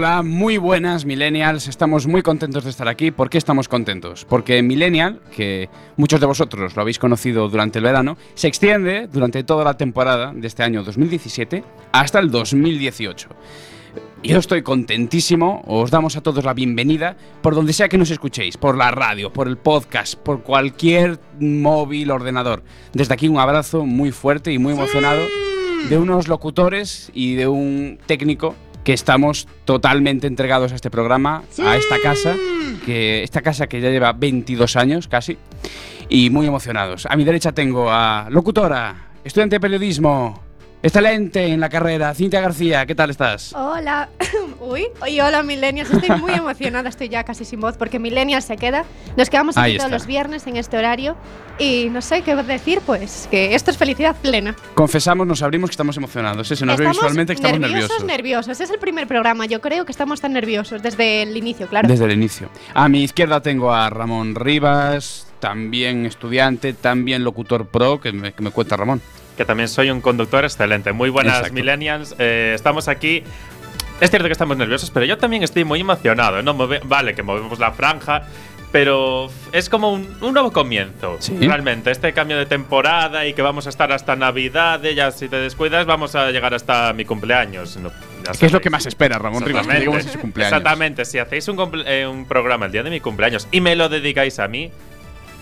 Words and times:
Hola, 0.00 0.22
muy 0.22 0.56
buenas 0.56 1.04
millennials, 1.04 1.68
estamos 1.68 2.06
muy 2.06 2.22
contentos 2.22 2.64
de 2.64 2.70
estar 2.70 2.88
aquí. 2.88 3.10
¿Por 3.10 3.28
qué 3.28 3.36
estamos 3.36 3.68
contentos? 3.68 4.24
Porque 4.24 4.62
Millennial, 4.62 5.20
que 5.36 5.68
muchos 5.98 6.18
de 6.20 6.24
vosotros 6.24 6.74
lo 6.74 6.80
habéis 6.80 6.98
conocido 6.98 7.50
durante 7.50 7.80
el 7.80 7.84
verano, 7.84 8.16
se 8.32 8.48
extiende 8.48 9.08
durante 9.08 9.44
toda 9.44 9.62
la 9.62 9.76
temporada 9.76 10.32
de 10.34 10.46
este 10.46 10.62
año 10.62 10.82
2017 10.84 11.62
hasta 11.92 12.18
el 12.18 12.30
2018. 12.30 13.28
Yo 14.22 14.38
estoy 14.38 14.62
contentísimo, 14.62 15.62
os 15.66 15.90
damos 15.90 16.16
a 16.16 16.22
todos 16.22 16.46
la 16.46 16.54
bienvenida 16.54 17.18
por 17.42 17.54
donde 17.54 17.74
sea 17.74 17.90
que 17.90 17.98
nos 17.98 18.10
escuchéis, 18.10 18.56
por 18.56 18.78
la 18.78 18.90
radio, 18.90 19.30
por 19.30 19.48
el 19.48 19.58
podcast, 19.58 20.14
por 20.14 20.42
cualquier 20.42 21.20
móvil, 21.38 22.10
ordenador. 22.10 22.62
Desde 22.94 23.12
aquí 23.12 23.28
un 23.28 23.38
abrazo 23.38 23.84
muy 23.84 24.12
fuerte 24.12 24.50
y 24.50 24.58
muy 24.58 24.72
emocionado 24.72 25.20
de 25.90 25.98
unos 25.98 26.26
locutores 26.26 27.10
y 27.12 27.34
de 27.34 27.48
un 27.48 27.98
técnico 28.06 28.54
que 28.84 28.92
estamos 28.92 29.46
totalmente 29.64 30.26
entregados 30.26 30.72
a 30.72 30.74
este 30.74 30.90
programa, 30.90 31.42
a 31.64 31.76
esta 31.76 31.98
casa, 32.02 32.36
que 32.84 33.22
esta 33.22 33.42
casa 33.42 33.66
que 33.66 33.80
ya 33.80 33.90
lleva 33.90 34.12
22 34.12 34.76
años 34.76 35.08
casi, 35.08 35.38
y 36.08 36.30
muy 36.30 36.46
emocionados. 36.46 37.06
A 37.06 37.16
mi 37.16 37.24
derecha 37.24 37.52
tengo 37.52 37.90
a 37.90 38.28
locutora, 38.30 39.10
estudiante 39.24 39.56
de 39.56 39.60
periodismo, 39.60 40.42
excelente 40.82 41.46
en 41.46 41.60
la 41.60 41.68
carrera, 41.68 42.14
Cintia 42.14 42.40
García, 42.40 42.86
¿qué 42.86 42.94
tal 42.94 43.10
estás? 43.10 43.52
Hola. 43.54 44.08
Uy, 44.60 44.86
oye, 45.00 45.22
hola 45.22 45.42
Millennials. 45.42 45.90
Estoy 45.90 46.16
muy 46.18 46.32
emocionada, 46.34 46.88
estoy 46.88 47.08
ya 47.08 47.24
casi 47.24 47.44
sin 47.44 47.60
voz 47.60 47.76
porque 47.76 47.98
Millennials 47.98 48.44
se 48.44 48.56
queda. 48.56 48.84
Nos 49.16 49.30
quedamos 49.30 49.56
aquí 49.56 49.76
todos 49.76 49.90
los 49.90 50.06
viernes 50.06 50.46
en 50.46 50.56
este 50.56 50.76
horario 50.76 51.16
y 51.58 51.88
no 51.90 52.00
sé 52.02 52.22
qué 52.22 52.34
decir, 52.36 52.80
pues 52.84 53.28
que 53.30 53.54
esto 53.54 53.70
es 53.70 53.76
felicidad 53.76 54.16
plena. 54.16 54.54
Confesamos, 54.74 55.26
nos 55.26 55.42
abrimos 55.42 55.70
que 55.70 55.74
estamos 55.74 55.96
emocionados. 55.96 56.50
¿eh? 56.50 56.56
Se 56.56 56.66
nos 56.66 56.76
ve 56.76 56.84
estamos 56.84 56.96
visualmente 56.96 57.34
que 57.34 57.36
estamos 57.36 57.60
nerviosos, 57.60 57.88
nerviosos. 58.04 58.06
nerviosos. 58.06 58.60
Es 58.60 58.70
el 58.70 58.78
primer 58.78 59.06
programa, 59.06 59.46
yo 59.46 59.60
creo 59.60 59.84
que 59.84 59.92
estamos 59.92 60.20
tan 60.20 60.32
nerviosos 60.32 60.82
desde 60.82 61.22
el 61.22 61.36
inicio, 61.36 61.66
claro. 61.66 61.88
Desde 61.88 62.04
el 62.04 62.12
inicio. 62.12 62.48
A 62.74 62.88
mi 62.88 63.02
izquierda 63.02 63.40
tengo 63.40 63.72
a 63.72 63.90
Ramón 63.90 64.34
Rivas, 64.34 65.26
también 65.40 66.06
estudiante, 66.06 66.72
también 66.72 67.24
locutor 67.24 67.66
pro, 67.66 68.00
que 68.00 68.12
me, 68.12 68.32
que 68.32 68.42
me 68.42 68.50
cuenta 68.50 68.76
Ramón. 68.76 69.00
Que 69.40 69.46
también 69.46 69.70
soy 69.70 69.90
un 69.90 70.02
conductor 70.02 70.44
excelente. 70.44 70.92
Muy 70.92 71.08
buenas, 71.08 71.36
Exacto. 71.36 71.54
millennials. 71.54 72.14
Eh, 72.18 72.52
estamos 72.54 72.88
aquí. 72.88 73.24
Es 73.98 74.10
cierto 74.10 74.28
que 74.28 74.32
estamos 74.32 74.54
nerviosos, 74.58 74.90
pero 74.90 75.06
yo 75.06 75.16
también 75.16 75.42
estoy 75.42 75.64
muy 75.64 75.80
emocionado. 75.80 76.42
¿no? 76.42 76.52
Move- 76.52 76.82
vale, 76.84 77.14
que 77.14 77.22
movemos 77.22 77.58
la 77.58 77.72
franja, 77.72 78.24
pero 78.70 79.30
es 79.52 79.70
como 79.70 79.94
un, 79.94 80.14
un 80.20 80.34
nuevo 80.34 80.52
comienzo. 80.52 81.16
Sí. 81.20 81.38
Realmente, 81.40 81.90
este 81.90 82.12
cambio 82.12 82.36
de 82.36 82.44
temporada 82.44 83.26
y 83.26 83.32
que 83.32 83.40
vamos 83.40 83.64
a 83.66 83.70
estar 83.70 83.92
hasta 83.92 84.14
Navidad, 84.14 84.82
ya 84.82 85.10
si 85.10 85.26
te 85.30 85.36
descuidas, 85.36 85.86
vamos 85.86 86.14
a 86.14 86.30
llegar 86.32 86.52
hasta 86.52 86.92
mi 86.92 87.06
cumpleaños. 87.06 87.78
No, 87.78 87.90
¿Qué 88.38 88.44
es 88.44 88.52
lo 88.52 88.60
que 88.60 88.68
más 88.68 88.84
espera, 88.84 89.18
Ramón 89.18 89.42
Rivas? 89.42 89.66
Que 89.66 89.78
Exactamente. 89.78 90.18
cumpleaños. 90.20 91.08
Si 91.08 91.18
hacéis 91.18 91.48
un, 91.48 91.82
eh, 91.86 92.06
un 92.06 92.26
programa 92.26 92.66
el 92.66 92.72
día 92.72 92.82
de 92.82 92.90
mi 92.90 93.00
cumpleaños 93.00 93.48
y 93.50 93.62
me 93.62 93.74
lo 93.74 93.88
dedicáis 93.88 94.38
a 94.38 94.48
mí, 94.48 94.70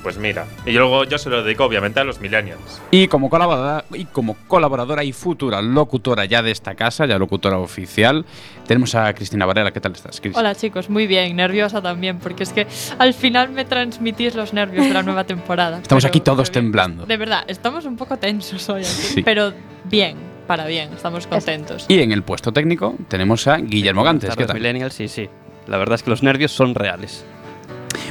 pues 0.02 0.16
mira. 0.18 0.46
Y 0.66 0.72
luego 0.72 1.04
yo 1.04 1.18
se 1.18 1.28
lo 1.30 1.42
dedico, 1.42 1.64
obviamente, 1.64 2.00
a 2.00 2.04
los 2.04 2.20
millennials. 2.20 2.80
Y 2.90 3.08
como 3.08 3.28
colaboradora, 3.30 3.84
y 3.92 4.04
como 4.06 4.36
colaboradora 4.46 5.04
y 5.04 5.12
futura 5.12 5.60
locutora 5.62 6.24
ya 6.24 6.42
de 6.42 6.50
esta 6.50 6.74
casa, 6.74 7.06
ya 7.06 7.18
locutora 7.18 7.58
oficial, 7.58 8.24
tenemos 8.66 8.94
a 8.94 9.12
Cristina 9.14 9.46
Varela. 9.46 9.70
¿Qué 9.72 9.80
tal 9.80 9.92
estás, 9.92 10.20
Cris? 10.20 10.36
Hola 10.36 10.54
chicos, 10.54 10.88
muy 10.90 11.06
bien, 11.06 11.34
nerviosa 11.36 11.82
también, 11.82 12.18
porque 12.18 12.42
es 12.44 12.52
que 12.52 12.66
al 12.98 13.14
final 13.14 13.50
me 13.50 13.64
transmitís 13.64 14.34
los 14.34 14.52
nervios 14.52 14.86
de 14.86 14.92
la 14.94 15.02
nueva 15.02 15.24
temporada. 15.24 15.78
Estamos 15.82 16.04
Pero- 16.04 16.10
aquí 16.10 16.20
todos 16.20 16.50
temblando. 16.50 17.04
De 17.06 17.16
verdad, 17.16 17.44
estamos 17.48 17.84
un 17.84 17.96
poco 17.96 18.16
tensos 18.18 18.68
hoy 18.68 18.82
aquí, 18.82 18.88
Sí. 18.90 19.22
pero 19.22 19.52
bien, 19.84 20.16
para 20.46 20.66
bien, 20.66 20.92
estamos 20.92 21.26
contentos. 21.26 21.84
Y 21.88 22.00
en 22.00 22.12
el 22.12 22.22
puesto 22.22 22.52
técnico 22.52 22.94
tenemos 23.08 23.46
a 23.48 23.56
Guillermo 23.58 24.02
Gantes. 24.04 24.34
¿Qué 24.36 24.46
tal? 24.46 24.56
Millennials, 24.56 24.94
sí, 24.94 25.08
sí. 25.08 25.28
La 25.66 25.76
verdad 25.76 25.96
es 25.96 26.02
que 26.02 26.10
los 26.10 26.22
nervios 26.22 26.52
son 26.52 26.74
reales. 26.74 27.24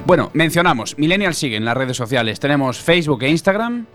Bueno, 0.05 0.29
mencionamos, 0.33 0.97
Millennial 0.97 1.33
sigue 1.33 1.57
en 1.57 1.65
las 1.65 1.75
redes 1.75 1.97
sociales. 1.97 2.39
Tenemos 2.39 2.79
Facebook 2.79 3.23
e 3.23 3.29
Instagram, 3.29 3.85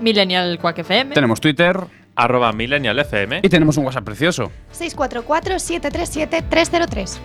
Millennial 0.00 0.58
Quack 0.58 0.78
FM. 0.78 1.14
tenemos 1.14 1.40
Twitter 1.40 1.78
Arroba 2.14 2.52
millennial 2.52 2.98
FM. 2.98 3.40
y 3.42 3.48
tenemos 3.48 3.76
un 3.76 3.84
WhatsApp 3.86 4.04
precioso. 4.04 4.50
644-737-303. 4.76 7.18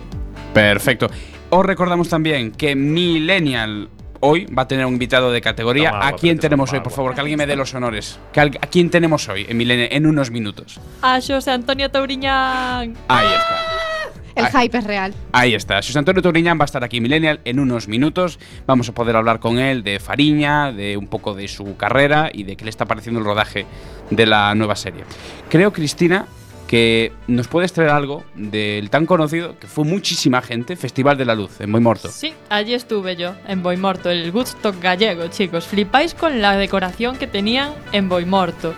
Perfecto. 0.52 1.08
Os 1.50 1.66
recordamos 1.66 2.08
también 2.08 2.52
que 2.52 2.74
Millennial 2.76 3.88
hoy 4.20 4.46
va 4.46 4.62
a 4.62 4.68
tener 4.68 4.86
un 4.86 4.92
invitado 4.94 5.32
de 5.32 5.40
categoría. 5.40 5.90
Toma 5.90 6.08
¿A 6.08 6.12
quién 6.12 6.38
tenemos 6.38 6.70
toma 6.70 6.78
hoy? 6.78 6.84
Por 6.84 6.92
favor, 6.92 7.14
que 7.14 7.20
alguien 7.20 7.38
me 7.38 7.46
dé 7.46 7.56
los 7.56 7.74
honores. 7.74 8.18
¿A 8.36 8.66
quién 8.68 8.90
tenemos 8.90 9.28
hoy 9.28 9.46
en 9.48 9.56
Millennial 9.56 9.88
en 9.90 10.06
unos 10.06 10.30
minutos? 10.30 10.80
A 11.02 11.20
José 11.20 11.50
Antonio 11.50 11.90
Tauriñán. 11.90 12.94
Ahí 13.08 13.26
está. 13.26 13.93
El 14.34 14.46
Ay. 14.46 14.64
hype 14.64 14.78
es 14.78 14.84
real. 14.84 15.14
Ahí 15.32 15.54
está. 15.54 15.76
José 15.76 15.98
Antonio 15.98 16.22
Turiñán 16.22 16.58
va 16.58 16.64
a 16.64 16.66
estar 16.66 16.82
aquí 16.82 16.96
en 16.96 17.04
Millennial 17.04 17.40
en 17.44 17.60
unos 17.60 17.88
minutos. 17.88 18.38
Vamos 18.66 18.88
a 18.88 18.92
poder 18.92 19.16
hablar 19.16 19.38
con 19.40 19.58
él 19.58 19.82
de 19.84 20.00
Fariña, 20.00 20.72
de 20.72 20.96
un 20.96 21.06
poco 21.06 21.34
de 21.34 21.46
su 21.48 21.76
carrera 21.76 22.30
y 22.32 22.42
de 22.42 22.56
qué 22.56 22.64
le 22.64 22.70
está 22.70 22.84
pareciendo 22.84 23.20
el 23.20 23.26
rodaje 23.26 23.66
de 24.10 24.26
la 24.26 24.54
nueva 24.54 24.76
serie. 24.76 25.04
Creo, 25.48 25.72
Cristina, 25.72 26.26
que 26.66 27.12
nos 27.28 27.46
puedes 27.46 27.72
traer 27.72 27.90
algo 27.90 28.24
del 28.34 28.90
tan 28.90 29.06
conocido 29.06 29.58
que 29.58 29.66
fue 29.66 29.84
muchísima 29.84 30.42
gente, 30.42 30.76
Festival 30.76 31.16
de 31.16 31.24
la 31.24 31.34
Luz, 31.34 31.60
en 31.60 31.70
Moimorto. 31.70 32.08
Sí, 32.08 32.34
allí 32.48 32.74
estuve 32.74 33.16
yo, 33.16 33.34
en 33.46 33.62
Boimorto, 33.62 34.10
el 34.10 34.30
Woodstock 34.32 34.80
gallego, 34.80 35.28
chicos. 35.28 35.66
Flipáis 35.66 36.14
con 36.14 36.40
la 36.40 36.56
decoración 36.56 37.16
que 37.16 37.26
tenían 37.26 37.72
en 37.92 38.08
Boimorto. 38.08 38.74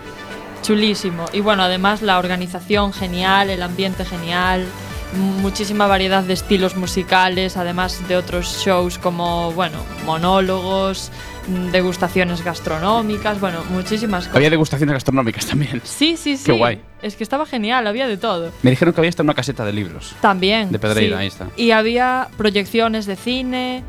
Chulísimo. 0.61 1.25
Y 1.33 1.39
bueno, 1.39 1.63
además 1.63 2.01
la 2.01 2.19
organización 2.19 2.91
genial, 2.93 3.49
el 3.49 3.61
ambiente 3.61 4.03
genial, 4.05 4.65
muchísima 5.13 5.87
variedad 5.87 6.23
de 6.23 6.33
estilos 6.33 6.75
musicales, 6.75 7.57
además 7.57 8.07
de 8.07 8.17
otros 8.17 8.61
shows 8.63 8.97
como, 8.97 9.51
bueno, 9.53 9.77
monólogos, 10.05 11.11
degustaciones 11.71 12.43
gastronómicas, 12.43 13.39
bueno, 13.39 13.63
muchísimas 13.69 14.25
cosas. 14.25 14.35
Había 14.35 14.49
degustaciones 14.49 14.93
gastronómicas 14.93 15.45
también. 15.45 15.81
Sí, 15.83 16.17
sí, 16.21 16.37
sí. 16.37 16.45
Qué 16.45 16.51
guay. 16.51 16.81
Es 17.01 17.15
que 17.15 17.23
estaba 17.23 17.45
genial, 17.45 17.87
había 17.87 18.07
de 18.07 18.17
todo. 18.17 18.51
Me 18.63 18.71
dijeron 18.71 18.93
que 18.93 18.99
había 19.01 19.09
hasta 19.09 19.23
una 19.23 19.33
caseta 19.33 19.63
de 19.65 19.73
libros. 19.73 20.15
También. 20.21 20.71
De 20.71 20.79
Pedreira, 20.79 21.17
sí. 21.17 21.21
ahí 21.21 21.27
está. 21.27 21.47
Y 21.55 21.71
había 21.71 22.27
proyecciones 22.37 23.05
de 23.05 23.15
cine. 23.15 23.83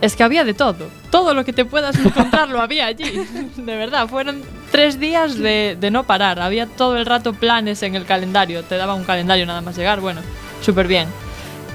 Es 0.00 0.16
que 0.16 0.22
había 0.22 0.44
de 0.44 0.54
todo. 0.54 0.88
Todo 1.10 1.34
lo 1.34 1.44
que 1.44 1.52
te 1.52 1.64
puedas 1.64 1.96
encontrar 1.98 2.48
lo 2.48 2.60
había 2.60 2.86
allí. 2.86 3.04
De 3.56 3.76
verdad, 3.76 4.08
fueron 4.08 4.42
tres 4.70 4.98
días 4.98 5.36
de, 5.38 5.76
de 5.78 5.90
no 5.90 6.04
parar. 6.04 6.40
Había 6.40 6.66
todo 6.66 6.96
el 6.96 7.04
rato 7.04 7.34
planes 7.34 7.82
en 7.82 7.94
el 7.94 8.06
calendario. 8.06 8.62
Te 8.62 8.76
daba 8.76 8.94
un 8.94 9.04
calendario 9.04 9.44
nada 9.44 9.60
más 9.60 9.76
llegar. 9.76 10.00
Bueno, 10.00 10.20
súper 10.62 10.86
bien. 10.86 11.06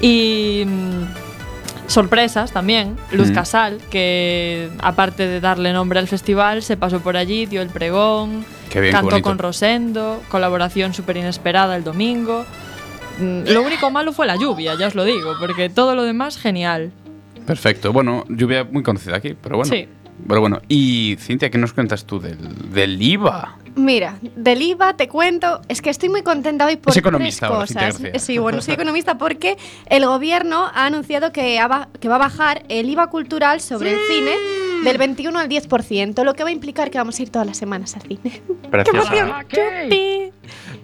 Y 0.00 0.64
mm, 0.66 1.02
sorpresas 1.88 2.50
también. 2.52 2.96
Luz 3.12 3.30
Mm. 3.30 3.34
Casal, 3.34 3.78
que 3.90 4.70
aparte 4.80 5.26
de 5.28 5.40
darle 5.40 5.72
nombre 5.72 5.98
al 6.00 6.08
festival, 6.08 6.62
se 6.62 6.76
pasó 6.76 7.00
por 7.00 7.16
allí, 7.16 7.46
dio 7.46 7.62
el 7.62 7.68
pregón. 7.68 8.44
Bien, 8.74 8.90
Cantó 8.92 9.22
con 9.22 9.38
Rosendo, 9.38 10.20
colaboración 10.28 10.92
súper 10.92 11.16
inesperada 11.16 11.76
el 11.76 11.84
domingo. 11.84 12.44
Mm, 13.18 13.44
Lo 13.48 13.62
único 13.62 13.90
malo 13.90 14.12
fue 14.12 14.26
la 14.26 14.36
lluvia, 14.36 14.74
ya 14.78 14.88
os 14.88 14.94
lo 14.94 15.04
digo, 15.04 15.34
porque 15.40 15.70
todo 15.70 15.94
lo 15.94 16.02
demás 16.02 16.36
genial. 16.36 16.90
Perfecto. 17.46 17.92
Bueno, 17.92 18.24
lluvia 18.28 18.64
muy 18.64 18.82
conocida 18.82 19.16
aquí, 19.16 19.34
pero 19.40 19.56
bueno. 19.56 19.70
Sí. 19.70 19.88
Pero 20.26 20.40
bueno, 20.40 20.62
y 20.68 21.16
Cintia, 21.20 21.50
¿qué 21.50 21.58
nos 21.58 21.72
cuentas 21.72 22.06
tú 22.06 22.18
del, 22.18 22.72
del 22.72 23.00
IVA? 23.00 23.58
Mira, 23.76 24.18
del 24.22 24.62
IVA 24.62 24.96
te 24.96 25.06
cuento, 25.06 25.60
es 25.68 25.82
que 25.82 25.90
estoy 25.90 26.08
muy 26.08 26.22
contenta 26.22 26.64
hoy 26.64 26.76
por 26.76 26.92
Es 26.92 26.96
economista 26.96 27.48
tres 27.48 27.58
cosas. 27.58 28.22
Sí, 28.22 28.38
bueno, 28.38 28.62
soy 28.62 28.72
economista 28.72 29.18
porque 29.18 29.58
el 29.90 30.06
gobierno 30.06 30.70
ha 30.72 30.86
anunciado 30.86 31.30
que, 31.30 31.60
va 31.60 31.88
a 32.02 32.18
bajar 32.18 32.64
el 32.70 32.88
IVA 32.88 33.08
cultural 33.08 33.60
sobre 33.60 33.90
el 33.90 33.98
cine 34.08 34.34
del 34.82 34.96
21 34.96 35.38
al 35.38 35.48
10%, 35.50 36.24
lo 36.24 36.32
que 36.32 36.42
va 36.42 36.48
a 36.48 36.52
implicar 36.52 36.90
que 36.90 36.96
vamos 36.96 37.18
a 37.18 37.22
ir 37.22 37.28
todas 37.28 37.46
las 37.46 37.58
semanas 37.58 37.94
al 37.96 38.02
cine. 38.02 38.40
Preciosa. 38.70 39.44
¡Yupi! 39.50 40.32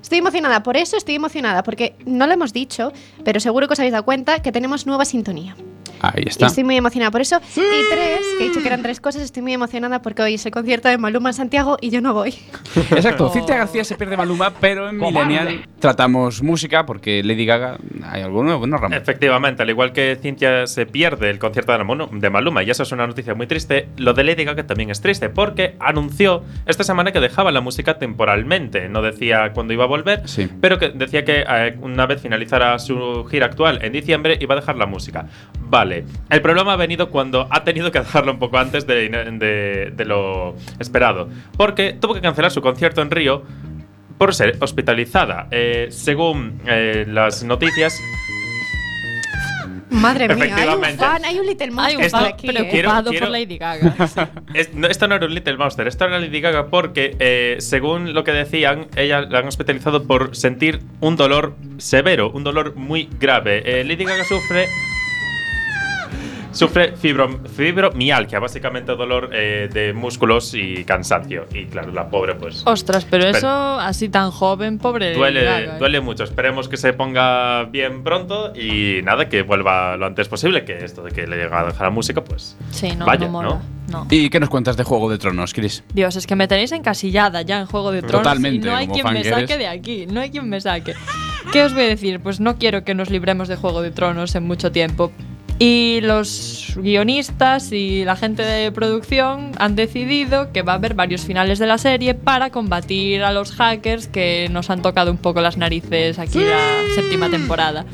Estoy 0.02 0.18
emocionada 0.18 0.62
por 0.62 0.76
eso, 0.76 0.98
estoy 0.98 1.14
emocionada 1.14 1.62
porque 1.62 1.94
no 2.04 2.26
lo 2.26 2.34
hemos 2.34 2.52
dicho, 2.52 2.92
pero 3.24 3.40
seguro 3.40 3.68
que 3.68 3.72
os 3.72 3.78
habéis 3.78 3.92
dado 3.92 4.04
cuenta 4.04 4.42
que 4.42 4.52
tenemos 4.52 4.86
nueva 4.86 5.06
sintonía. 5.06 5.56
Ahí 6.02 6.24
Y 6.26 6.28
está. 6.28 6.46
estoy 6.46 6.64
muy 6.64 6.76
emocionada 6.76 7.10
por 7.10 7.20
eso. 7.20 7.40
Y 7.56 7.60
tres, 7.90 8.20
que 8.38 8.44
he 8.44 8.48
dicho 8.48 8.60
que 8.60 8.66
eran 8.66 8.82
tres 8.82 9.00
cosas, 9.00 9.22
estoy 9.22 9.42
muy 9.42 9.52
emocionada 9.54 10.02
porque 10.02 10.22
hoy 10.22 10.34
es 10.34 10.44
el 10.46 10.52
concierto 10.52 10.88
de 10.88 10.98
Maluma 10.98 11.30
en 11.30 11.34
Santiago 11.34 11.76
y 11.80 11.90
yo 11.90 12.00
no 12.00 12.12
voy. 12.12 12.34
Exacto, 12.90 13.28
Cintia 13.30 13.56
García 13.56 13.84
se 13.84 13.96
pierde 13.96 14.16
Maluma, 14.16 14.52
pero 14.60 14.88
en 14.88 14.98
Millennial 14.98 15.66
tratamos 15.78 16.42
música 16.42 16.84
porque 16.86 17.22
Lady 17.22 17.46
Gaga 17.46 17.78
hay 18.10 18.22
alguno, 18.22 18.58
bueno, 18.58 18.76
Ramón. 18.76 18.98
Efectivamente, 18.98 19.62
al 19.62 19.70
igual 19.70 19.92
que 19.92 20.18
Cintia 20.20 20.66
se 20.66 20.86
pierde 20.86 21.30
el 21.30 21.38
concierto 21.38 21.72
de 21.72 21.78
Maluma- 21.78 22.08
de 22.10 22.30
Maluma, 22.30 22.62
y 22.62 22.70
eso 22.70 22.82
es 22.82 22.92
una 22.92 23.06
noticia 23.06 23.34
muy 23.34 23.46
triste, 23.46 23.88
lo 23.96 24.12
de 24.14 24.24
Lady 24.24 24.44
Gaga 24.44 24.66
también 24.66 24.90
es 24.90 25.00
triste, 25.00 25.28
porque 25.28 25.76
anunció 25.80 26.42
esta 26.66 26.84
semana 26.84 27.12
que 27.12 27.20
dejaba 27.20 27.50
la 27.52 27.60
música 27.60 27.98
temporalmente. 27.98 28.88
No 28.88 29.02
decía 29.02 29.52
cuándo 29.52 29.72
iba 29.72 29.84
a 29.84 29.88
volver, 29.88 30.28
Sí. 30.28 30.48
pero 30.60 30.78
que 30.78 30.90
decía 30.90 31.24
que 31.24 31.44
eh, 31.48 31.76
una 31.80 32.06
vez 32.06 32.20
finalizara 32.20 32.78
su 32.78 33.24
gira 33.30 33.46
actual 33.46 33.80
en 33.82 33.92
diciembre 33.92 34.36
iba 34.40 34.54
a 34.54 34.60
dejar 34.60 34.76
la 34.76 34.86
música. 34.86 35.26
Vale, 35.72 36.04
el 36.28 36.42
problema 36.42 36.74
ha 36.74 36.76
venido 36.76 37.08
cuando 37.08 37.48
ha 37.50 37.64
tenido 37.64 37.90
que 37.90 37.98
dejarlo 38.00 38.32
un 38.32 38.38
poco 38.38 38.58
antes 38.58 38.86
de, 38.86 39.08
de- 39.08 39.90
de 39.96 40.04
lo 40.04 40.54
esperado, 40.78 41.30
porque 41.56 41.94
tuvo 41.94 42.12
que 42.12 42.20
cancelar 42.20 42.50
su 42.50 42.60
concierto 42.60 43.00
en 43.00 43.10
Río 43.10 43.42
por 44.18 44.34
ser 44.34 44.58
hospitalizada. 44.60 45.48
Eh, 45.50 45.86
según 45.90 46.60
eh, 46.66 47.06
las 47.08 47.42
noticias, 47.42 47.98
Madre 49.88 50.34
mía, 50.34 50.56
hay 50.56 50.68
un 50.68 50.84
fan, 50.98 51.24
hay 51.24 51.38
un 51.38 51.46
Little 51.46 51.66
Hay 51.66 51.72
Monster 51.72 51.96
un 51.98 52.04
Esto- 52.04 52.18
por 52.18 52.26
fan 52.26 52.34
aquí. 52.34 52.48
quiero- 52.48 52.60
¿eh? 52.64 52.68
preocupado 52.70 53.10
quiero- 53.10 53.26
por 53.26 53.32
Lady 53.32 53.58
Gaga. 53.58 53.94
Es- 54.54 54.74
no, 54.74 54.88
esto 54.88 55.08
no 55.08 55.14
era 55.14 55.26
un 55.26 55.34
Little 55.34 55.56
Monster, 55.56 55.86
esto 55.88 56.04
era 56.04 56.18
Lady 56.18 56.40
Gaga 56.42 56.66
porque, 56.66 57.16
eh, 57.18 57.56
según 57.60 58.12
lo 58.12 58.24
que 58.24 58.32
decían, 58.32 58.88
ella 58.96 59.22
la 59.22 59.38
han 59.38 59.48
hospitalizado 59.48 60.04
por 60.06 60.36
sentir 60.36 60.80
un 61.00 61.16
dolor 61.16 61.56
severo, 61.78 62.30
un 62.30 62.44
dolor 62.44 62.74
muy 62.76 63.08
grave. 63.18 63.62
Eh, 63.80 63.84
Lady 63.84 64.04
Gaga 64.04 64.24
sufre. 64.24 64.66
Sufre 66.52 66.96
fibro, 66.96 67.40
fibromialgia, 67.56 68.38
básicamente 68.38 68.92
dolor 68.94 69.30
eh, 69.32 69.68
de 69.72 69.92
músculos 69.92 70.54
y 70.54 70.84
cansancio. 70.84 71.46
Y 71.54 71.64
claro, 71.66 71.92
la 71.92 72.08
pobre, 72.08 72.34
pues. 72.34 72.62
Ostras, 72.66 73.06
pero 73.08 73.24
Pero- 73.24 73.38
eso 73.38 73.48
así 73.80 74.08
tan 74.08 74.30
joven, 74.30 74.78
pobre 74.78 75.06
Lady 75.10 75.18
Duele, 75.18 75.44
Gaga, 75.44 75.60
¿eh? 75.76 75.78
duele 75.78 76.00
mucho. 76.00 76.24
Esperemos 76.24 76.68
que 76.68 76.76
se 76.76 76.92
ponga 76.92 77.64
bien 77.64 78.02
pronto 78.04 78.52
y 78.54 79.00
nada, 79.02 79.28
que 79.28 79.42
vuelva 79.42 79.96
lo 79.96 80.06
antes 80.06 80.28
posible. 80.28 80.64
Que 80.64 80.84
esto 80.84 81.02
de 81.02 81.10
que 81.12 81.26
le 81.26 81.36
llega 81.36 81.60
a 81.60 81.64
dejar 81.66 81.82
la 81.82 81.90
música, 81.90 82.22
pues. 82.22 82.56
Sí, 82.70 82.92
no, 82.96 83.06
Vaya, 83.06 83.26
no 83.26 83.32
mola. 83.32 83.60
No. 83.90 84.06
¿Y 84.10 84.30
qué 84.30 84.40
nos 84.40 84.48
cuentas 84.48 84.76
de 84.76 84.84
Juego 84.84 85.10
de 85.10 85.18
Tronos, 85.18 85.52
Chris? 85.52 85.84
Dios, 85.92 86.16
es 86.16 86.26
que 86.26 86.34
me 86.36 86.48
tenéis 86.48 86.72
encasillada 86.72 87.42
ya 87.42 87.60
en 87.60 87.66
Juego 87.66 87.92
de 87.92 88.00
Tronos 88.00 88.22
Totalmente, 88.22 88.66
y 88.66 88.70
no 88.70 88.76
hay 88.76 88.88
quien 88.88 89.04
me 89.12 89.20
eres. 89.20 89.32
saque 89.34 89.58
de 89.58 89.66
aquí, 89.66 90.06
no 90.06 90.20
hay 90.20 90.30
quien 90.30 90.48
me 90.48 90.60
saque. 90.60 90.94
¿Qué 91.52 91.62
os 91.62 91.74
voy 91.74 91.82
a 91.82 91.88
decir? 91.88 92.20
Pues 92.20 92.40
no 92.40 92.56
quiero 92.56 92.84
que 92.84 92.94
nos 92.94 93.10
libremos 93.10 93.48
de 93.48 93.56
Juego 93.56 93.82
de 93.82 93.90
Tronos 93.90 94.34
en 94.34 94.44
mucho 94.44 94.72
tiempo. 94.72 95.12
Y 95.64 96.00
los 96.00 96.72
guionistas 96.74 97.70
y 97.70 98.04
la 98.04 98.16
gente 98.16 98.42
de 98.42 98.72
producción 98.72 99.52
han 99.58 99.76
decidido 99.76 100.50
que 100.50 100.62
va 100.62 100.72
a 100.72 100.74
haber 100.74 100.94
varios 100.94 101.20
finales 101.20 101.60
de 101.60 101.68
la 101.68 101.78
serie 101.78 102.14
para 102.14 102.50
combatir 102.50 103.22
a 103.22 103.30
los 103.30 103.52
hackers 103.52 104.08
que 104.08 104.48
nos 104.50 104.70
han 104.70 104.82
tocado 104.82 105.12
un 105.12 105.18
poco 105.18 105.40
las 105.40 105.56
narices 105.56 106.18
aquí 106.18 106.40
la 106.40 106.80
séptima 106.96 107.30
temporada. 107.30 107.86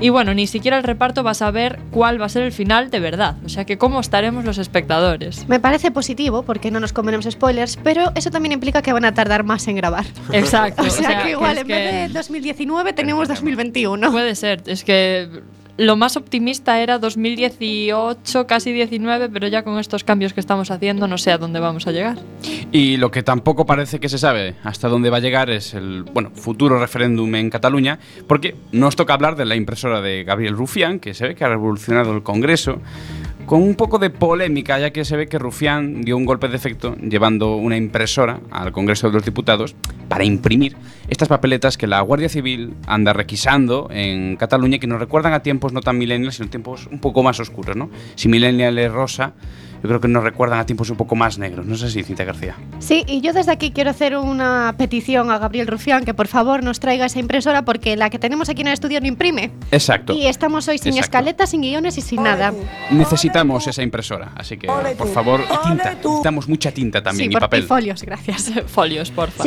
Y 0.00 0.08
bueno, 0.08 0.34
ni 0.34 0.48
siquiera 0.48 0.76
el 0.78 0.82
reparto 0.82 1.22
va 1.22 1.30
a 1.30 1.34
saber 1.34 1.78
cuál 1.92 2.20
va 2.20 2.26
a 2.26 2.28
ser 2.28 2.42
el 2.42 2.50
final 2.50 2.90
de 2.90 2.98
verdad. 2.98 3.36
O 3.44 3.48
sea 3.48 3.64
que 3.64 3.78
cómo 3.78 4.00
estaremos 4.00 4.44
los 4.44 4.58
espectadores. 4.58 5.48
Me 5.48 5.60
parece 5.60 5.92
positivo 5.92 6.42
porque 6.42 6.72
no 6.72 6.80
nos 6.80 6.92
comeremos 6.92 7.28
spoilers, 7.30 7.78
pero 7.84 8.10
eso 8.16 8.32
también 8.32 8.50
implica 8.50 8.82
que 8.82 8.92
van 8.92 9.04
a 9.04 9.14
tardar 9.14 9.44
más 9.44 9.68
en 9.68 9.76
grabar. 9.76 10.06
Exacto. 10.32 10.82
O 10.88 10.90
sea, 10.90 11.22
que 11.22 11.30
igual 11.30 11.56
en 11.56 11.68
vez 11.68 12.08
de 12.12 12.18
2019 12.18 12.92
tenemos 12.94 13.28
2021. 13.28 14.10
Puede 14.10 14.34
ser, 14.34 14.60
es 14.66 14.82
que 14.82 15.28
lo 15.76 15.96
más 15.96 16.16
optimista 16.16 16.80
era 16.80 16.98
2018, 16.98 18.46
casi 18.46 18.72
19, 18.72 19.28
pero 19.30 19.48
ya 19.48 19.62
con 19.62 19.78
estos 19.78 20.04
cambios 20.04 20.32
que 20.32 20.40
estamos 20.40 20.70
haciendo 20.70 21.08
no 21.08 21.18
sé 21.18 21.32
a 21.32 21.38
dónde 21.38 21.60
vamos 21.60 21.86
a 21.86 21.92
llegar. 21.92 22.18
Y 22.70 22.96
lo 22.96 23.10
que 23.10 23.22
tampoco 23.22 23.66
parece 23.66 24.00
que 24.00 24.08
se 24.08 24.18
sabe 24.18 24.54
hasta 24.64 24.88
dónde 24.88 25.10
va 25.10 25.18
a 25.18 25.20
llegar 25.20 25.50
es 25.50 25.74
el 25.74 26.04
bueno, 26.04 26.30
futuro 26.34 26.78
referéndum 26.78 27.34
en 27.34 27.50
Cataluña, 27.50 27.98
porque 28.26 28.54
nos 28.72 28.96
toca 28.96 29.14
hablar 29.14 29.36
de 29.36 29.44
la 29.44 29.56
impresora 29.56 30.00
de 30.00 30.24
Gabriel 30.24 30.56
Rufián, 30.56 31.00
que 31.00 31.14
se 31.14 31.28
ve 31.28 31.34
que 31.34 31.44
ha 31.44 31.48
revolucionado 31.48 32.14
el 32.14 32.22
Congreso, 32.22 32.78
con 33.52 33.60
un 33.60 33.74
poco 33.74 33.98
de 33.98 34.08
polémica, 34.08 34.78
ya 34.78 34.94
que 34.94 35.04
se 35.04 35.14
ve 35.14 35.28
que 35.28 35.38
Rufián 35.38 36.00
dio 36.00 36.16
un 36.16 36.24
golpe 36.24 36.48
de 36.48 36.56
efecto 36.56 36.96
llevando 36.96 37.56
una 37.56 37.76
impresora 37.76 38.40
al 38.50 38.72
Congreso 38.72 39.08
de 39.08 39.12
los 39.12 39.26
Diputados 39.26 39.76
para 40.08 40.24
imprimir 40.24 40.74
estas 41.10 41.28
papeletas 41.28 41.76
que 41.76 41.86
la 41.86 42.00
Guardia 42.00 42.30
Civil 42.30 42.72
anda 42.86 43.12
requisando 43.12 43.88
en 43.90 44.36
Cataluña 44.36 44.78
que 44.78 44.86
nos 44.86 44.98
recuerdan 44.98 45.34
a 45.34 45.42
tiempos 45.42 45.74
no 45.74 45.82
tan 45.82 45.98
millennials, 45.98 46.36
sino 46.36 46.48
tiempos 46.48 46.88
un 46.90 46.98
poco 46.98 47.22
más 47.22 47.40
oscuros, 47.40 47.76
¿no? 47.76 47.90
Si 48.14 48.26
millennial 48.26 48.78
es 48.78 48.90
rosa, 48.90 49.34
yo 49.82 49.88
creo 49.88 50.00
que 50.00 50.08
nos 50.08 50.22
recuerdan 50.22 50.60
a 50.60 50.66
tiempos 50.66 50.90
un 50.90 50.96
poco 50.96 51.16
más 51.16 51.38
negros. 51.38 51.66
No 51.66 51.76
sé 51.76 51.90
si 51.90 52.02
Cintia 52.04 52.24
García. 52.24 52.54
Sí, 52.78 53.04
y 53.08 53.20
yo 53.20 53.32
desde 53.32 53.50
aquí 53.50 53.72
quiero 53.72 53.90
hacer 53.90 54.16
una 54.16 54.74
petición 54.78 55.30
a 55.30 55.38
Gabriel 55.38 55.66
Rufián 55.66 56.04
que 56.04 56.14
por 56.14 56.28
favor 56.28 56.62
nos 56.62 56.78
traiga 56.78 57.06
esa 57.06 57.18
impresora 57.18 57.64
porque 57.64 57.96
la 57.96 58.08
que 58.08 58.18
tenemos 58.18 58.48
aquí 58.48 58.60
en 58.60 58.68
el 58.68 58.74
estudio 58.74 59.00
no 59.00 59.06
imprime. 59.08 59.50
Exacto. 59.72 60.12
Y 60.12 60.26
estamos 60.26 60.68
hoy 60.68 60.78
sin 60.78 60.92
Exacto. 60.92 61.06
escaletas, 61.18 61.50
sin 61.50 61.62
guiones 61.62 61.98
y 61.98 62.00
sin 62.00 62.22
nada. 62.22 62.52
Necesitamos 62.90 63.66
esa 63.66 63.82
impresora, 63.82 64.32
así 64.36 64.56
que 64.56 64.68
por 64.96 65.08
favor, 65.08 65.40
tinta. 65.66 65.94
Necesitamos 65.94 66.48
mucha 66.48 66.70
tinta 66.70 67.02
también 67.02 67.30
sí, 67.30 67.30
y 67.30 67.32
por 67.32 67.40
papel. 67.42 67.64
y 67.64 67.66
folios, 67.66 68.02
gracias. 68.02 68.52
Folios, 68.66 69.10
porfa. 69.10 69.44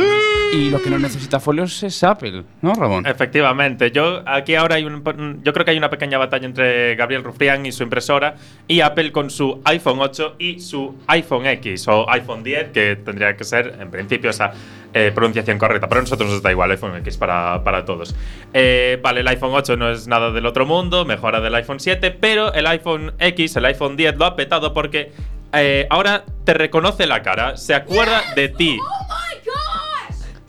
Y 0.56 0.70
lo 0.70 0.82
que 0.82 0.90
no 0.90 0.98
necesita 0.98 1.42
folios 1.42 1.84
es 1.84 2.02
Apple, 2.02 2.46
¿no, 2.62 2.74
Ramón? 2.74 3.06
Efectivamente, 3.06 3.92
yo 3.92 4.24
aquí 4.26 4.56
ahora 4.56 4.76
hay 4.76 4.86
un, 4.86 5.04
yo 5.44 5.52
creo 5.52 5.66
que 5.66 5.72
hay 5.72 5.78
una 5.78 5.90
pequeña 5.90 6.18
batalla 6.18 6.46
entre 6.46 6.96
Gabriel 6.96 7.26
Rufián 7.26 7.66
y 7.66 7.74
su 7.74 7.84
impresora 7.84 8.36
y 8.66 8.80
Apple 8.80 9.12
con 9.12 9.30
su 9.30 9.62
iPhone 9.66 10.00
8 10.00 10.36
y 10.40 10.62
su 10.62 10.96
iPhone 11.08 11.46
X 11.46 11.90
o 11.90 12.10
iPhone 12.10 12.42
10, 12.42 12.70
que 12.70 12.96
tendría 12.96 13.36
que 13.36 13.44
ser 13.44 13.76
en 13.82 13.92
principio 13.92 14.30
esa 14.30 14.54
eh, 14.94 15.12
pronunciación 15.14 15.58
correcta. 15.58 15.90
Pero 15.90 16.00
a 16.00 16.04
nosotros 16.04 16.30
nos 16.30 16.42
da 16.42 16.52
igual 16.52 16.72
iPhone 16.72 16.96
X 17.00 17.18
para, 17.18 17.62
para 17.66 17.84
todos. 17.84 18.16
Eh, 18.54 18.98
vale, 19.04 19.20
el 19.20 19.28
iPhone 19.28 19.52
8 19.54 19.76
no 19.76 19.92
es 19.92 20.08
nada 20.08 20.32
del 20.32 20.46
otro 20.46 20.66
mundo, 20.66 21.04
mejora 21.04 21.42
del 21.42 21.54
iPhone 21.56 21.82
7, 21.82 22.12
pero 22.12 22.54
el 22.54 22.66
iPhone 22.68 23.12
X, 23.20 23.58
el 23.58 23.66
iPhone 23.66 23.98
10 23.98 24.16
lo 24.16 24.24
ha 24.24 24.38
petado 24.38 24.74
porque 24.74 25.12
eh, 25.52 25.86
ahora 25.90 26.24
te 26.46 26.54
reconoce 26.54 27.08
la 27.08 27.22
cara, 27.24 27.58
se 27.58 27.74
acuerda 27.74 28.22
de 28.36 28.48
ti. 28.50 28.80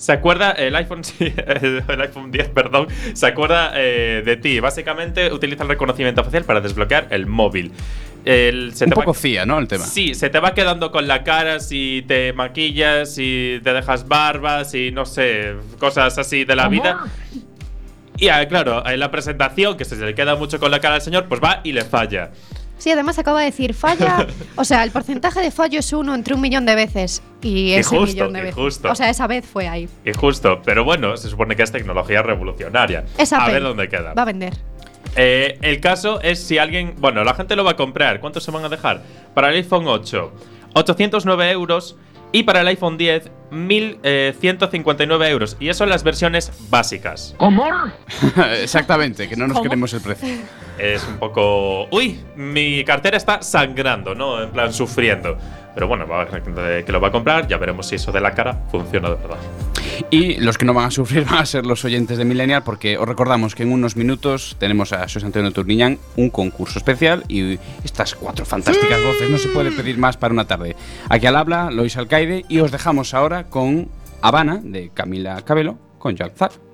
Se 0.06 0.12
acuerda 0.12 0.52
el 0.52 0.76
iPhone, 0.76 1.02
sí, 1.04 1.34
el 1.36 2.00
iPhone 2.00 2.30
10, 2.30 2.50
perdón, 2.50 2.86
se 3.12 3.26
acuerda 3.26 3.72
eh, 3.74 4.22
de 4.24 4.36
ti. 4.36 4.60
Básicamente 4.60 5.32
utiliza 5.32 5.64
el 5.64 5.68
reconocimiento 5.68 6.22
facial 6.22 6.44
para 6.44 6.60
desbloquear 6.60 7.08
el 7.10 7.26
móvil. 7.26 7.72
El- 8.24 8.72
se 8.72 8.84
Un 8.84 8.90
te 8.90 8.94
va- 8.94 9.02
poco 9.02 9.14
CIA, 9.14 9.46
¿no? 9.46 9.58
El 9.58 9.66
tema. 9.66 9.84
Sí, 9.84 10.14
se 10.14 10.30
te 10.30 10.38
va 10.38 10.54
quedando 10.54 10.92
con 10.92 11.08
la 11.08 11.24
cara 11.24 11.58
si 11.58 12.04
te 12.06 12.32
maquillas, 12.34 13.12
si 13.16 13.60
te 13.64 13.72
dejas 13.72 14.06
barba, 14.06 14.64
si 14.64 14.92
no 14.92 15.06
sé, 15.06 15.54
cosas 15.80 16.16
así 16.18 16.44
de 16.44 16.54
la 16.54 16.68
vida. 16.68 17.00
Y 18.16 18.28
ah, 18.28 18.46
claro, 18.46 18.88
en 18.88 19.00
la 19.00 19.10
presentación, 19.10 19.76
que 19.76 19.84
se 19.84 19.96
le 19.96 20.14
queda 20.14 20.36
mucho 20.36 20.60
con 20.60 20.70
la 20.70 20.78
cara 20.78 20.94
al 20.94 21.02
señor, 21.02 21.24
pues 21.24 21.40
va 21.42 21.62
y 21.64 21.72
le 21.72 21.84
falla. 21.84 22.30
Sí, 22.78 22.90
además 22.90 23.18
acaba 23.18 23.40
de 23.40 23.46
decir 23.46 23.74
falla. 23.74 24.26
O 24.56 24.64
sea, 24.64 24.84
el 24.84 24.90
porcentaje 24.90 25.40
de 25.40 25.50
fallo 25.50 25.78
es 25.78 25.92
uno 25.92 26.14
entre 26.14 26.34
un 26.34 26.40
millón 26.40 26.64
de 26.66 26.74
veces. 26.74 27.22
Y 27.42 27.72
ese 27.72 27.90
justo, 27.96 28.06
millón 28.06 28.32
de 28.32 28.40
veces. 28.40 28.54
justo. 28.54 28.90
O 28.90 28.94
sea, 28.94 29.10
esa 29.10 29.26
vez 29.26 29.44
fue 29.44 29.68
ahí. 29.68 29.88
Y 30.04 30.12
justo, 30.14 30.60
pero 30.64 30.84
bueno, 30.84 31.16
se 31.16 31.28
supone 31.28 31.56
que 31.56 31.62
es 31.62 31.72
tecnología 31.72 32.22
revolucionaria. 32.22 33.04
Es 33.18 33.32
a 33.32 33.46
ver 33.46 33.62
dónde 33.62 33.88
queda. 33.88 34.14
Va 34.14 34.22
a 34.22 34.24
vender. 34.26 34.54
Eh, 35.14 35.58
el 35.62 35.80
caso 35.80 36.20
es 36.22 36.42
si 36.42 36.58
alguien. 36.58 36.94
Bueno, 36.98 37.22
la 37.24 37.34
gente 37.34 37.56
lo 37.56 37.64
va 37.64 37.72
a 37.72 37.76
comprar. 37.76 38.20
¿Cuántos 38.20 38.44
se 38.44 38.50
van 38.50 38.64
a 38.64 38.68
dejar? 38.68 39.02
Para 39.34 39.50
el 39.50 39.56
iPhone 39.56 39.86
8, 39.86 40.32
809 40.74 41.50
euros. 41.50 41.96
Y 42.32 42.42
para 42.42 42.60
el 42.60 42.68
iPhone 42.68 42.98
10, 42.98 43.30
1159 43.50 45.28
euros. 45.30 45.56
Y 45.60 45.68
eso 45.68 45.78
son 45.78 45.88
las 45.90 46.02
versiones 46.02 46.52
básicas. 46.68 47.34
Exactamente, 48.60 49.28
que 49.28 49.36
no 49.36 49.46
nos 49.46 49.54
¿Cómo? 49.54 49.62
queremos 49.62 49.92
el 49.94 50.00
precio. 50.00 50.28
Es 50.78 51.06
un 51.06 51.18
poco. 51.18 51.86
Uy, 51.90 52.20
mi 52.36 52.84
cartera 52.84 53.16
está 53.16 53.42
sangrando, 53.42 54.14
¿no? 54.14 54.42
En 54.42 54.50
plan, 54.50 54.72
sufriendo. 54.72 55.36
Pero 55.74 55.88
bueno, 55.88 56.06
va 56.06 56.18
a 56.18 56.22
haber 56.22 56.42
gente 56.42 56.84
que 56.84 56.92
lo 56.92 57.00
va 57.00 57.08
a 57.08 57.12
comprar. 57.12 57.46
Ya 57.48 57.58
veremos 57.58 57.86
si 57.86 57.96
eso 57.96 58.10
de 58.12 58.20
la 58.20 58.32
cara 58.32 58.64
funciona 58.70 59.10
de 59.10 59.16
verdad. 59.16 59.36
Y 60.10 60.38
los 60.40 60.58
que 60.58 60.64
no 60.64 60.74
van 60.74 60.86
a 60.86 60.90
sufrir 60.90 61.24
van 61.24 61.38
a 61.38 61.46
ser 61.46 61.66
los 61.66 61.84
oyentes 61.84 62.18
de 62.18 62.24
Millennial, 62.24 62.62
porque 62.64 62.98
os 62.98 63.06
recordamos 63.06 63.54
que 63.54 63.62
en 63.62 63.72
unos 63.72 63.96
minutos 63.96 64.56
tenemos 64.58 64.92
a 64.92 65.02
José 65.02 65.24
Antonio 65.24 65.50
Turniñán 65.52 65.98
un 66.16 66.30
concurso 66.30 66.78
especial 66.78 67.24
y 67.28 67.58
estas 67.84 68.14
cuatro 68.14 68.44
fantásticas 68.44 69.02
voces. 69.02 69.30
No 69.30 69.38
se 69.38 69.48
puede 69.48 69.70
pedir 69.72 69.98
más 69.98 70.16
para 70.16 70.32
una 70.32 70.46
tarde. 70.46 70.76
Aquí 71.08 71.26
al 71.26 71.36
habla, 71.36 71.70
Lois 71.70 71.96
Alcaide, 71.96 72.44
y 72.48 72.60
os 72.60 72.70
dejamos 72.70 73.14
ahora 73.14 73.44
con 73.44 73.88
Habana 74.22 74.60
de 74.62 74.90
Camila 74.92 75.42
Cabello 75.42 75.78
con 75.98 76.16
Jack 76.16 76.36
Zar. 76.36 76.65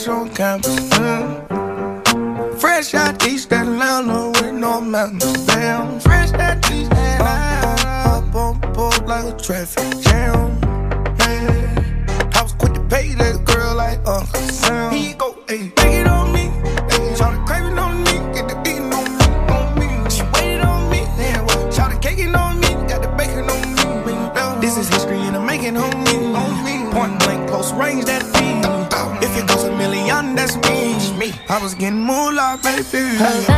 Fresh 0.00 0.08
on 0.08 0.30
campus. 0.30 0.88
mm. 0.90 2.60
Fresh 2.60 2.94
out 2.94 3.26
East 3.26 3.52
Atlanta 3.52 4.28
with 4.30 4.54
no 4.54 4.80
mountains. 4.80 5.46
Damn, 5.46 6.00
fresh 6.00 6.32
out 6.32 6.70
East 6.70 6.90
Atlanta. 6.92 7.88
Up 8.08 8.34
on 8.34 8.60
board 8.72 9.06
like 9.06 9.34
a 9.34 9.36
traffic 9.36 10.09
was 31.70 31.78
getting 31.78 32.00
moolah, 32.00 32.58
baby. 32.62 33.16
Havana, 33.16 33.49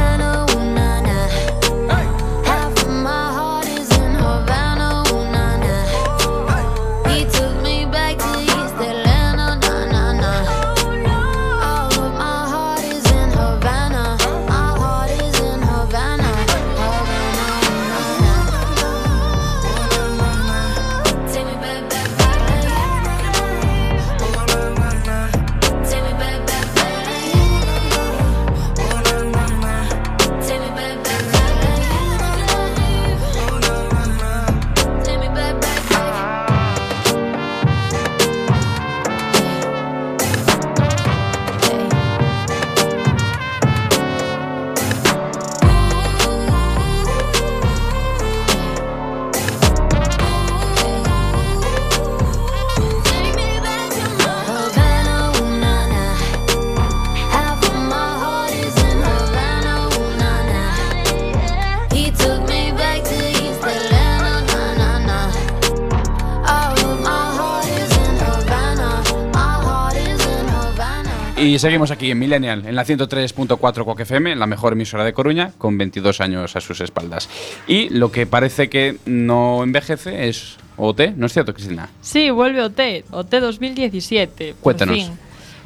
Y 71.43 71.59
seguimos 71.59 71.91
aquí 71.91 72.11
en 72.11 72.19
Millennial, 72.21 72.65
en 72.67 72.77
la 72.77 72.85
103.4 72.85 73.85
Coque 73.85 74.05
FM, 74.05 74.37
la 74.37 74.47
mejor 74.47 74.75
emisora 74.75 75.05
de 75.05 75.13
Coruña, 75.13 75.51
con 75.59 75.77
22 75.77 76.21
años 76.21 76.55
a 76.55 76.61
sus 76.61 76.81
espaldas. 76.81 77.29
Y 77.67 77.89
lo 77.89 78.13
que 78.13 78.27
parece 78.27 78.69
que 78.71 78.97
no 79.07 79.63
envejece 79.65 80.29
es 80.29 80.57
OT, 80.77 81.01
¿no 81.17 81.27
es 81.27 81.33
cierto, 81.33 81.53
Cristina? 81.53 81.89
Sí, 82.01 82.31
vuelve 82.31 82.63
OT, 82.63 82.81
OT 83.11 83.41
2017. 83.41 84.53
por 84.55 84.61
Cuéntanos. 84.63 84.95
fin. 84.97 85.11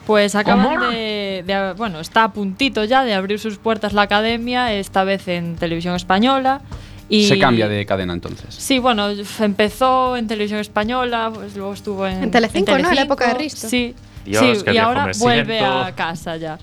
Pues 0.07 0.35
acaban 0.35 0.93
de, 0.93 1.43
de- 1.47 1.75
Bueno, 1.77 2.01
está 2.01 2.25
a 2.25 2.33
puntito 2.33 2.85
ya 2.85 3.05
de 3.05 3.13
abrir 3.13 3.39
sus 3.39 3.59
puertas 3.59 3.93
la 3.93 4.03
academia, 4.03 4.73
esta 4.73 5.05
vez 5.05 5.29
en 5.29 5.57
televisión 5.57 5.95
española. 5.95 6.63
Y 7.09 7.27
Se 7.27 7.39
cambia 7.39 7.69
de 7.69 7.85
cadena 7.85 8.15
entonces. 8.15 8.55
Sí, 8.55 8.79
bueno, 8.79 9.09
empezó 9.41 10.17
en 10.17 10.27
televisión 10.27 10.61
española, 10.61 11.31
pues 11.35 11.55
luego 11.57 11.73
estuvo 11.75 12.07
en. 12.07 12.23
En 12.25 12.31
Telecinco, 12.31 12.73
¿no? 12.79 12.89
En 12.89 12.97
la 12.97 13.03
época 13.03 13.29
de 13.29 13.35
Risto. 13.35 13.69
Sí, 13.69 13.95
Dios, 14.27 14.59
sí 14.59 14.65
qué 14.65 14.71
y 14.71 14.73
viejo 14.75 14.87
ahora 14.87 15.07
me 15.07 15.13
vuelve 15.15 15.59
siento. 15.59 15.79
a 15.81 15.93
casa 15.93 16.37
ya. 16.37 16.59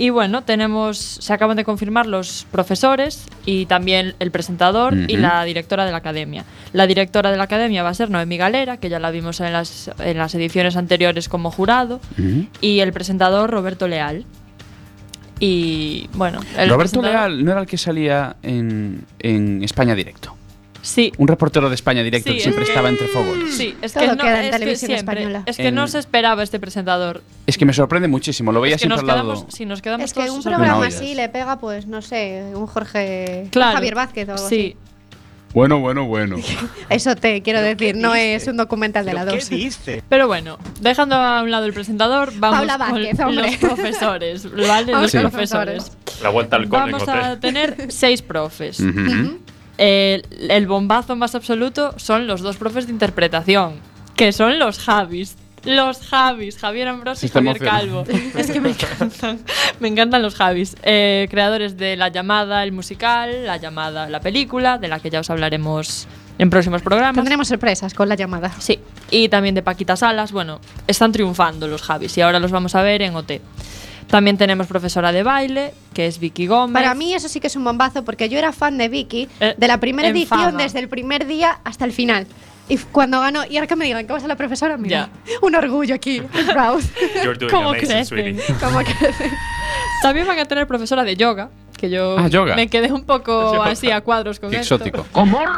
Y 0.00 0.08
bueno, 0.08 0.44
tenemos, 0.44 0.96
se 0.96 1.30
acaban 1.34 1.58
de 1.58 1.64
confirmar 1.64 2.06
los 2.06 2.46
profesores 2.50 3.26
y 3.44 3.66
también 3.66 4.14
el 4.18 4.30
presentador 4.30 4.94
y 4.96 5.18
la 5.18 5.44
directora 5.44 5.84
de 5.84 5.90
la 5.90 5.98
academia. 5.98 6.46
La 6.72 6.86
directora 6.86 7.30
de 7.30 7.36
la 7.36 7.42
academia 7.42 7.82
va 7.82 7.90
a 7.90 7.94
ser 7.94 8.08
Noemi 8.08 8.38
Galera, 8.38 8.78
que 8.78 8.88
ya 8.88 8.98
la 8.98 9.10
vimos 9.10 9.40
en 9.40 9.52
las, 9.52 9.90
en 9.98 10.16
las 10.16 10.34
ediciones 10.34 10.76
anteriores 10.76 11.28
como 11.28 11.50
jurado, 11.50 12.00
y 12.62 12.80
el 12.80 12.94
presentador 12.94 13.50
Roberto 13.50 13.88
Leal. 13.88 14.24
Y 15.38 16.08
bueno, 16.14 16.40
el 16.56 16.70
Roberto 16.70 17.02
Leal 17.02 17.44
no 17.44 17.52
era 17.52 17.60
el 17.60 17.66
que 17.66 17.76
salía 17.76 18.36
en, 18.42 19.04
en 19.18 19.62
España 19.62 19.94
Directo. 19.94 20.34
Sí, 20.82 21.12
Un 21.18 21.28
reportero 21.28 21.68
de 21.68 21.74
España 21.74 22.02
Directo 22.02 22.30
Sí, 22.30 22.36
que 22.36 22.42
siempre 22.42 22.62
es 22.62 22.68
que- 22.68 22.72
estaba 22.72 22.88
entre 22.88 23.06
fogones. 23.08 23.54
Sí, 23.54 23.76
es 23.82 23.92
Todo 23.92 24.02
que 24.04 24.08
no, 24.10 24.16
queda 24.16 24.38
en 24.38 24.44
es 24.46 24.50
que 24.50 24.58
televisión 24.58 24.86
siempre- 24.92 25.14
española. 25.20 25.42
Es 25.46 25.56
que 25.58 25.68
En- 25.68 25.74
no 25.74 25.86
se 25.88 25.98
esperaba 25.98 26.42
este 26.42 26.58
presentador. 26.58 27.22
Es 27.46 27.58
que 27.58 27.64
me 27.66 27.72
sorprende 27.72 28.08
muchísimo, 28.08 28.50
lo 28.52 28.60
veía 28.60 28.76
que 28.76 28.80
siempre 28.80 29.00
al 29.00 29.06
lado. 29.06 29.22
quedamos, 29.34 29.54
si 29.54 29.66
nos 29.66 29.82
quedamos 29.82 30.04
Es 30.06 30.12
que 30.14 30.24
todos 30.26 30.36
un 30.38 30.42
programa 30.42 30.86
así 30.86 31.14
le 31.14 31.28
pega, 31.28 31.58
pues, 31.58 31.86
no 31.86 32.00
sé, 32.02 32.44
un 32.54 32.66
Jorge 32.66 33.48
Claro. 33.50 33.74
Javier 33.74 33.94
Vázquez 33.94 34.28
o 34.28 34.32
algo 34.32 34.48
Sí, 34.48 34.76
Bueno, 35.52 35.80
bueno, 35.80 36.06
bueno. 36.06 36.36
así. 36.36 36.56
Eso 36.88 37.16
te 37.16 37.42
quiero 37.42 37.60
decir, 37.60 37.96
no 37.96 38.14
es 38.14 38.46
un 38.46 38.56
documental 38.56 39.04
de 39.04 39.12
la 39.14 39.24
dos. 39.24 39.50
pero 40.08 40.28
bueno, 40.28 40.58
dejando 40.80 41.16
a 41.16 41.42
un 41.42 41.50
lado 41.50 41.66
el 41.66 41.72
presentador, 41.72 42.32
vamos 42.36 42.58
Paula 42.58 42.76
Vázquez, 42.78 43.16
con 43.16 43.26
hombre. 43.28 43.50
los 43.50 43.56
profesores, 43.56 44.48
¿vale? 44.66 44.92
Los 44.92 45.12
los 45.12 45.22
profesores. 45.22 45.92
La 46.22 46.28
vuelta 46.30 46.56
al 46.56 46.68
cole 46.68 46.92
Vamos 46.92 47.08
a 47.08 47.38
tener 47.40 47.86
seis 47.90 48.22
profes. 48.22 48.78
Ujú. 48.80 49.38
El, 49.80 50.26
el 50.50 50.66
bombazo 50.66 51.16
más 51.16 51.34
absoluto 51.34 51.94
son 51.96 52.26
los 52.26 52.42
dos 52.42 52.58
profes 52.58 52.86
de 52.86 52.92
interpretación, 52.92 53.76
que 54.14 54.30
son 54.30 54.58
los 54.58 54.78
Javis. 54.78 55.38
Los 55.64 56.06
Javis, 56.06 56.58
Javier 56.58 56.88
Ambrosio 56.88 57.26
y 57.26 57.30
Javier 57.30 57.58
Calvo. 57.58 58.04
Es 58.36 58.50
que 58.50 58.60
me 58.60 58.70
encantan, 58.70 59.40
me 59.80 59.88
encantan 59.88 60.20
los 60.20 60.34
Javis. 60.34 60.76
Eh, 60.82 61.28
creadores 61.30 61.78
de 61.78 61.96
La 61.96 62.08
Llamada, 62.08 62.62
el 62.62 62.72
musical, 62.72 63.46
La 63.46 63.56
Llamada, 63.56 64.10
la 64.10 64.20
película, 64.20 64.76
de 64.76 64.88
la 64.88 65.00
que 65.00 65.08
ya 65.08 65.20
os 65.20 65.30
hablaremos 65.30 66.06
en 66.36 66.50
próximos 66.50 66.82
programas. 66.82 67.14
Tendremos 67.14 67.48
sorpresas 67.48 67.94
con 67.94 68.10
la 68.10 68.16
llamada. 68.16 68.52
Sí, 68.58 68.80
y 69.10 69.30
también 69.30 69.54
de 69.54 69.62
Paquita 69.62 69.96
Salas. 69.96 70.30
Bueno, 70.30 70.60
están 70.88 71.10
triunfando 71.10 71.68
los 71.68 71.80
Javis 71.80 72.18
y 72.18 72.20
ahora 72.20 72.38
los 72.38 72.50
vamos 72.50 72.74
a 72.74 72.82
ver 72.82 73.00
en 73.00 73.16
OT. 73.16 73.40
También 74.10 74.36
tenemos 74.36 74.66
profesora 74.66 75.12
de 75.12 75.22
baile, 75.22 75.72
que 75.94 76.06
es 76.06 76.18
Vicky 76.18 76.46
Gómez. 76.46 76.74
Para 76.74 76.94
mí 76.94 77.14
eso 77.14 77.28
sí 77.28 77.38
que 77.40 77.46
es 77.46 77.56
un 77.56 77.64
bombazo 77.64 78.04
porque 78.04 78.28
yo 78.28 78.38
era 78.38 78.52
fan 78.52 78.76
de 78.76 78.88
Vicky 78.88 79.28
Eh, 79.38 79.54
de 79.56 79.68
la 79.68 79.78
primera 79.78 80.08
edición 80.08 80.40
fama. 80.40 80.62
desde 80.62 80.80
el 80.80 80.88
primer 80.88 81.26
día 81.26 81.60
hasta 81.64 81.84
el 81.84 81.92
final. 81.92 82.26
Y 82.68 82.76
cuando 82.76 83.20
ganó, 83.20 83.44
y 83.46 83.56
ahora 83.56 83.66
que 83.66 83.74
me 83.74 83.84
digan 83.84 84.06
que 84.06 84.12
vas 84.12 84.22
a 84.22 84.28
la 84.28 84.36
profesora, 84.36 84.76
mira, 84.76 85.08
un 85.42 85.54
orgullo 85.56 85.94
aquí. 85.94 86.22
You're 87.22 87.36
doing 87.38 87.50
¿Cómo 87.50 87.70
amazing, 87.70 88.38
También 90.02 90.26
van 90.26 90.38
a 90.38 90.44
tener 90.44 90.66
profesora 90.66 91.02
de 91.04 91.16
yoga, 91.16 91.50
que 91.80 91.88
yo 91.90 92.16
Ah, 92.18 92.28
yoga. 92.28 92.54
me 92.56 92.68
quedé 92.68 92.92
un 92.92 93.04
poco 93.04 93.54
Yoga. 93.54 93.70
así 93.70 93.90
a 93.90 94.00
cuadros 94.02 94.38
con 94.38 94.50
Qué 94.50 94.58
esto. 94.58 94.74
exótico. 94.76 95.06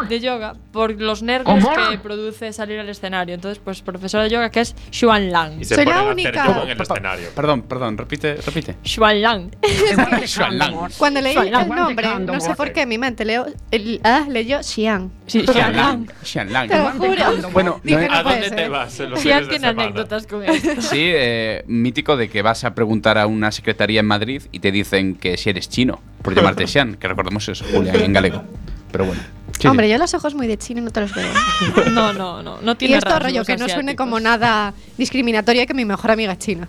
De 0.08 0.20
yoga, 0.20 0.54
por 0.72 0.92
los 1.00 1.22
nervios 1.22 1.64
que 1.90 1.98
produce 1.98 2.52
salir 2.52 2.78
al 2.78 2.88
escenario. 2.88 3.34
Entonces, 3.34 3.60
pues 3.62 3.82
profesora 3.82 4.24
de 4.24 4.30
yoga 4.30 4.50
que 4.50 4.60
es 4.60 4.74
Xuan 4.92 5.30
Lang. 5.32 5.60
Y 5.60 5.64
se 5.64 5.74
Soy 5.74 5.84
ponen 5.84 6.00
la 6.00 6.08
a 6.08 6.12
única. 6.12 6.28
hacer 6.30 6.44
yoga 6.54 6.62
en 6.62 6.70
el 6.70 6.80
escenario. 6.80 7.28
Perdón, 7.34 7.62
perdón, 7.62 7.98
repite, 7.98 8.34
repite. 8.36 8.76
Xuan 8.84 9.20
Lang. 9.20 9.50
cuando 10.98 11.20
leí 11.20 11.36
el 11.36 11.50
nombre, 11.50 12.18
no 12.20 12.40
sé 12.40 12.54
por 12.54 12.72
qué, 12.72 12.86
mi 12.86 12.98
mente 12.98 13.24
leo, 13.24 13.46
el, 13.70 14.00
ah, 14.04 14.24
leyó 14.28 14.62
Xian. 14.62 15.10
Sí, 15.26 15.44
Xuan 15.46 15.74
Lang. 15.76 16.06
Xianlang. 16.22 16.68
Te 16.68 16.78
lo 16.78 16.90
juro. 16.92 17.48
Bueno, 17.52 17.80
no- 17.82 17.98
¿A 18.12 18.22
dónde 18.22 18.50
te 18.50 18.68
vas 18.68 19.00
en 19.00 19.10
los 19.10 19.20
Xian 19.20 19.48
tiene 19.48 19.68
semana? 19.68 19.82
anécdotas 19.84 20.26
con 20.26 20.44
esto. 20.44 20.80
Sí, 20.82 21.00
eh, 21.14 21.64
mítico 21.66 22.16
de 22.16 22.28
que 22.28 22.42
vas 22.42 22.64
a 22.64 22.74
preguntar 22.74 23.16
a 23.18 23.26
una 23.26 23.50
secretaría 23.52 24.00
en 24.00 24.06
Madrid 24.06 24.42
y 24.52 24.58
te 24.58 24.70
dicen 24.72 25.14
que 25.14 25.36
si 25.36 25.50
eres 25.50 25.68
chino, 25.68 26.00
por 26.22 26.34
llamarte 26.34 26.66
Xian, 26.66 26.96
que 26.96 27.08
recordemos 27.08 27.48
es 27.48 27.62
Julián 27.62 27.96
en 27.96 28.12
galego. 28.12 28.42
Pero 28.90 29.06
bueno. 29.06 29.22
Sí, 29.58 29.68
Hombre, 29.68 29.86
sí. 29.86 29.92
yo 29.92 29.98
los 29.98 30.12
ojos 30.14 30.34
muy 30.34 30.46
de 30.46 30.58
chino 30.58 30.80
no 30.80 30.90
te 30.90 31.00
los 31.00 31.14
veo. 31.14 31.26
No, 31.92 32.12
no, 32.12 32.42
no. 32.42 32.60
No 32.60 32.72
y 32.72 32.74
tiene 32.76 32.96
esto 32.96 33.10
rasgos 33.10 33.24
rollo 33.24 33.44
que 33.44 33.52
no 33.52 33.66
suene 33.66 33.92
asiáticos. 33.92 33.96
como 33.96 34.20
nada 34.20 34.74
discriminatorio 34.98 35.66
que 35.66 35.74
mi 35.74 35.84
mejor 35.84 36.10
amiga 36.10 36.32
es 36.32 36.38
china. 36.38 36.68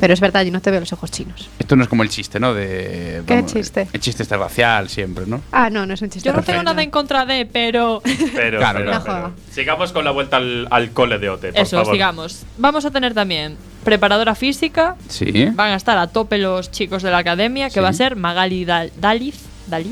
Pero 0.00 0.14
es 0.14 0.20
verdad, 0.20 0.42
yo 0.44 0.50
no 0.52 0.60
te 0.60 0.70
veo 0.70 0.80
los 0.80 0.92
ojos 0.92 1.10
chinos. 1.10 1.48
Esto 1.58 1.76
no 1.76 1.82
es 1.82 1.88
como 1.88 2.02
el 2.02 2.08
chiste, 2.08 2.40
¿no? 2.40 2.54
De, 2.54 3.22
¿Qué 3.26 3.44
chiste? 3.46 3.86
El 3.92 4.00
chiste 4.00 4.22
este 4.22 4.36
racial 4.36 4.88
siempre, 4.88 5.26
¿no? 5.26 5.40
Ah, 5.52 5.70
no, 5.70 5.84
no 5.86 5.94
es 5.94 6.02
un 6.02 6.10
chiste. 6.10 6.26
Yo 6.28 6.34
no 6.34 6.42
tengo 6.42 6.62
nada 6.62 6.82
en 6.82 6.90
contra 6.90 7.26
de, 7.26 7.46
pero. 7.46 8.02
Pero, 8.34 8.58
Claro, 8.58 8.78
pero. 8.80 9.18
No. 9.28 9.32
Sigamos 9.52 9.92
con 9.92 10.04
la 10.04 10.10
vuelta 10.10 10.38
al, 10.38 10.66
al 10.70 10.90
cole 10.92 11.18
de 11.18 11.28
OT, 11.28 11.40
por 11.52 11.58
Eso, 11.60 11.76
favor. 11.78 11.92
sigamos. 11.94 12.42
Vamos 12.58 12.84
a 12.84 12.90
tener 12.90 13.14
también 13.14 13.56
preparadora 13.84 14.34
física. 14.34 14.96
Sí. 15.08 15.46
Van 15.54 15.72
a 15.72 15.76
estar 15.76 15.96
a 15.98 16.06
tope 16.06 16.38
los 16.38 16.70
chicos 16.70 17.02
de 17.02 17.10
la 17.10 17.18
academia, 17.18 17.68
que 17.68 17.74
Sí. 17.74 17.80
va 17.80 17.88
a 17.88 17.92
ser 17.92 18.16
Magali 18.16 18.64
Dal- 18.64 18.92
Daliz. 18.98 19.36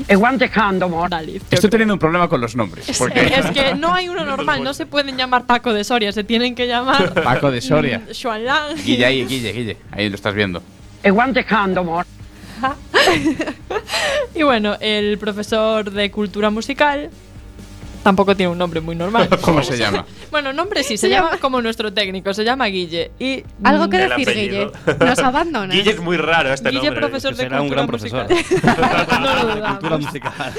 Eguantecando, 0.07 1.07
Dalif. 1.09 1.41
yo 1.43 1.47
Estoy 1.51 1.69
teniendo 1.69 1.93
un 1.95 1.99
problema 1.99 2.27
con 2.27 2.41
los 2.41 2.55
nombres. 2.55 2.85
Porque 2.97 3.25
Es 3.25 3.51
que 3.51 3.75
no 3.75 3.93
hay 3.93 4.09
uno 4.09 4.25
normal, 4.25 4.63
no 4.63 4.73
se 4.73 4.85
pueden 4.85 5.17
llamar 5.17 5.45
Paco 5.45 5.73
de 5.73 5.83
Soria, 5.83 6.11
se 6.11 6.23
tienen 6.23 6.55
que 6.55 6.67
llamar 6.67 7.13
Paco 7.23 7.49
de 7.51 7.61
Soria. 7.61 7.99
mm, 7.99 8.13
Xuan 8.13 8.45
Lang. 8.45 8.75
Guille 8.83 9.05
ahí, 9.05 9.25
Guille, 9.25 9.51
Guille. 9.53 9.77
Ahí 9.91 10.09
lo 10.09 10.15
estás 10.15 10.33
viendo. 10.33 10.61
Amor. 11.81 12.05
Y 14.35 14.43
bueno, 14.43 14.75
el 14.79 15.17
profesor 15.17 15.91
de 15.91 16.11
cultura 16.11 16.49
musical 16.49 17.09
tampoco 18.03 18.35
tiene 18.35 18.51
un 18.51 18.57
nombre 18.57 18.81
muy 18.81 18.95
normal. 18.95 19.27
¿Cómo 19.41 19.61
se 19.63 19.77
llama? 19.77 20.05
Bueno, 20.31 20.53
nombre 20.53 20.83
sí, 20.83 20.97
se, 20.97 21.07
Se 21.07 21.09
llama 21.09 21.29
llama- 21.29 21.41
como 21.41 21.61
nuestro 21.61 21.91
técnico, 21.93 22.33
se 22.33 22.43
llama 22.43 22.65
Guille. 22.67 23.11
Y 23.19 23.43
Algo 23.63 23.89
que 23.89 23.97
decir, 23.97 24.29
apellido. 24.29 24.71
Guille. 24.85 24.97
Nos 25.05 25.19
abandona. 25.19 25.73
Guille 25.73 25.91
es 25.91 25.99
muy 25.99 26.17
raro 26.17 26.53
este 26.53 26.69
Guille, 26.69 26.83
nombre. 26.85 27.01
profesor 27.01 27.35
de 27.35 27.43
Será 27.43 27.61
un 27.61 27.69
cultura 27.69 27.83
gran 27.83 27.87
profesor. 27.87 28.27
musical. 28.29 29.21
no 29.21 29.33
lo 29.35 29.55
dudamos. 29.55 29.69
cultura 29.79 29.97
musical. 29.97 30.53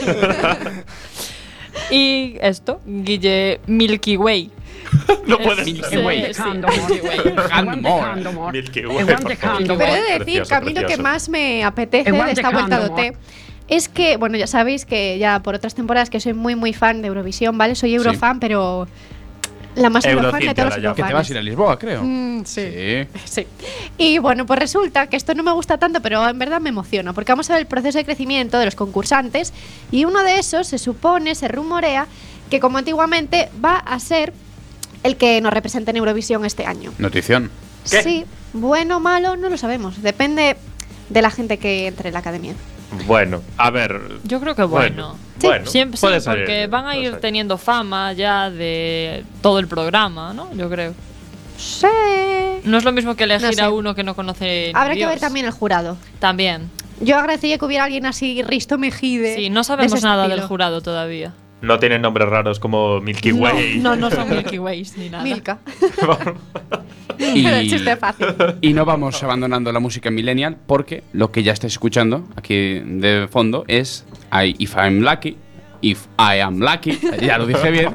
Y 1.90 2.36
esto, 2.40 2.80
Guille 2.86 3.60
Milky 3.66 4.16
Way. 4.16 4.50
No 5.26 5.38
puedes 5.38 5.64
Sí, 5.64 5.72
Milky 5.74 5.96
Way. 5.98 6.34
sí, 6.34 6.42
Milky 6.42 7.06
Way. 7.06 7.34
Handmore. 7.50 8.52
Milky 8.52 8.86
Way, 8.86 9.04
Pero 9.06 9.84
he 9.84 10.00
de 10.02 10.18
decir 10.18 10.42
Precioso, 10.42 10.86
que 10.86 10.96
más 10.96 11.28
me 11.28 11.62
apetece 11.64 12.10
de 12.10 12.32
esta 12.32 12.50
vuelta 12.50 12.80
de 12.80 12.86
amor. 12.86 13.00
Es 13.70 13.88
que, 13.88 14.16
bueno, 14.16 14.36
ya 14.36 14.48
sabéis 14.48 14.84
que 14.84 15.16
ya 15.18 15.40
por 15.42 15.54
otras 15.54 15.74
temporadas 15.74 16.10
que 16.10 16.18
soy 16.18 16.34
muy, 16.34 16.56
muy 16.56 16.72
fan 16.74 17.02
de 17.02 17.08
Eurovisión, 17.08 17.56
¿vale? 17.56 17.76
Soy 17.76 17.94
eurofan, 17.94 18.40
pero 18.40 18.88
la 19.76 19.90
más 19.90 20.04
eurofan 20.04 20.40
de 20.40 20.54
todos 20.54 20.76
los. 20.78 20.96
Que 20.96 21.04
te 21.04 21.12
vas 21.12 21.28
a 21.28 21.32
ir 21.32 21.38
a 21.38 21.42
Lisboa, 21.42 21.78
creo. 21.78 22.02
Mm, 22.02 22.44
sí. 22.44 22.62
Sí. 22.62 23.06
Sí. 23.24 23.46
Y 23.96 24.18
bueno, 24.18 24.44
pues 24.44 24.58
resulta 24.58 25.06
que 25.06 25.16
esto 25.16 25.34
no 25.34 25.44
me 25.44 25.52
gusta 25.52 25.78
tanto, 25.78 26.02
pero 26.02 26.28
en 26.28 26.36
verdad 26.36 26.60
me 26.60 26.70
emociona, 26.70 27.12
porque 27.12 27.30
vamos 27.30 27.48
a 27.50 27.52
ver 27.54 27.62
el 27.62 27.68
proceso 27.68 27.96
de 27.96 28.04
crecimiento 28.04 28.58
de 28.58 28.64
los 28.64 28.74
concursantes 28.74 29.52
y 29.92 30.04
uno 30.04 30.24
de 30.24 30.40
esos 30.40 30.66
se 30.66 30.78
supone, 30.78 31.36
se 31.36 31.46
rumorea, 31.46 32.08
que 32.50 32.58
como 32.58 32.78
antiguamente 32.78 33.50
va 33.64 33.76
a 33.76 34.00
ser 34.00 34.32
el 35.04 35.16
que 35.16 35.40
nos 35.40 35.52
represente 35.52 35.92
en 35.92 35.98
Eurovisión 35.98 36.44
este 36.44 36.66
año. 36.66 36.92
Notición. 36.98 37.52
¿Qué? 37.88 38.02
Sí, 38.02 38.24
bueno 38.52 38.96
o 38.96 39.00
malo, 39.00 39.36
no 39.36 39.48
lo 39.48 39.56
sabemos. 39.56 40.02
Depende 40.02 40.56
de 41.08 41.22
la 41.22 41.30
gente 41.30 41.58
que 41.58 41.86
entre 41.86 42.08
en 42.08 42.14
la 42.14 42.18
academia. 42.18 42.54
Bueno, 43.06 43.42
a 43.56 43.70
ver. 43.70 44.00
Yo 44.24 44.40
creo 44.40 44.54
que 44.54 44.62
bueno. 44.64 45.16
Sí. 45.38 45.46
Bueno, 45.46 45.66
Siempre, 45.66 45.96
sí, 45.96 46.00
puede 46.02 46.20
ser, 46.20 46.36
porque 46.36 46.66
van 46.66 46.86
a 46.86 46.96
ir 46.96 47.16
teniendo 47.16 47.56
fama 47.56 48.12
ya 48.12 48.50
de 48.50 49.24
todo 49.40 49.58
el 49.58 49.66
programa, 49.68 50.34
¿no? 50.34 50.52
Yo 50.54 50.68
creo. 50.68 50.94
Sí. 51.56 51.86
No 52.64 52.76
es 52.78 52.84
lo 52.84 52.92
mismo 52.92 53.14
que 53.16 53.24
elegir 53.24 53.46
No 53.48 53.52
sé. 53.52 53.62
a 53.62 53.70
uno 53.70 53.94
que 53.94 54.02
no 54.02 54.14
conoce. 54.14 54.72
ni 54.74 54.78
Habrá 54.78 54.94
que 54.94 55.06
ver 55.06 55.18
también 55.20 55.46
el 55.46 55.52
jurado. 55.52 55.96
También. 56.18 56.70
Yo 57.00 57.16
agradecería 57.16 57.56
que 57.56 57.64
hubiera 57.64 57.84
alguien 57.84 58.04
así, 58.06 58.42
Risto 58.42 58.76
Mejide. 58.76 59.34
Sí, 59.36 59.48
no 59.50 59.64
sabemos 59.64 60.02
nada 60.02 60.24
estilo. 60.24 60.36
del 60.40 60.46
jurado 60.48 60.80
todavía. 60.82 61.32
No 61.62 61.78
tienen 61.78 62.02
nombres 62.02 62.28
raros 62.28 62.58
como 62.58 63.00
Milky 63.00 63.32
Way. 63.32 63.80
No, 63.80 63.96
no 63.96 64.10
son 64.10 64.28
Milky 64.30 64.58
Ways 64.58 64.96
ni 64.96 65.08
nada. 65.10 65.24
Milka. 65.24 65.58
Y, 67.18 67.44
Era 67.44 67.60
el 67.60 67.68
chiste 67.68 67.96
fácil. 67.98 68.28
y 68.62 68.72
no 68.72 68.86
vamos 68.86 69.22
abandonando 69.22 69.70
la 69.72 69.78
música 69.78 70.10
millennial 70.10 70.56
porque 70.66 71.02
lo 71.12 71.30
que 71.30 71.42
ya 71.42 71.52
estáis 71.52 71.74
escuchando 71.74 72.26
aquí 72.34 72.80
de 72.80 73.28
fondo 73.30 73.64
es 73.68 74.06
I, 74.32 74.54
If 74.58 74.74
I'm 74.76 75.00
Lucky, 75.02 75.36
If 75.82 76.06
I 76.18 76.38
Am 76.40 76.60
Lucky, 76.60 76.98
ya 77.20 77.36
lo 77.36 77.46
dije 77.46 77.70
bien, 77.70 77.92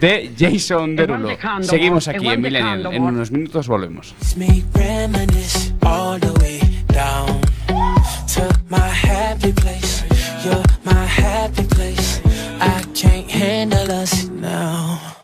de 0.00 0.32
Jason 0.38 0.96
Derulo. 0.96 1.28
Seguimos 1.60 2.08
aquí 2.08 2.26
en 2.26 2.40
Millennial. 2.40 2.86
En 2.90 3.02
unos 3.02 3.30
minutos 3.30 3.68
volvemos. 3.68 4.14
I 12.66 12.82
can't 12.94 13.30
handle 13.30 13.90
us 13.92 14.24
now. 14.24 15.23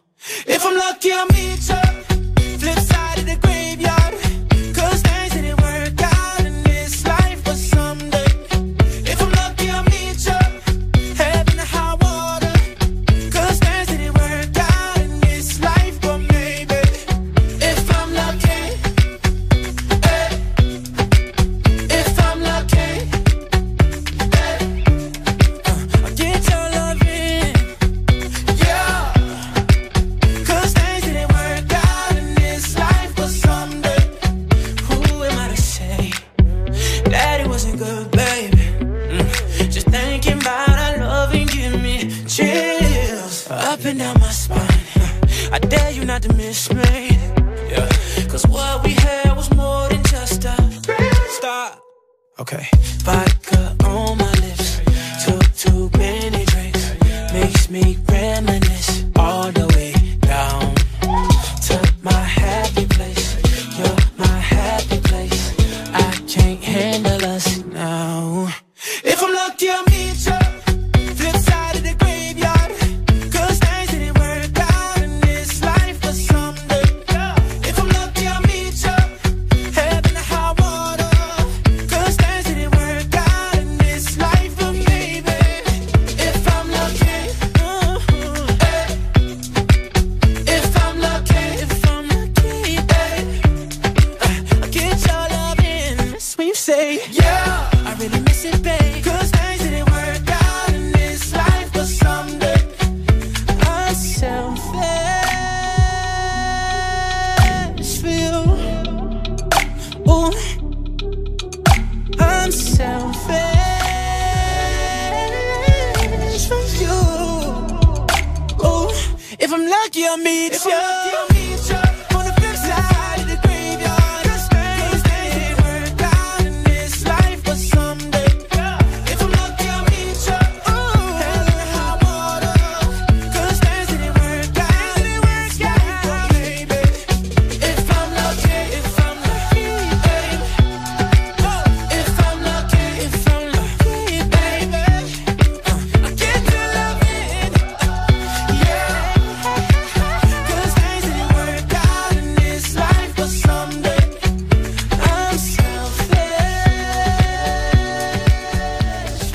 I'll 120.10 120.16
meet 120.16 120.64
you. 120.64 120.99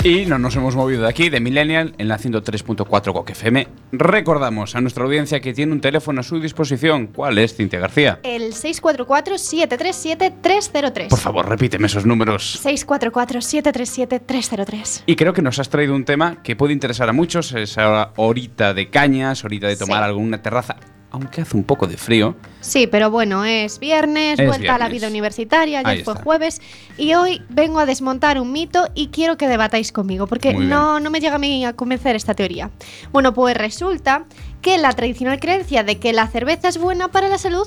Y 0.06 0.24
no 0.24 0.38
nos 0.38 0.54
hemos 0.54 0.76
movido 0.76 1.02
de 1.02 1.08
aquí, 1.08 1.30
de 1.30 1.40
Millennial, 1.40 1.92
en 1.98 2.06
la 2.06 2.16
103.4 2.16 3.12
Coque 3.12 3.32
FM. 3.32 3.66
Recordamos 3.90 4.76
a 4.76 4.80
nuestra 4.80 5.02
audiencia 5.02 5.40
que 5.40 5.52
tiene 5.52 5.72
un 5.72 5.80
teléfono 5.80 6.20
a 6.20 6.22
su 6.22 6.38
disposición. 6.38 7.08
¿Cuál 7.08 7.38
es, 7.38 7.56
Cintia 7.56 7.80
García? 7.80 8.20
El 8.22 8.52
644-737-303. 8.52 11.08
Por 11.08 11.18
favor, 11.18 11.48
repíteme 11.48 11.88
esos 11.88 12.06
números. 12.06 12.60
644-737-303. 12.64 15.02
Y 15.06 15.16
creo 15.16 15.32
que 15.32 15.42
nos 15.42 15.58
has 15.58 15.68
traído 15.70 15.96
un 15.96 16.04
tema 16.04 16.40
que 16.40 16.54
puede 16.54 16.72
interesar 16.72 17.08
a 17.08 17.12
muchos, 17.12 17.52
esa 17.54 18.12
horita 18.14 18.74
de 18.74 18.88
cañas, 18.90 19.44
horita 19.44 19.66
de 19.66 19.74
tomar 19.76 19.98
Sí. 19.98 20.04
algo 20.04 20.20
en 20.20 20.26
una 20.26 20.40
terraza, 20.40 20.76
aunque 21.16 21.40
hace 21.40 21.56
un 21.56 21.64
poco 21.64 21.86
de 21.86 21.96
frío. 21.96 22.36
Sí, 22.60 22.86
pero 22.86 23.10
bueno, 23.10 23.44
es 23.44 23.78
viernes, 23.78 24.38
Es 24.38 24.46
vuelta 24.46 24.74
a 24.74 24.78
la 24.78 24.88
vida 24.88 25.08
universitaria, 25.08 25.80
Ahí 25.80 25.84
ayer 25.86 26.04
fue 26.04 26.14
está. 26.14 26.24
jueves 26.24 26.60
y 26.96 27.14
hoy 27.14 27.42
vengo 27.48 27.78
a 27.78 27.86
desmontar 27.86 28.40
un 28.40 28.52
mito 28.52 28.88
y 28.94 29.08
quiero 29.08 29.36
que 29.36 29.48
debatáis 29.48 29.92
conmigo 29.92 30.26
porque 30.26 30.52
no, 30.54 31.00
no 31.00 31.10
me 31.10 31.20
llega 31.20 31.36
a 31.36 31.38
mí 31.38 31.64
a 31.64 31.72
convencer 31.74 32.16
esta 32.16 32.34
teoría. 32.34 32.70
Bueno, 33.12 33.34
pues 33.34 33.56
resulta 33.56 34.24
que 34.62 34.78
la 34.78 34.92
tradicional 34.92 35.38
creencia 35.40 35.84
de 35.84 35.98
que 35.98 36.12
la 36.12 36.26
cerveza 36.26 36.68
es 36.68 36.78
buena 36.78 37.08
para 37.08 37.28
la 37.28 37.38
salud 37.38 37.66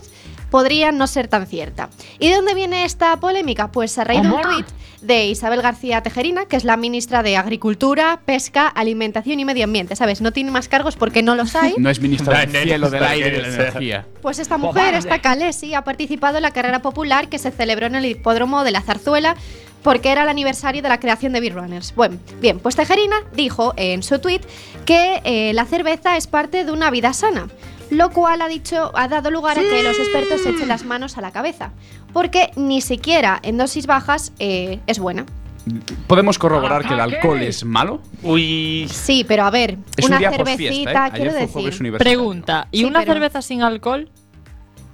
podría 0.49 0.91
no 0.91 1.07
ser 1.07 1.27
tan 1.27 1.47
cierta. 1.47 1.89
¿Y 2.19 2.29
de 2.29 2.35
dónde 2.35 2.53
viene 2.53 2.85
esta 2.85 3.17
polémica? 3.17 3.71
Pues 3.71 3.97
a 3.97 4.03
raíz 4.03 4.21
de 4.21 4.29
un 4.29 4.41
tuit 4.41 4.65
de 5.01 5.27
Isabel 5.27 5.61
García 5.61 6.01
Tejerina, 6.01 6.45
que 6.45 6.55
es 6.55 6.63
la 6.63 6.77
ministra 6.77 7.23
de 7.23 7.37
Agricultura, 7.37 8.21
Pesca, 8.25 8.67
Alimentación 8.67 9.39
y 9.39 9.45
Medio 9.45 9.63
Ambiente. 9.63 9.95
¿Sabes? 9.95 10.21
No 10.21 10.31
tiene 10.33 10.51
más 10.51 10.67
cargos 10.67 10.95
porque 10.95 11.23
no 11.23 11.35
los 11.35 11.55
hay. 11.55 11.75
No 11.79 11.89
es 11.89 12.01
ministra 12.01 12.45
del 12.45 12.51
cielo, 12.51 12.89
del 12.89 13.03
aire 13.03 13.29
y 13.29 13.31
de 13.31 13.41
la 13.41 13.47
energía. 13.47 14.05
Pues 14.21 14.37
esta 14.39 14.57
mujer, 14.57 14.83
Cobarde. 14.83 14.97
esta 14.97 15.21
Calesi, 15.21 15.73
ha 15.73 15.83
participado 15.83 16.37
en 16.37 16.43
la 16.43 16.51
carrera 16.51 16.81
popular 16.81 17.29
que 17.29 17.39
se 17.39 17.51
celebró 17.51 17.85
en 17.85 17.95
el 17.95 18.05
hipódromo 18.05 18.63
de 18.63 18.71
la 18.71 18.81
Zarzuela 18.81 19.35
porque 19.83 20.11
era 20.11 20.23
el 20.23 20.29
aniversario 20.29 20.81
de 20.81 20.89
la 20.89 20.99
creación 20.99 21.33
de 21.33 21.39
Beer 21.39 21.55
Runners. 21.55 21.93
Bueno, 21.95 22.17
bien, 22.41 22.59
pues 22.59 22.75
Tejerina 22.75 23.15
dijo 23.33 23.73
en 23.77 24.03
su 24.03 24.19
tweet 24.19 24.41
que 24.85 25.21
eh, 25.23 25.53
la 25.53 25.65
cerveza 25.65 26.17
es 26.17 26.27
parte 26.27 26.65
de 26.65 26.71
una 26.71 26.91
vida 26.91 27.13
sana, 27.13 27.47
lo 27.89 28.09
cual 28.11 28.41
ha 28.41 28.47
dicho 28.47 28.91
ha 28.95 29.07
dado 29.07 29.31
lugar 29.31 29.57
a 29.57 29.61
que 29.61 29.83
los 29.83 29.97
expertos 29.99 30.41
se 30.41 30.49
echen 30.51 30.67
las 30.67 30.85
manos 30.85 31.17
a 31.17 31.21
la 31.21 31.31
cabeza, 31.31 31.71
porque 32.13 32.51
ni 32.55 32.81
siquiera 32.81 33.39
en 33.43 33.57
dosis 33.57 33.85
bajas 33.87 34.33
eh, 34.39 34.79
es 34.87 34.99
buena. 34.99 35.25
¿Podemos 36.07 36.39
corroborar 36.39 36.87
que 36.87 36.93
el 36.93 36.99
alcohol 36.99 37.41
es 37.41 37.63
malo? 37.63 38.01
Uy. 38.23 38.89
Sí, 38.91 39.23
pero 39.27 39.43
a 39.43 39.51
ver, 39.51 39.77
Es 39.97 40.05
una 40.05 40.15
un 40.15 40.19
día 40.19 40.31
cervecita, 40.31 41.07
¿eh? 41.07 41.11
quiero 41.13 41.33
decir. 41.33 41.97
Pregunta, 41.97 42.67
¿y 42.71 42.79
Sí, 42.79 42.83
una 42.85 42.99
pero- 43.01 43.13
cerveza 43.13 43.41
sin 43.41 43.61
alcohol? 43.61 44.09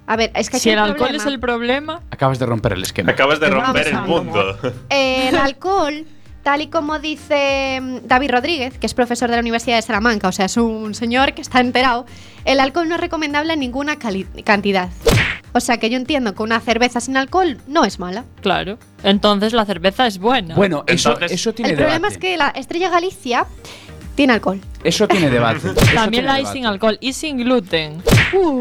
A 0.08 0.17
ver, 0.17 0.31
es 0.36 0.49
que 0.49 0.58
aquí 0.58 0.63
Si 0.63 0.69
el 0.69 0.77
alcohol 0.79 0.97
problema. 0.97 1.17
es 1.23 1.25
el 1.27 1.39
problema, 1.39 2.01
Acabas 2.12 2.38
de 2.39 2.45
romper 2.45 2.73
el 2.73 2.84
esquema. 2.84 3.12
Acabas 3.12 3.39
de 3.39 3.49
romper 3.49 3.88
el 3.88 4.01
mundo. 4.01 4.58
Eh, 4.89 5.29
el 5.29 5.38
alcohol, 5.38 6.05
tal 6.45 6.62
y 6.62 6.67
como 6.67 6.99
dice 6.99 7.79
mm, 7.81 7.97
David 8.08 8.29
Rodríguez, 8.31 8.77
que 8.77 8.86
es 8.86 8.93
profesor 8.93 9.29
de 9.29 9.36
la 9.36 9.41
Universidad 9.41 9.77
de 9.77 9.81
Salamanca, 9.81 10.27
o 10.27 10.31
sea, 10.31 10.45
es 10.45 10.55
un 10.58 10.93
señor 10.93 11.34
que 11.34 11.41
está 11.41 11.60
enterado, 11.60 12.05
el 12.45 12.60
alcohol 12.60 12.88
no 12.88 12.95
es 12.95 13.01
recomendable 13.01 13.51
en 13.53 13.60
ninguna 13.60 13.97
cali- 13.97 14.27
cantidad. 14.43 14.89
O 15.53 15.60
sea 15.60 15.77
que 15.77 15.89
yo 15.89 15.97
entiendo 15.97 16.36
que 16.36 16.43
una 16.43 16.60
cerveza 16.60 16.99
sin 16.99 17.17
alcohol 17.17 17.58
no 17.67 17.84
es 17.84 17.97
mala. 17.99 18.25
claro. 18.41 18.77
Entonces 19.03 19.53
la 19.53 19.65
cerveza 19.65 20.05
es 20.08 20.19
buena. 20.19 20.53
Bueno, 20.55 20.84
eso, 20.88 21.13
Entonces- 21.13 21.31
eso 21.39 21.53
tiene 21.53 21.71
el 21.71 21.77
problema 21.77 21.95
debate. 22.10 22.13
es 22.13 22.19
que 22.19 22.38
la 22.38 22.49
Estrella 22.49 22.89
Galicia 22.89 23.45
tiene 24.15 24.34
alcohol. 24.34 24.62
Eso 24.86 25.08
tiene 25.08 25.30
debate. 25.30 25.58
Eso 25.58 25.74
También 25.74 26.12
tiene 26.12 26.28
la 26.28 26.34
hay 26.36 26.41
debate. 26.43 26.58
sin 26.58 26.65
alcohol 26.65 26.98
y 27.02 27.13
sin 27.13 27.38
gluten. 27.38 28.02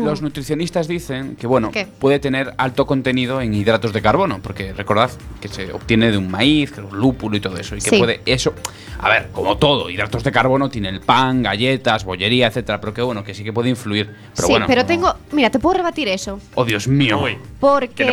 Los 0.05 0.23
nutricionistas 0.23 0.89
dicen 0.89 1.37
que, 1.37 1.47
bueno, 1.47 1.71
¿Qué? 1.71 1.87
puede 1.87 2.19
tener 2.19 2.55
alto 2.59 2.87
contenido 2.87 3.41
en 3.41 3.55
hidratos 3.55 3.93
de 3.93 4.01
carbono, 4.03 4.41
porque 4.43 4.73
recordad 4.73 5.11
que 5.41 5.49
se 5.49 5.73
obtiene 5.73 6.11
de 6.11 6.17
un 6.19 6.31
maíz, 6.31 6.71
que 6.73 6.81
es 6.81 6.87
un 6.91 6.99
lúpulo 6.99 7.37
y 7.37 7.41
todo 7.41 7.57
eso, 7.57 7.75
y 7.77 7.81
que 7.81 7.91
Sí. 7.91 7.99
puede 7.99 8.21
eso, 8.27 8.55
a 8.99 9.09
ver, 9.09 9.29
como 9.33 9.57
todo, 9.59 9.91
hidratos 9.91 10.23
de 10.25 10.33
carbono 10.33 10.69
tiene 10.71 10.89
el 10.89 11.01
pan, 11.01 11.43
galletas, 11.43 12.05
bollería, 12.05 12.47
etcétera, 12.47 12.81
pero 12.81 12.95
que 12.95 13.03
bueno, 13.03 13.25
que 13.25 13.35
sí 13.35 13.43
que 13.45 13.53
puede 13.53 13.69
influir. 13.69 14.07
Pero 14.35 14.47
sí, 14.47 14.53
bueno, 14.53 14.67
pero 14.67 14.83
no- 14.83 14.87
tengo. 14.87 15.15
Mira, 15.33 15.51
te 15.51 15.59
puedo 15.59 15.77
rebatir 15.77 16.09
eso. 16.09 16.39
Oh, 16.55 16.65
Dios 16.65 16.87
mío. 16.89 17.21
Uy. 17.23 17.37
Porque. 17.61 18.05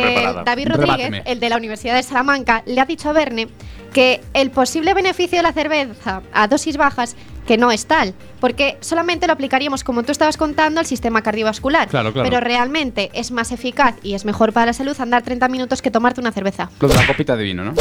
David 0.44 0.68
Rodríguez, 0.68 0.96
Rebáteme. 0.96 1.22
el 1.26 1.40
de 1.40 1.48
la 1.48 1.56
Universidad 1.56 1.94
de 1.94 2.02
Salamanca, 2.02 2.62
le 2.66 2.80
ha 2.80 2.84
dicho 2.84 3.08
a 3.08 3.12
Verne 3.12 3.48
que 3.92 4.20
el 4.34 4.50
posible 4.50 4.94
beneficio 4.94 5.36
de 5.38 5.42
la 5.42 5.52
cerveza 5.52 6.22
a 6.32 6.48
dosis 6.48 6.76
bajas 6.76 7.14
que 7.46 7.56
no 7.58 7.70
es 7.72 7.86
tal, 7.86 8.14
porque 8.40 8.76
solamente 8.80 9.26
lo 9.26 9.32
aplicaríamos, 9.32 9.82
como 9.84 10.02
tú 10.02 10.12
estabas 10.12 10.36
contando, 10.36 10.80
al 10.80 10.86
sistema 10.86 11.22
cardiovascular. 11.22 11.88
Claro, 11.88 12.12
claro. 12.12 12.28
Pero 12.28 12.40
realmente 12.40 13.10
es 13.14 13.30
más 13.32 13.50
eficaz 13.52 13.96
y 14.02 14.14
es 14.14 14.24
mejor 14.24 14.52
para 14.52 14.66
la 14.66 14.72
salud 14.72 14.94
andar 15.00 15.22
30 15.22 15.48
minutos 15.48 15.82
que 15.82 15.90
tomarte 15.90 16.20
una 16.20 16.32
cerveza. 16.32 16.70
Lo 16.80 16.88
de 16.88 16.94
la 16.94 17.06
copita 17.06 17.36
de 17.36 17.44
vino, 17.44 17.64
¿no? 17.64 17.74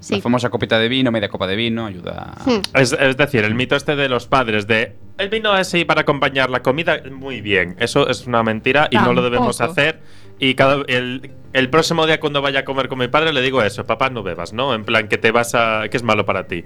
Sí. 0.00 0.14
La 0.16 0.20
famosa 0.22 0.48
copita 0.48 0.78
de 0.78 0.88
vino, 0.88 1.10
media 1.10 1.28
copa 1.28 1.46
de 1.48 1.56
vino, 1.56 1.86
ayuda. 1.86 2.34
a- 2.36 2.44
Hmm. 2.48 2.60
Es, 2.74 2.92
es 2.92 3.16
decir, 3.16 3.44
el 3.44 3.54
mito 3.56 3.74
este 3.74 3.96
de 3.96 4.08
los 4.08 4.26
padres 4.26 4.66
de 4.68 4.94
el 5.18 5.28
vino 5.28 5.56
es 5.58 5.74
ahí 5.74 5.84
para 5.84 6.02
acompañar 6.02 6.50
la 6.50 6.62
comida, 6.62 7.00
muy 7.10 7.40
bien. 7.40 7.74
Eso 7.80 8.08
es 8.08 8.26
una 8.26 8.44
mentira 8.44 8.86
y 8.92 8.96
no 8.96 9.12
lo 9.12 9.22
debemos 9.22 9.60
hacer. 9.60 10.00
Y 10.38 10.54
cada 10.54 10.84
el, 10.86 11.32
el 11.52 11.68
próximo 11.70 12.06
día 12.06 12.20
cuando 12.20 12.40
vaya 12.42 12.60
a 12.60 12.64
comer 12.64 12.88
con 12.88 12.98
mi 13.00 13.08
padre 13.08 13.32
le 13.32 13.42
digo 13.42 13.60
eso, 13.60 13.84
papá 13.86 14.08
no 14.10 14.22
bebas, 14.22 14.52
¿no? 14.52 14.72
En 14.72 14.84
plan 14.84 15.08
que 15.08 15.18
te 15.18 15.32
vas 15.32 15.56
a 15.56 15.88
que 15.90 15.96
es 15.96 16.04
malo 16.04 16.24
para 16.24 16.46
ti. 16.46 16.62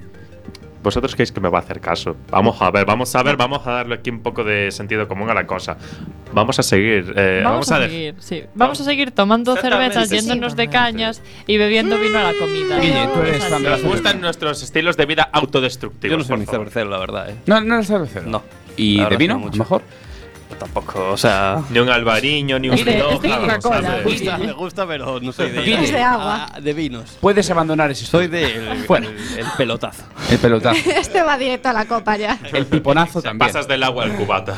¿Vosotros 0.82 1.14
creéis 1.14 1.30
que 1.32 1.40
me 1.40 1.48
va 1.48 1.58
a 1.58 1.60
hacer 1.62 1.80
caso? 1.80 2.16
Vamos 2.30 2.60
a 2.60 2.70
ver, 2.70 2.84
vamos 2.84 3.14
a 3.14 3.22
ver, 3.22 3.36
vamos 3.36 3.66
a 3.66 3.70
darle 3.72 3.94
aquí 3.96 4.10
un 4.10 4.20
poco 4.20 4.42
de 4.42 4.70
sentido 4.72 5.06
común 5.06 5.30
a 5.30 5.34
la 5.34 5.46
cosa. 5.46 5.76
Vamos 6.32 6.58
a 6.58 6.62
seguir. 6.62 7.12
eh, 7.16 7.42
vamos, 7.44 7.70
a, 7.70 7.78
dej- 7.78 7.88
seguir, 7.88 8.14
sí. 8.18 8.42
Vamos 8.54 8.80
a 8.80 8.84
seguir 8.84 9.10
tomando 9.12 9.54
cervezas, 9.56 10.10
yéndonos 10.10 10.56
de 10.56 10.68
cañas 10.68 11.22
y 11.46 11.56
bebiendo 11.58 11.98
vino 11.98 12.18
a 12.18 12.32
la 12.32 12.34
comida. 12.38 12.78
Guille, 12.80 13.08
tú 13.14 13.20
eres 13.20 13.36
Es 13.36 13.44
fan 13.44 13.62
de. 13.62 13.70
Nos 13.70 13.82
gustan 13.84 14.20
nuestros 14.20 14.62
estilos 14.62 14.96
de 14.96 15.06
vida 15.06 15.28
autodestructivos. 15.32 16.10
Yo 16.10 16.18
no 16.18 16.24
soy 16.24 16.44
favor. 16.46 16.60
cervecero, 16.70 16.90
la 16.90 16.98
verdad, 16.98 17.30
¿eh? 17.30 17.34
No, 17.46 17.60
no 17.60 17.78
es 17.78 17.86
cervecero. 17.86 18.26
No. 18.26 18.42
¿Y 18.76 19.04
de 19.04 19.16
vino? 19.16 19.34
A 19.34 19.56
mejor. 19.56 19.82
Tampoco, 20.58 21.10
o 21.10 21.16
sea... 21.16 21.62
Ni 21.70 21.78
un 21.78 21.88
albariño, 21.88 22.58
ni 22.58 22.68
un 22.68 22.74
Este- 22.74 22.98
este. 22.98 23.28
Me 23.28 24.02
gusta, 24.02 24.38
me 24.38 24.52
gusta, 24.52 24.86
pero 24.86 25.20
no 25.20 25.32
soy 25.32 25.50
de... 25.50 26.02
Agua. 26.02 26.48
Ah, 26.52 26.60
de 26.60 26.72
vinos. 26.72 27.18
Puedes 27.20 27.50
abandonar 27.50 27.90
ese 27.90 28.04
Soy 28.06 28.28
de... 28.28 28.44
El, 28.44 29.06
el 29.38 29.46
pelotazo. 29.56 30.04
El 30.30 30.38
pelotazo. 30.38 30.90
este 30.96 31.22
va 31.22 31.36
directo 31.38 31.68
a 31.68 31.72
la 31.72 31.86
copa 31.86 32.16
ya. 32.16 32.38
El 32.52 32.66
piponazo 32.66 33.22
también. 33.22 33.48
Pasas 33.50 33.66
del 33.68 33.82
agua 33.82 34.04
al 34.04 34.14
cubata. 34.14 34.56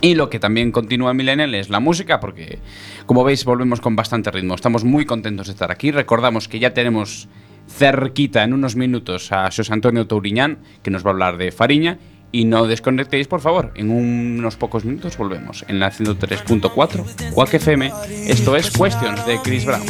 Y 0.00 0.14
lo 0.14 0.28
que 0.28 0.38
también 0.38 0.72
continúa 0.72 1.10
en 1.12 1.16
Millennial 1.16 1.54
es 1.54 1.70
la 1.70 1.80
música, 1.80 2.20
porque 2.20 2.58
como 3.06 3.24
veis 3.24 3.44
volvemos 3.44 3.80
con 3.80 3.96
bastante 3.96 4.30
ritmo. 4.30 4.54
Estamos 4.54 4.84
muy 4.84 5.06
contentos 5.06 5.46
de 5.46 5.52
estar 5.52 5.70
aquí. 5.70 5.90
Recordamos 5.90 6.48
que 6.48 6.58
ya 6.58 6.74
tenemos 6.74 7.28
cerquita 7.68 8.44
en 8.44 8.52
unos 8.52 8.76
minutos 8.76 9.32
a 9.32 9.46
José 9.46 9.72
Antonio 9.72 10.06
Touriñán, 10.06 10.58
que 10.82 10.90
nos 10.90 11.04
va 11.04 11.10
a 11.10 11.12
hablar 11.12 11.36
de 11.36 11.50
Fariña. 11.50 11.98
Y 12.32 12.44
no 12.44 12.66
desconectéis, 12.66 13.28
por 13.28 13.40
favor. 13.40 13.72
En 13.74 13.90
unos 13.90 14.56
pocos 14.56 14.84
minutos 14.84 15.16
volvemos 15.16 15.64
en 15.68 15.78
la 15.78 15.90
103.4 15.90 17.32
Quack 17.32 17.54
FM. 17.54 17.92
Esto 18.26 18.56
es 18.56 18.70
Questions 18.70 19.26
de 19.26 19.40
Chris 19.42 19.64
Brown. 19.64 19.86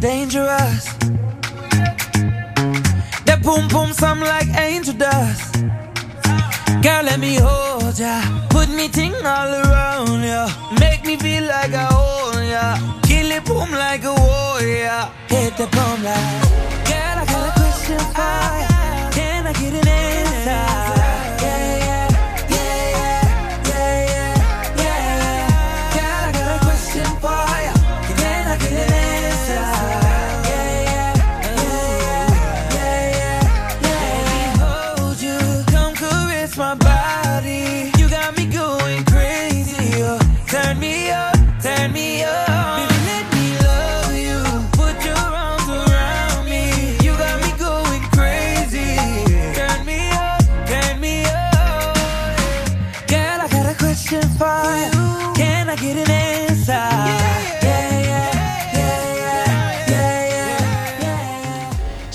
Dangerous. 0.00 0.86
That 3.26 3.40
boom 3.42 3.68
boom 3.68 3.92
sound 3.92 4.20
like 4.20 4.48
angel 4.58 4.94
dust. 4.94 5.54
Girl, 6.82 7.02
let 7.04 7.20
me 7.20 7.36
hold 7.36 7.98
ya. 7.98 8.22
Put 8.48 8.70
me 8.70 8.88
ting 8.88 9.14
all 9.14 9.52
around 9.62 10.22
ya. 10.22 10.48
Make 10.80 11.04
me 11.04 11.16
feel 11.16 11.44
like 11.44 11.74
I 11.74 11.86
own 11.92 12.48
ya. 12.48 13.00
Kill 13.02 13.30
it 13.30 13.44
boom 13.44 13.70
like 13.72 14.04
a 14.04 14.14
warrior. 14.14 15.08
Hit 15.28 15.56
the 15.58 15.66
boom 15.66 16.02
like. 16.02 16.69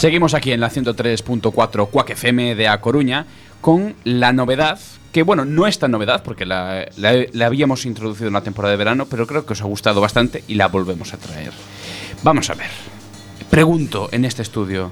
Seguimos 0.05 0.35
aquí 0.35 0.51
en 0.51 0.59
la 0.59 0.69
103.4 0.69 1.89
Cuac 1.89 2.11
FM 2.11 2.53
de 2.53 2.67
A 2.67 2.79
Coruña 2.79 3.25
con 3.59 3.95
la 4.03 4.33
novedad, 4.33 4.79
que 5.11 5.23
bueno, 5.23 5.45
no 5.45 5.65
es 5.65 5.79
tan 5.79 5.89
novedad 5.89 6.21
porque 6.21 6.45
la, 6.45 6.85
habíamos 7.43 7.87
introducido 7.87 8.27
en 8.27 8.33
la 8.33 8.41
temporada 8.41 8.73
de 8.73 8.77
verano, 8.77 9.07
pero 9.07 9.25
creo 9.25 9.47
que 9.47 9.53
os 9.53 9.61
ha 9.61 9.65
gustado 9.65 10.01
bastante 10.01 10.43
y 10.47 10.53
la 10.53 10.67
volvemos 10.67 11.11
a 11.15 11.17
traer. 11.17 11.53
Vamos 12.21 12.51
a 12.51 12.53
ver. 12.53 12.69
Pregunto 13.49 14.09
en 14.11 14.25
este 14.25 14.43
estudio, 14.43 14.91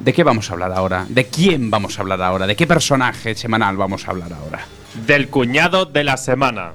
¿de 0.00 0.12
qué 0.12 0.22
vamos 0.24 0.50
a 0.50 0.52
hablar 0.52 0.72
ahora? 0.72 1.06
¿De 1.08 1.24
quién 1.24 1.70
vamos 1.70 1.98
a 1.98 2.02
hablar 2.02 2.20
ahora? 2.20 2.46
¿De 2.46 2.54
qué 2.54 2.66
personaje 2.66 3.34
semanal 3.34 3.78
vamos 3.78 4.06
a 4.06 4.10
hablar 4.10 4.34
ahora? 4.34 4.66
Del 5.06 5.28
cuñado 5.28 5.86
de 5.86 6.04
la 6.04 6.18
semana. 6.18 6.74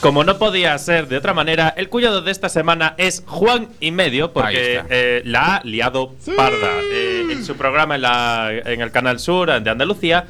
Como 0.00 0.24
no 0.24 0.38
podía 0.38 0.76
ser 0.78 1.08
de 1.08 1.18
otra 1.18 1.34
manera, 1.34 1.74
el 1.76 1.90
cuñado 1.90 2.22
de 2.22 2.30
esta 2.30 2.48
semana 2.48 2.94
es 2.96 3.22
Juan 3.26 3.68
y 3.80 3.90
medio, 3.90 4.32
porque 4.32 4.80
eh, 4.88 5.20
la 5.26 5.56
ha 5.56 5.60
liado 5.64 6.14
parda. 6.36 6.70
Eh, 6.90 7.26
en 7.30 7.44
su 7.44 7.54
programa 7.56 7.96
en, 7.96 8.02
la- 8.02 8.50
en 8.64 8.80
el 8.80 8.90
Canal 8.92 9.18
Sur 9.18 9.60
de 9.62 9.70
Andalucía, 9.70 10.24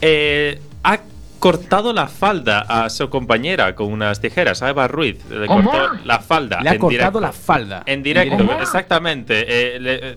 eh, 0.00 0.58
ha 0.84 1.00
cortado 1.38 1.92
la 1.92 2.06
falda 2.06 2.60
a 2.60 2.88
su 2.88 3.10
compañera 3.10 3.74
con 3.74 3.92
unas 3.92 4.20
tijeras, 4.22 4.62
a 4.62 4.70
Eva 4.70 4.88
Ruiz. 4.88 5.18
Le 5.30 5.46
¿Cómo? 5.46 5.70
cortó 5.70 5.98
la 6.04 6.20
falda. 6.20 6.60
Le 6.62 6.70
ha 6.70 6.72
en 6.72 6.78
cortado 6.78 6.98
directo. 6.98 7.20
la 7.20 7.32
falda. 7.32 7.82
En 7.84 8.02
directo, 8.02 8.36
directo. 8.38 8.62
exactamente. 8.62 9.44
Eh, 9.76 9.80
le- 9.80 9.94
eh, 10.12 10.16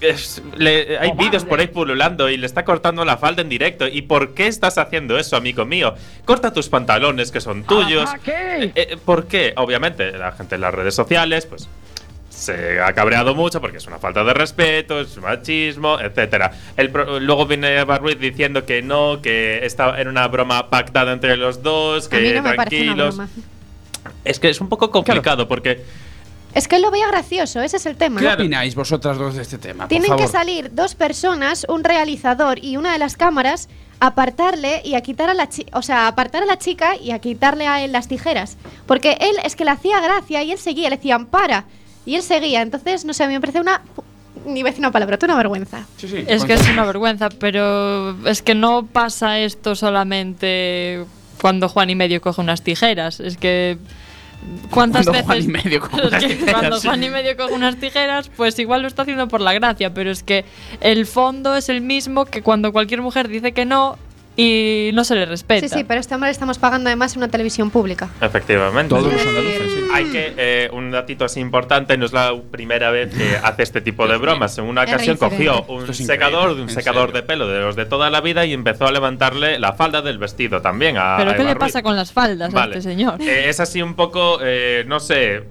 es- 0.00 0.42
le- 0.56 0.98
hay 0.98 1.12
vídeos 1.12 1.44
por 1.44 1.60
ahí 1.60 1.66
pululando 1.68 2.28
y 2.28 2.36
le 2.36 2.46
está 2.46 2.64
cortando 2.64 3.04
la 3.04 3.16
falda 3.18 3.42
en 3.42 3.48
directo. 3.48 3.86
¿Y 3.88 4.02
por 4.02 4.34
qué 4.34 4.46
estás 4.46 4.78
haciendo 4.78 5.18
eso, 5.18 5.36
amigo 5.36 5.64
mío? 5.64 5.94
Corta 6.24 6.52
tus 6.52 6.68
pantalones 6.68 7.30
que 7.30 7.40
son 7.40 7.64
tuyos. 7.64 8.04
¿Para 8.06 8.18
qué? 8.18 8.64
Eh, 8.64 8.72
eh, 8.74 8.96
¿Por 9.04 9.26
qué? 9.26 9.52
Obviamente, 9.56 10.12
la 10.12 10.32
gente 10.32 10.54
en 10.56 10.60
las 10.62 10.74
redes 10.74 10.94
sociales, 10.94 11.46
pues. 11.46 11.68
Se 12.28 12.80
ha 12.80 12.92
cabreado 12.94 13.34
mucho 13.34 13.60
porque 13.60 13.76
es 13.78 13.86
una 13.86 13.98
falta 13.98 14.24
de 14.24 14.32
respeto, 14.32 15.00
es 15.00 15.18
machismo, 15.18 15.98
etcétera. 16.00 16.52
El 16.76 16.88
pro- 16.90 17.20
luego 17.20 17.44
viene 17.44 17.76
Eva 17.76 17.98
Ruiz 17.98 18.18
diciendo 18.18 18.64
que 18.64 18.80
no, 18.80 19.20
que 19.20 19.66
esta 19.66 20.00
era 20.00 20.08
una 20.08 20.26
broma 20.28 20.70
pactada 20.70 21.12
entre 21.12 21.36
los 21.36 21.62
dos, 21.62 22.08
que 22.08 22.16
A 22.16 22.20
mí 22.20 22.28
no 22.32 22.42
me 22.42 22.54
parece 22.54 22.76
una 22.82 22.94
tranquilos. 22.94 23.16
broma. 23.16 23.30
Es 24.24 24.40
que 24.40 24.48
es 24.48 24.60
un 24.62 24.68
poco 24.70 24.90
complicado 24.90 25.46
porque 25.48 25.84
Es 26.54 26.68
que 26.68 26.78
lo 26.78 26.90
veía 26.90 27.06
gracioso, 27.06 27.60
ese 27.60 27.76
es 27.76 27.86
el 27.86 27.96
tema. 27.96 28.20
¿Qué 28.20 28.28
opináis 28.28 28.74
vosotras 28.74 29.18
dos 29.18 29.34
de 29.34 29.42
este 29.42 29.58
tema? 29.58 29.84
Por 29.84 29.88
Tienen 29.88 30.16
que 30.16 30.26
salir 30.26 30.74
dos 30.74 30.94
personas, 30.94 31.64
un 31.68 31.84
realizador 31.84 32.62
y 32.62 32.76
una 32.76 32.92
de 32.92 32.98
las 32.98 33.16
cámaras, 33.16 33.68
a 34.00 34.08
apartarle 34.08 34.80
y 34.84 34.94
a 34.94 35.02
quitar 35.02 35.28
a 35.28 35.34
la 35.34 35.48
o 35.74 35.82
sea, 35.82 36.06
a 36.06 36.08
apartar 36.08 36.42
a 36.42 36.46
la 36.46 36.58
chica 36.58 36.96
y 36.96 37.12
a 37.12 37.18
quitarle 37.18 37.66
a 37.66 37.84
él 37.84 37.92
las 37.92 38.08
tijeras. 38.08 38.56
Porque 38.86 39.16
él 39.20 39.36
es 39.44 39.54
que 39.54 39.64
le 39.64 39.70
hacía 39.70 40.00
gracia 40.00 40.42
y 40.42 40.52
él 40.52 40.58
seguía, 40.58 40.90
le 40.90 40.96
decían 40.96 41.26
para. 41.26 41.66
Y 42.06 42.16
él 42.16 42.22
seguía. 42.22 42.62
Entonces, 42.62 43.04
no 43.04 43.12
sé, 43.12 43.24
a 43.24 43.28
mí 43.28 43.34
me 43.34 43.40
parece 43.40 43.60
una. 43.60 43.82
Ni 44.46 44.62
voy 44.62 44.70
a 44.70 44.72
decir 44.72 44.80
una 44.80 44.90
palabra, 44.90 45.18
tú 45.18 45.26
una 45.26 45.36
vergüenza. 45.36 45.86
Sí, 45.98 46.08
sí, 46.08 46.24
Es 46.26 46.44
que 46.44 46.54
es 46.54 46.68
una 46.70 46.84
vergüenza, 46.84 47.28
pero 47.28 48.16
es 48.26 48.40
que 48.40 48.54
no 48.54 48.86
pasa 48.86 49.38
esto 49.38 49.74
solamente 49.74 51.04
cuando 51.40 51.68
Juan 51.68 51.90
y 51.90 51.94
medio 51.94 52.20
coge 52.22 52.40
unas 52.40 52.62
tijeras. 52.62 53.20
Es 53.20 53.36
que. 53.36 53.78
¿Cuántas 54.70 55.06
Cuando 55.06 55.12
veces.? 55.12 55.26
Juan 55.26 55.42
y 55.42 55.48
medio 55.48 55.80
coge 55.80 55.96
Es 55.96 56.08
unas 56.08 56.24
que 56.24 56.28
tijeras, 56.28 56.54
Cuando. 56.54 56.80
Juan 56.80 57.02
y 57.04 57.10
medio 57.10 57.36
coge 57.36 57.52
unas 57.54 57.76
tijeras, 57.76 58.30
pues 58.36 58.58
igual 58.58 58.82
lo 58.82 58.88
está 58.88 59.02
haciendo 59.02 59.28
por 59.28 59.40
la 59.40 59.52
gracia, 59.52 59.92
pero 59.92 60.10
es 60.10 60.22
que 60.22 60.44
el 60.80 61.06
fondo 61.06 61.56
es 61.56 61.68
el 61.68 61.80
mismo 61.80 62.24
que 62.24 62.42
cuando 62.42 62.72
cualquier 62.72 63.02
mujer 63.02 63.28
dice 63.28 63.52
que 63.52 63.64
no 63.64 63.98
y 64.40 64.90
no 64.92 65.04
se 65.04 65.14
le 65.14 65.26
respeta. 65.26 65.68
Sí, 65.68 65.74
sí, 65.78 65.84
pero 65.84 66.00
este 66.00 66.14
hombre 66.14 66.28
le 66.28 66.32
estamos 66.32 66.58
pagando 66.58 66.88
además 66.88 67.12
en 67.12 67.18
una 67.18 67.28
televisión 67.28 67.70
pública. 67.70 68.08
Efectivamente. 68.20 68.88
Todos 68.94 69.12
los 69.12 69.20
andaluces, 69.26 69.72
sí. 69.72 69.80
Hay 69.92 70.04
que, 70.06 70.34
eh, 70.36 70.70
un 70.72 70.90
datito 70.90 71.24
así 71.24 71.40
importante, 71.40 71.96
no 71.98 72.06
es 72.06 72.12
la 72.12 72.34
primera 72.50 72.90
vez 72.90 73.14
que 73.14 73.36
hace 73.42 73.62
este 73.62 73.80
tipo 73.80 74.06
de 74.06 74.16
bromas. 74.16 74.56
En 74.58 74.64
una 74.64 74.82
ocasión 74.82 75.16
cogió 75.16 75.62
un 75.64 75.84
es 75.90 76.00
increíble, 76.00 76.04
secador, 76.06 76.56
de 76.56 76.62
un 76.62 76.68
secador 76.70 77.06
serio. 77.08 77.20
de 77.20 77.26
pelo 77.26 77.48
de 77.48 77.60
los 77.60 77.76
de 77.76 77.84
toda 77.86 78.10
la 78.10 78.20
vida 78.20 78.44
y 78.46 78.52
empezó 78.52 78.86
a 78.86 78.92
levantarle 78.92 79.58
la 79.58 79.72
falda 79.74 80.02
del 80.02 80.18
vestido 80.18 80.60
también 80.62 80.96
a 80.96 81.16
¿Pero 81.18 81.30
a 81.30 81.34
qué 81.34 81.40
Eva 81.42 81.50
le 81.50 81.54
Ruiz. 81.54 81.66
pasa 81.72 81.82
con 81.82 81.96
las 81.96 82.12
faldas 82.12 82.54
a 82.54 82.64
este 82.64 82.82
señor? 82.82 83.20
Eh, 83.22 83.48
es 83.48 83.60
así 83.60 83.82
un 83.82 83.94
poco, 83.94 84.38
eh, 84.42 84.84
no 84.86 85.00
sé. 85.00 85.42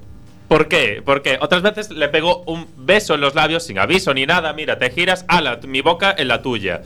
¿Por 0.47 0.67
qué? 0.67 1.03
Porque 1.05 1.37
otras 1.39 1.61
veces 1.61 1.91
le 1.91 2.07
pegó 2.09 2.41
un 2.47 2.65
beso 2.75 3.13
en 3.13 3.21
los 3.21 3.35
labios 3.35 3.63
sin 3.65 3.77
aviso 3.77 4.13
ni 4.15 4.25
nada. 4.25 4.51
Mira, 4.53 4.79
te 4.79 4.89
giras, 4.89 5.23
ala, 5.27 5.59
mi 5.67 5.81
boca 5.81 6.15
en 6.17 6.27
la 6.27 6.41
tuya. 6.41 6.81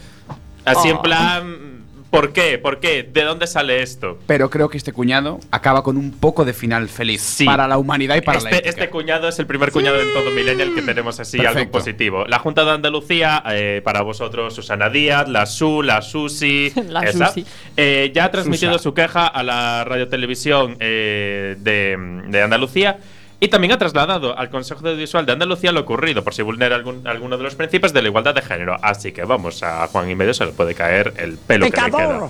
Así 0.66 0.89
en 0.89 0.98
Oh. 0.98 1.02
plan. 1.02 1.83
¿Por 2.13 2.32
qué? 2.32 2.60
¿Por 2.60 2.80
qué? 2.80 3.02
¿De 3.02 3.23
dónde 3.23 3.47
sale 3.47 3.82
esto? 3.82 4.19
Pero 4.28 4.47
creo 4.52 4.69
que 4.69 4.78
este 4.78 4.93
cuñado 4.93 5.39
acaba 5.49 5.82
con 5.82 5.97
un 5.97 6.12
poco 6.12 6.45
de 6.45 6.54
final 6.54 6.88
feliz 6.88 7.21
Sí. 7.21 7.43
para 7.43 7.67
la 7.67 7.80
humanidad 7.80 8.15
y 8.17 8.21
para 8.21 8.39
la 8.39 8.49
este, 8.52 8.58
ética. 8.58 8.69
este 8.69 8.89
cuñado 8.91 9.28
es 9.28 9.39
el 9.39 9.47
primer 9.47 9.71
cuñado 9.71 9.99
en 9.99 10.13
todo 10.13 10.30
Millennial 10.30 10.76
que 10.76 10.84
tenemos 10.84 11.19
así 11.19 11.43
algo 11.43 11.71
positivo. 11.71 12.26
La 12.28 12.38
Junta 12.38 12.65
de 12.65 12.69
Andalucía, 12.71 13.41
eh, 13.49 13.82
para 13.84 14.04
vosotros, 14.04 14.54
Susana 14.54 14.89
Díaz, 14.91 15.28
la 15.28 15.47
Su, 15.47 15.82
la 15.82 16.04
Susi, 16.04 16.71
La 16.88 16.99
esa, 17.02 17.30
Susi. 17.30 17.47
eh, 17.78 18.12
ya 18.13 18.26
ha 18.26 18.32
transmitido 18.32 18.73
Susa. 18.73 18.84
su 18.84 18.93
queja 18.93 19.26
a 19.26 19.41
la 19.41 19.84
radiotelevisión 19.84 20.78
eh, 20.80 21.56
de, 21.62 21.97
de 22.28 22.41
Andalucía. 22.43 22.99
Y 23.44 23.50
también 23.50 23.74
ha 23.74 23.78
trasladado 23.78 24.38
al 24.38 24.50
Consejo 24.50 24.80
Audiovisual 24.88 25.26
de 25.26 25.34
Andalucía 25.34 25.74
lo 25.74 25.82
ocurrido, 25.82 26.24
por 26.24 26.34
si 26.34 26.42
vulnera 26.44 26.78
algún, 26.78 27.06
alguno 27.06 27.38
de 27.38 27.44
los 27.44 27.56
principios 27.56 27.92
de 27.92 28.02
la 28.02 28.08
igualdad 28.08 28.34
de 28.34 28.42
género. 28.42 28.78
Así 28.82 29.12
que 29.12 29.26
vamos, 29.26 29.62
a 29.64 29.86
Juan 29.88 30.10
y 30.10 30.16
medio 30.16 30.34
se 30.34 30.46
le 30.46 30.54
puede 30.54 30.74
caer 30.74 31.14
el 31.18 31.38
pelo 31.38 31.66
que 31.70 31.82
le 31.82 31.92
queda. 31.92 32.30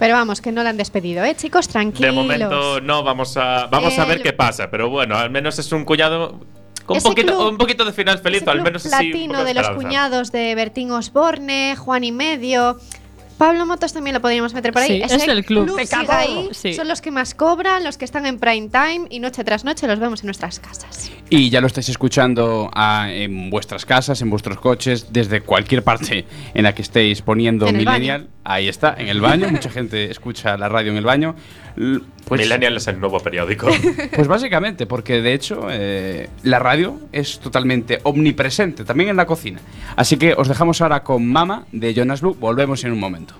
Pero 0.00 0.14
vamos, 0.14 0.40
que 0.40 0.50
no 0.50 0.64
le 0.64 0.68
han 0.70 0.76
despedido, 0.76 1.22
¿eh, 1.22 1.36
chicos? 1.36 1.68
Tranquilos. 1.68 2.00
De 2.00 2.10
momento 2.10 2.80
no, 2.80 3.04
vamos 3.04 3.36
a, 3.36 3.68
vamos 3.70 3.96
a 4.00 4.04
ver 4.04 4.20
qué 4.20 4.32
pasa. 4.32 4.68
Pero 4.68 4.90
bueno, 4.90 5.16
al 5.16 5.30
menos 5.30 5.60
es 5.60 5.70
un 5.70 5.84
cuñado 5.84 6.40
con 6.86 6.96
un 6.96 7.02
poquito, 7.04 7.36
club- 7.36 7.48
un 7.50 7.56
poquito 7.56 7.84
de 7.84 7.92
final 7.92 8.18
feliz, 8.18 8.42
Ese 8.42 8.50
al 8.50 8.60
menos 8.60 8.82
platino 8.82 9.44
de 9.44 9.54
los 9.54 9.70
cuñados 9.70 10.32
de 10.32 10.56
Bertín 10.56 10.90
Osborne, 10.90 11.76
Juan 11.76 12.02
y 12.02 12.10
medio. 12.10 12.80
Pablo 13.38 13.66
Motos 13.66 13.92
también 13.92 14.14
lo 14.14 14.20
podríamos 14.20 14.52
meter 14.52 14.72
por 14.72 14.82
ahí. 14.82 15.02
Sí, 15.08 15.14
es 15.14 15.28
el 15.28 15.44
club. 15.44 15.78
sigue 15.80 16.12
ahí, 16.12 16.48
Sí. 16.52 16.74
Son 16.74 16.88
los 16.88 17.00
que 17.00 17.10
más 17.12 17.34
cobran, 17.34 17.84
los 17.84 17.96
que 17.96 18.04
están 18.04 18.26
en 18.26 18.38
prime 18.38 18.68
time 18.68 19.06
y 19.10 19.20
noche 19.20 19.44
tras 19.44 19.64
noche 19.64 19.86
los 19.86 20.00
vemos 20.00 20.20
en 20.22 20.26
nuestras 20.26 20.58
casas. 20.58 21.10
Y 21.30 21.48
ya 21.48 21.60
lo 21.60 21.68
estáis 21.68 21.88
escuchando 21.88 22.70
ah, 22.74 23.08
en 23.10 23.50
vuestras 23.50 23.86
casas, 23.86 24.20
en 24.22 24.30
vuestros 24.30 24.58
coches, 24.58 25.12
desde 25.12 25.42
cualquier 25.42 25.84
parte 25.84 26.26
en 26.52 26.62
la 26.64 26.74
que 26.74 26.82
estéis 26.82 27.22
poniendo 27.22 27.70
Millennial. 27.70 28.28
Ahí 28.44 28.66
está, 28.66 28.94
en 28.98 29.08
el 29.08 29.20
baño. 29.20 29.48
Mucha 29.50 29.70
gente 29.70 30.10
escucha 30.10 30.56
la 30.56 30.68
radio 30.68 30.90
en 30.90 30.96
el 30.96 31.04
baño. 31.04 31.36
Pues, 32.24 32.40
Millennial 32.40 32.76
es 32.76 32.86
el 32.88 33.00
nuevo 33.00 33.20
periódico. 33.20 33.68
pues 34.14 34.28
básicamente, 34.28 34.86
porque 34.86 35.22
de 35.22 35.32
hecho 35.32 35.68
eh, 35.70 36.28
la 36.42 36.58
radio 36.58 36.98
es 37.12 37.38
totalmente 37.38 38.00
omnipresente, 38.02 38.84
también 38.84 39.10
en 39.10 39.16
la 39.16 39.26
cocina. 39.26 39.60
Así 39.96 40.16
que 40.16 40.34
os 40.34 40.48
dejamos 40.48 40.80
ahora 40.80 41.02
con 41.02 41.26
Mama 41.26 41.66
de 41.72 41.94
Jonas 41.94 42.20
Blue. 42.20 42.36
Volvemos 42.38 42.84
en 42.84 42.92
un 42.92 43.00
momento. 43.00 43.34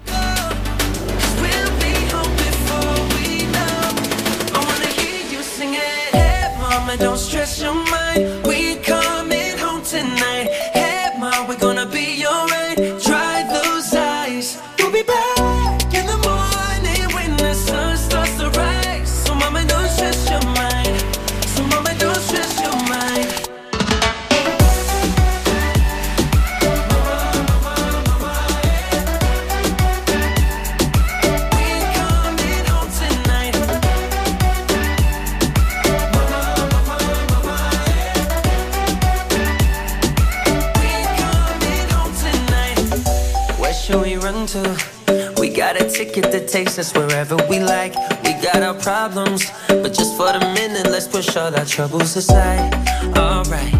Ticket 46.20 46.32
that 46.32 46.48
takes 46.48 46.78
us 46.78 46.92
wherever 46.94 47.36
we 47.48 47.60
like. 47.60 47.94
We 48.22 48.32
got 48.42 48.62
our 48.62 48.74
problems, 48.74 49.50
but 49.68 49.92
just 49.92 50.16
for 50.16 50.32
the 50.32 50.40
minute, 50.54 50.86
let's 50.90 51.08
push 51.08 51.36
all 51.36 51.54
our 51.54 51.64
troubles 51.64 52.16
aside. 52.16 52.72
Alright, 53.16 53.72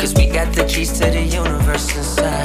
cause 0.00 0.14
we 0.14 0.26
got 0.26 0.52
the 0.54 0.66
keys 0.68 0.92
to 0.98 1.10
the 1.10 1.22
universe 1.22 1.96
inside 1.96 2.43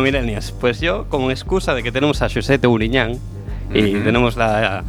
Bueno, 0.00 0.18
milenias, 0.18 0.52
pues 0.58 0.80
yo, 0.80 1.06
con 1.08 1.30
excusa 1.30 1.74
de 1.74 1.82
que 1.82 1.92
tenemos 1.92 2.22
a 2.22 2.28
Josete 2.28 2.66
Uriñán 2.66 3.18
y 3.72 3.94
Ujú. 3.96 4.04
tenemos 4.04 4.36
la 4.36 4.82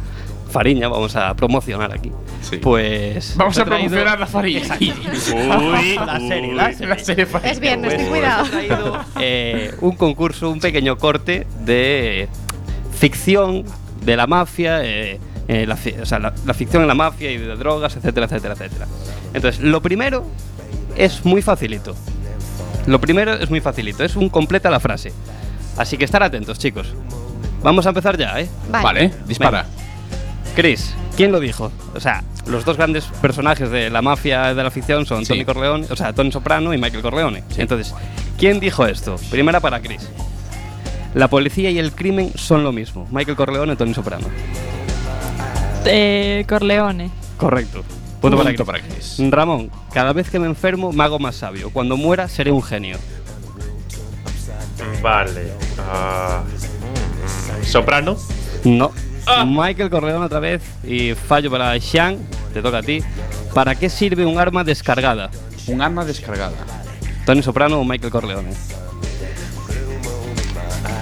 fariña, 0.50 0.88
vamos 0.88 1.14
a 1.16 1.34
promocionar 1.34 1.92
aquí. 1.92 2.10
Sí. 2.40 2.56
Pues. 2.56 3.34
Vamos 3.36 3.58
a 3.58 3.64
promocionar 3.64 4.18
la 4.20 4.26
farina. 4.26 4.76
Uy, 4.80 5.94
La 5.96 6.18
serie, 6.18 6.48
uy. 6.50 6.54
la 6.54 6.72
serie. 6.72 6.86
La 6.88 6.98
serie. 6.98 7.26
Es 7.44 7.60
viernes, 7.60 7.96
ten 7.96 8.06
Pues, 8.08 8.10
cuidado. 8.10 8.46
he 8.46 8.48
traído 8.50 8.98
eh, 9.20 9.74
un 9.80 9.96
concurso, 9.96 10.50
un 10.50 10.60
pequeño 10.60 10.96
corte 10.98 11.46
de 11.60 12.28
ficción 12.98 13.64
de 14.04 14.16
la 14.16 14.26
mafia, 14.26 14.82
eh, 14.84 15.20
eh, 15.48 15.66
la, 15.66 15.76
o 16.02 16.06
sea, 16.06 16.18
la, 16.18 16.32
la 16.46 16.54
ficción 16.54 16.82
en 16.82 16.88
la 16.88 16.94
mafia 16.94 17.30
y 17.30 17.36
de 17.38 17.54
drogas, 17.56 17.96
etcétera, 17.96 18.26
etcétera, 18.26 18.54
etcétera. 18.54 18.86
Entonces, 19.34 19.62
lo 19.62 19.80
primero 19.82 20.24
es 20.96 21.24
muy 21.24 21.42
facilito. 21.42 21.94
Lo 22.86 23.00
primero 23.00 23.34
es 23.34 23.48
muy 23.50 23.60
facilito, 23.60 24.04
es 24.04 24.16
un 24.16 24.28
completa 24.28 24.70
la 24.70 24.80
frase. 24.80 25.12
Así 25.76 25.96
que 25.96 26.04
estar 26.04 26.22
atentos, 26.22 26.58
chicos. 26.58 26.94
Vamos 27.62 27.86
a 27.86 27.90
empezar 27.90 28.18
ya, 28.18 28.40
¿eh? 28.40 28.48
Vale. 28.70 28.84
Vale, 28.84 29.12
dispara. 29.26 29.66
Chris, 30.56 30.92
¿quién 31.16 31.32
lo 31.32 31.40
dijo? 31.40 31.70
O 31.94 32.00
sea, 32.00 32.22
los 32.46 32.64
dos 32.64 32.76
grandes 32.76 33.04
personajes 33.22 33.70
de 33.70 33.88
la 33.88 34.02
mafia 34.02 34.52
de 34.54 34.62
la 34.62 34.70
ficción 34.70 35.06
son 35.06 35.24
Sí. 35.24 35.28
Tony 35.32 35.44
Corleone, 35.44 35.86
o 35.88 35.96
sea, 35.96 36.12
Tony 36.12 36.32
Soprano 36.32 36.74
y 36.74 36.78
Michael 36.78 37.02
Corleone. 37.02 37.44
Entonces, 37.56 37.94
¿quién 38.36 38.60
dijo 38.60 38.84
esto? 38.86 39.16
Primera 39.30 39.60
para 39.60 39.80
Chris. 39.80 40.08
La 41.14 41.28
policía 41.28 41.70
y 41.70 41.78
el 41.78 41.92
crimen 41.92 42.32
son 42.34 42.64
lo 42.64 42.72
mismo. 42.72 43.06
Michael 43.10 43.36
Corleone 43.36 43.74
y 43.74 43.76
Tony 43.76 43.94
Soprano. 43.94 44.26
Eh, 45.84 46.44
Corleone. 46.48 47.10
Correcto. 47.38 47.82
Punto 48.22 48.36
para 48.36 48.50
Punto 48.50 48.64
para 48.64 48.80
Chris. 48.80 49.16
Ramón, 49.30 49.70
cada 49.92 50.12
vez 50.12 50.30
que 50.30 50.38
me 50.38 50.46
enfermo 50.46 50.92
me 50.92 51.02
hago 51.02 51.18
más 51.18 51.34
sabio. 51.34 51.70
Cuando 51.70 51.96
muera 51.96 52.28
seré 52.28 52.52
un 52.52 52.62
genio. 52.62 52.96
Vale. 55.02 55.52
ah, 55.80 56.42
Soprano. 57.62 58.16
No. 58.64 58.92
Ah. 59.26 59.44
Michael 59.44 59.90
Corleone 59.90 60.24
otra 60.24 60.38
vez 60.38 60.62
y 60.84 61.14
fallo 61.14 61.50
para 61.50 61.78
Sean. 61.80 62.18
Te 62.54 62.62
toca 62.62 62.78
a 62.78 62.82
ti. 62.82 63.02
¿Para 63.52 63.74
qué 63.74 63.90
sirve 63.90 64.24
un 64.24 64.38
arma 64.38 64.62
descargada? 64.62 65.30
Un 65.66 65.82
arma 65.82 66.04
descargada. 66.04 66.56
Tony 67.26 67.42
Soprano 67.42 67.80
o 67.80 67.84
Michael 67.84 68.12
Corleone. 68.12 68.52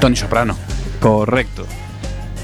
Tony 0.01 0.17
Soprano. 0.17 0.57
Correcto. 1.01 1.67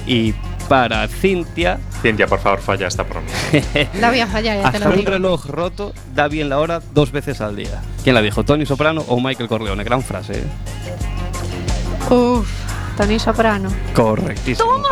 Y 0.06 0.34
para 0.68 1.06
Cintia, 1.08 1.78
Cintia, 2.02 2.26
por 2.26 2.38
favor, 2.40 2.60
falla 2.60 2.86
esta 2.88 3.02
broma. 3.04 3.26
La 4.00 4.08
voy 4.10 4.20
a 4.20 4.26
fallar, 4.26 4.60
ya 4.62 4.70
te 4.72 4.78
lo 4.80 4.90
un 4.90 4.96
digo. 4.96 5.10
reloj 5.10 5.46
roto 5.46 5.92
da 6.14 6.28
bien 6.28 6.48
la 6.48 6.58
hora 6.58 6.80
dos 6.92 7.12
veces 7.12 7.40
al 7.40 7.56
día. 7.56 7.82
¿Quién 8.02 8.14
la 8.14 8.22
dijo? 8.22 8.44
¿Tony 8.44 8.66
Soprano 8.66 9.04
o 9.08 9.20
Michael 9.20 9.48
Corleone? 9.48 9.84
Gran 9.84 10.02
frase, 10.02 10.40
¿eh? 10.40 12.12
Uf, 12.12 12.48
Tony 12.96 13.18
Soprano. 13.18 13.68
Correctísimo. 13.94 14.68
¡Toma! 14.68 14.88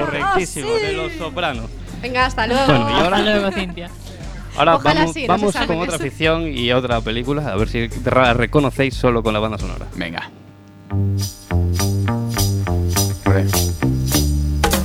Correctísimo, 0.00 0.68
¡Ah, 0.74 0.78
sí! 0.80 0.86
de 0.86 0.92
los 0.92 1.12
Sopranos. 1.12 1.66
Venga, 2.02 2.26
hasta 2.26 2.46
luego. 2.46 2.64
Bueno, 2.66 2.90
y 2.90 2.92
ahora- 2.94 3.16
Hasta 3.18 3.30
luego, 3.32 3.52
Cintia. 3.52 3.90
Ahora 4.56 4.76
Ojalá 4.76 5.00
vamos, 5.00 5.14
sí, 5.14 5.26
los 5.26 5.28
vamos 5.28 5.56
con 5.66 5.80
otra 5.80 5.98
ficción 5.98 6.48
y 6.48 6.72
otra 6.72 7.00
película, 7.02 7.46
a 7.48 7.56
ver 7.56 7.68
si 7.68 7.88
la 8.04 8.32
reconocéis 8.32 8.94
solo 8.94 9.22
con 9.22 9.34
la 9.34 9.40
banda 9.40 9.58
sonora. 9.58 9.84
Venga. 9.96 10.30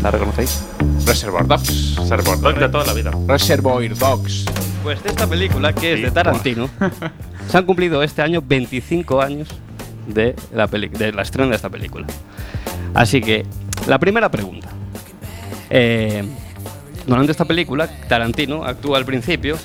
¿La 0.02 0.12
reconocéis? 0.12 0.64
Reservoir 1.06 1.46
Dogs. 1.48 1.96
Server 2.08 2.40
Dog 2.40 2.58
de 2.60 2.70
toda 2.70 2.86
la 2.86 2.94
vida. 2.94 3.12
Reservoir 3.28 3.96
Dogs. 3.96 4.46
Pues 4.84 5.02
de 5.04 5.10
esta 5.10 5.28
película, 5.28 5.74
que 5.74 5.94
es 5.94 6.02
de 6.02 6.12
Tarantino, 6.12 6.70
se 7.48 7.58
han 7.58 7.66
cumplido 7.66 8.02
este 8.02 8.22
año 8.22 8.42
25 8.44 9.22
años 9.22 9.48
de 10.08 10.36
la, 10.54 10.68
peli- 10.68 10.90
de 10.90 11.12
la 11.14 11.22
estreno 11.22 11.50
de 11.50 11.56
esta 11.56 11.70
película. 11.70 12.08
Así 12.94 13.22
que, 13.22 13.46
la 13.88 14.00
primera 14.00 14.30
pregunta. 14.30 14.68
Eh, 15.70 16.24
durante 17.06 17.32
esta 17.32 17.46
película, 17.46 17.88
Tarantino 18.08 18.66
actúa 18.66 18.98
al 18.98 19.06
principio 19.06 19.58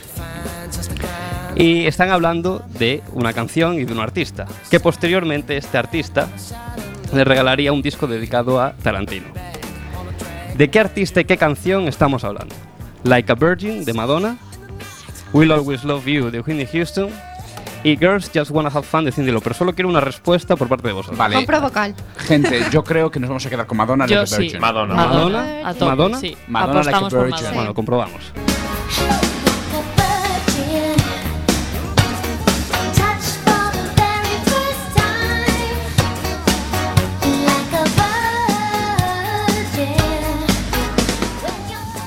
y 1.54 1.86
están 1.86 2.10
hablando 2.10 2.62
de 2.78 3.02
una 3.12 3.32
canción 3.32 3.74
y 3.80 3.84
de 3.84 3.92
un 3.94 4.00
artista, 4.00 4.46
que 4.70 4.80
posteriormente 4.80 5.56
este 5.56 5.78
artista 5.78 6.28
le 7.14 7.24
regalaría 7.24 7.72
un 7.72 7.80
disco 7.80 8.06
dedicado 8.06 8.60
a 8.60 8.72
Tarantino. 8.82 9.26
¿De 10.56 10.70
qué 10.70 10.80
artista 10.80 11.20
y 11.20 11.24
qué 11.26 11.36
canción 11.36 11.86
estamos 11.86 12.24
hablando? 12.24 12.54
Like 13.04 13.30
a 13.30 13.34
Virgin 13.34 13.84
de 13.84 13.92
Madonna, 13.92 14.38
We'll 15.32 15.52
Always 15.52 15.84
Love 15.84 16.06
You 16.06 16.30
de 16.30 16.40
Whitney 16.40 16.66
Houston 16.66 17.10
y 17.84 17.96
Girls 17.96 18.30
Just 18.34 18.50
Wanna 18.50 18.70
Have 18.70 18.84
Fun 18.84 19.04
de 19.04 19.12
Cindy 19.12 19.32
Lauper. 19.32 19.52
Solo 19.52 19.74
quiero 19.74 19.90
una 19.90 20.00
respuesta 20.00 20.56
por 20.56 20.68
parte 20.68 20.88
de 20.88 20.94
vosotros. 20.94 21.18
Vale. 21.18 21.36
Compro 21.36 21.60
vocal. 21.60 21.94
Gente, 22.16 22.64
yo 22.72 22.82
creo 22.82 23.10
que 23.10 23.20
nos 23.20 23.28
vamos 23.28 23.44
a 23.44 23.50
quedar 23.50 23.66
con 23.66 23.76
Madonna 23.76 24.06
Yo 24.06 24.16
Like 24.16 24.22
a 24.22 24.36
sí. 24.36 24.42
Virgin. 24.42 24.60
Madonna. 24.60 24.94
Madonna. 24.94 25.68
A 25.68 25.74
tope, 25.74 25.84
Madonna. 25.84 26.18
Sí. 26.18 26.36
Madonna 26.48 26.82
like 26.82 26.96
a 26.96 27.00
por 27.00 27.10
virgin. 27.10 27.30
Madonna. 27.30 27.52
Bueno, 27.52 27.74
comprobamos. 27.74 28.32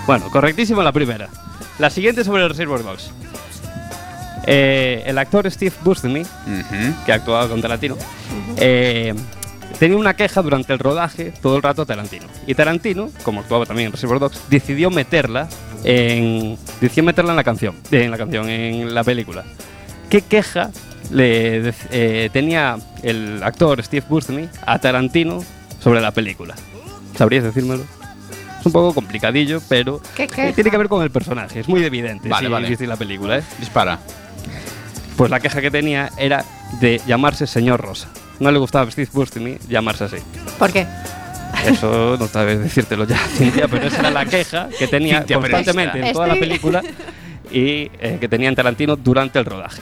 Bueno, 0.10 0.32
correctísimo 0.32 0.82
la 0.82 0.92
primera. 0.92 1.30
La 1.78 1.92
siguiente 1.92 2.24
sobre 2.24 2.42
el 2.42 2.50
Reservoir 2.50 2.82
Dogs. 2.82 3.12
Eh, 4.48 5.04
el 5.06 5.20
actor 5.20 5.48
Steve 5.52 5.72
Buscemi, 5.84 6.24
que 7.06 7.14
actuaba 7.14 7.48
con 7.48 7.62
Tarantino, 7.62 7.96
eh, 8.58 9.14
tenía 9.78 9.98
una 9.98 10.16
queja 10.16 10.42
durante 10.42 10.74
el 10.74 10.80
rodaje 10.80 11.32
todo 11.44 11.58
el 11.58 11.62
rato 11.62 11.84
a 11.84 11.86
Tarantino. 11.86 12.26
Y 12.48 12.56
Tarantino, 12.56 13.12
como 13.22 13.42
actuaba 13.42 13.68
también 13.68 13.86
en 13.86 13.92
Reservoir 13.92 14.20
Dogs, 14.20 14.42
decidió 14.50 14.90
meterla 14.90 15.48
en 15.84 16.58
decidió 16.82 17.04
meterla 17.04 17.34
en 17.34 17.38
la 17.38 17.44
canción, 17.44 17.76
en 17.92 18.10
la 18.10 18.18
canción, 18.18 18.50
en 18.50 18.92
la 18.96 19.04
película. 19.04 19.44
¿Qué 20.10 20.24
queja 20.24 20.72
le 21.12 21.72
eh, 21.92 22.32
tenía 22.34 22.78
el 23.04 23.44
actor 23.44 23.84
Steve 23.84 24.08
Buscemi 24.10 24.50
a 24.66 24.80
Tarantino 24.80 25.44
sobre 25.80 26.02
la 26.02 26.10
película? 26.10 26.56
¿Sabrías 27.16 27.44
decírmelo? 27.44 27.99
Es 28.60 28.66
un 28.66 28.72
poco 28.72 28.94
complicadillo, 28.94 29.62
pero 29.70 30.02
¿Qué 30.16 30.24
eh, 30.24 30.28
queja? 30.28 30.52
tiene 30.54 30.70
que 30.70 30.78
ver 30.78 30.90
con 30.90 31.02
el 31.04 31.12
personaje. 31.12 31.60
Es 31.62 31.68
muy 31.68 31.84
evidente 31.84 32.28
Vale, 32.30 32.48
si 32.48 32.52
vale. 32.52 32.68
visteis 32.68 32.90
la 32.90 32.98
película, 32.98 33.38
¿eh? 33.38 33.44
Dispara. 33.60 34.00
Pues 35.16 35.30
la 35.32 35.40
queja 35.40 35.62
que 35.62 35.72
tenía 35.72 36.10
era 36.18 36.44
de 36.80 37.02
llamarse 37.08 37.48
señor 37.48 37.82
Rosa. 37.82 38.10
No 38.40 38.52
le 38.52 38.60
gustaba 38.60 38.88
a 38.88 38.92
Steve 38.92 39.10
Buscemi 39.12 39.58
llamarse 39.68 40.06
así. 40.06 40.18
¿Por 40.58 40.72
qué? 40.72 40.88
Eso 41.66 42.16
no 42.18 42.28
sabes 42.28 42.60
decírtelo 42.60 43.06
ya, 43.06 43.18
Cintia, 43.18 43.68
pero 43.68 43.88
esa 43.88 44.00
era 44.00 44.12
la 44.12 44.26
queja 44.26 44.70
que 44.78 44.88
tenía 44.88 45.20
Cintia, 45.20 45.38
constantemente 45.40 46.00
en 46.08 46.14
toda 46.14 46.28
la 46.28 46.36
película 46.40 46.82
y 47.52 47.90
eh, 48.00 48.18
que 48.22 48.30
tenía 48.30 48.48
en 48.48 48.56
Tarantino 48.56 48.96
durante 48.96 49.40
el 49.40 49.46
rodaje. 49.46 49.82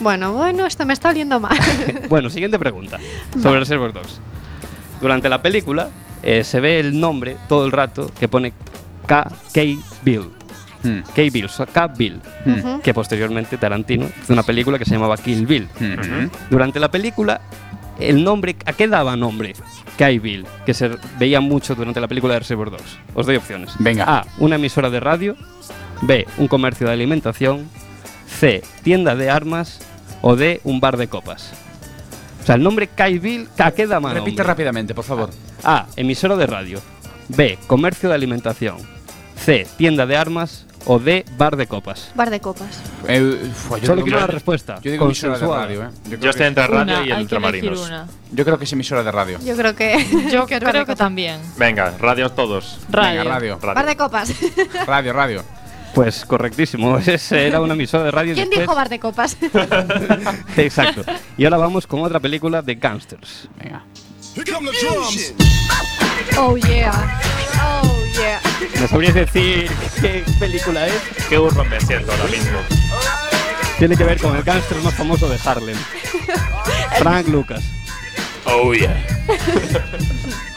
Bueno, 0.00 0.32
bueno, 0.32 0.64
esto 0.66 0.86
me 0.86 0.92
está 0.92 1.08
oliendo 1.10 1.40
mal. 1.40 1.58
Bueno, 2.08 2.30
siguiente 2.30 2.58
pregunta 2.58 2.98
sobre 3.42 3.58
Reservoir 3.60 3.92
Dogs. 3.92 4.20
Durante 5.00 5.28
la 5.28 5.42
película 5.42 5.90
eh, 6.22 6.44
se 6.44 6.60
ve 6.60 6.80
el 6.80 6.98
nombre 6.98 7.36
todo 7.48 7.64
el 7.66 7.72
rato 7.72 8.10
que 8.18 8.28
pone 8.28 8.52
K.K. 9.06 9.60
Bill. 10.02 10.30
Mm. 10.82 11.00
K. 11.14 11.22
Bill, 11.32 11.44
o 11.46 11.48
sea, 11.48 11.66
K. 11.66 11.88
Bill, 11.88 12.20
Ujú. 12.46 12.80
que 12.82 12.94
posteriormente 12.94 13.56
Tarantino 13.56 14.06
hizo 14.22 14.32
una 14.32 14.42
película 14.44 14.78
que 14.78 14.84
se 14.84 14.92
llamaba 14.92 15.16
Kill 15.16 15.46
Bill. 15.46 15.68
Ujú. 15.74 16.30
Durante 16.50 16.78
la 16.78 16.90
película, 16.90 17.40
el 17.98 18.22
nombre, 18.22 18.54
¿a 18.64 18.72
qué 18.72 18.86
daba 18.86 19.16
nombre? 19.16 19.54
K. 19.96 20.08
Bill, 20.20 20.46
que 20.64 20.74
se 20.74 20.90
veía 21.18 21.40
mucho 21.40 21.74
durante 21.74 22.00
la 22.00 22.06
película 22.06 22.34
de 22.34 22.40
Reservoir 22.40 22.70
Dogs. 22.70 22.96
Os 23.14 23.26
doy 23.26 23.34
opciones. 23.36 23.72
Venga. 23.80 24.04
A. 24.06 24.26
Una 24.38 24.54
emisora 24.54 24.88
de 24.90 25.00
radio. 25.00 25.36
B. 26.02 26.26
Un 26.38 26.46
comercio 26.46 26.86
de 26.86 26.92
alimentación. 26.92 27.68
C. 28.28 28.62
Tienda 28.84 29.16
de 29.16 29.30
armas. 29.30 29.80
O 30.22 30.36
D. 30.36 30.60
Un 30.62 30.78
bar 30.78 30.96
de 30.96 31.08
copas. 31.08 31.52
O 32.40 32.46
sea, 32.46 32.54
el 32.54 32.62
nombre 32.62 32.86
K. 32.86 33.06
Bill, 33.08 33.48
¿a 33.58 33.72
qué 33.72 33.88
daba 33.88 34.10
Repite 34.12 34.30
nombre? 34.30 34.44
rápidamente, 34.44 34.94
por 34.94 35.04
favor. 35.04 35.30
A. 35.30 35.47
Emisora 35.96 36.36
de 36.36 36.46
radio. 36.46 36.80
B. 37.28 37.58
Comercio 37.66 38.08
de 38.08 38.14
alimentación. 38.14 38.76
C. 39.36 39.66
Tienda 39.76 40.06
de 40.06 40.16
armas. 40.16 40.64
O 40.86 40.98
D. 40.98 41.24
Bar 41.36 41.56
de 41.56 41.66
copas. 41.66 42.10
Bar 42.14 42.30
de 42.30 42.40
copas. 42.40 42.80
Eh, 43.06 43.50
fue, 43.54 43.80
yo 43.80 43.86
Solo 43.88 43.96
digo 43.96 44.04
quiero 44.06 44.18
que- 44.20 44.26
la 44.26 44.26
respuesta. 44.28 44.80
Yo 44.80 44.90
digo 44.90 45.04
emisora 45.04 45.34
de 45.34 45.40
Consensuada. 45.40 45.66
radio, 45.66 45.82
¿eh? 45.84 45.88
Yo 46.04 46.08
creo, 46.10 46.20
Yo 46.20 46.30
estoy 46.30 46.40
que, 46.42 46.46
entre 46.48 46.66
radio 46.66 46.82
Una, 46.82 46.92
y 46.92 46.96
hay 46.96 47.02
que 47.02 47.10
elegir 47.12 47.22
ultramarinos. 47.22 47.80
una. 47.86 48.06
yo 48.32 48.44
creo 48.44 48.58
que 48.58 48.64
es 48.64 48.72
emisora 48.72 49.02
de 49.02 49.12
radio. 49.12 49.38
Yo 49.44 49.56
creo 49.56 49.74
que. 49.76 50.06
Yo 50.32 50.46
que 50.46 50.58
creo 50.60 50.86
que 50.86 50.96
también. 50.96 51.40
Venga, 51.58 51.92
radios 52.00 52.34
todos. 52.34 52.78
Radio. 52.90 53.18
Venga, 53.20 53.34
radio. 53.34 53.58
Radio. 53.60 53.74
Bar 53.74 53.86
de 53.86 53.96
copas. 53.96 54.32
Radio, 54.86 55.12
radio. 55.12 55.44
Pues 55.94 56.24
correctísimo. 56.24 56.96
Ese 57.06 57.48
era 57.48 57.60
una 57.60 57.74
emisora 57.74 58.04
de 58.04 58.10
radio. 58.12 58.32
y 58.32 58.36
¿Quién 58.36 58.48
después- 58.48 58.66
dijo 58.66 58.74
bar 58.74 58.88
de 58.88 58.98
copas? 59.00 59.36
Exacto. 60.56 61.02
Y 61.36 61.44
ahora 61.44 61.56
vamos 61.58 61.86
con 61.86 62.00
otra 62.02 62.20
película 62.20 62.62
de 62.62 62.74
gangsters. 62.76 63.48
Venga. 63.62 63.82
Oh 66.36 66.56
yeah. 66.56 67.20
Oh 67.60 68.04
yeah. 68.14 68.40
¿Me 68.80 68.88
sabrías 68.88 69.14
decir 69.14 69.70
qué 70.00 70.24
película 70.38 70.86
es? 70.86 70.94
Qué 71.28 71.38
burro 71.38 71.64
me 71.64 71.80
siento 71.80 72.10
ahora 72.12 72.24
mismo. 72.24 72.58
Tiene 73.78 73.96
que 73.96 74.04
ver 74.04 74.20
con 74.20 74.36
el 74.36 74.42
gángster 74.42 74.78
más 74.82 74.94
famoso 74.94 75.28
de 75.28 75.38
Harlem. 75.44 75.76
Frank 76.98 77.28
Lucas. 77.28 77.62
Oh 78.44 78.72
yeah. 78.72 79.06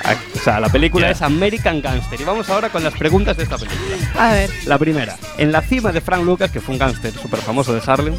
Ah, 0.03 0.15
O 0.35 0.39
sea, 0.43 0.59
la 0.59 0.69
película 0.69 1.07
Yeah. 1.07 1.11
es 1.15 1.21
American 1.21 1.81
Gangster. 1.81 2.19
Y 2.19 2.23
vamos 2.23 2.49
ahora 2.49 2.69
con 2.69 2.83
las 2.83 2.93
preguntas 2.93 3.37
de 3.37 3.43
esta 3.43 3.57
película. 3.57 3.97
A 4.17 4.31
ver. 4.33 4.49
La 4.65 4.77
primera. 4.77 5.17
En 5.37 5.51
la 5.51 5.61
cima 5.61 5.91
de 5.91 6.01
Frank 6.01 6.23
Lucas, 6.23 6.49
que 6.51 6.61
fue 6.61 6.73
un 6.73 6.79
gángster 6.79 7.13
súper 7.13 7.41
famoso 7.41 7.73
de 7.73 7.81
Harlem, 7.85 8.15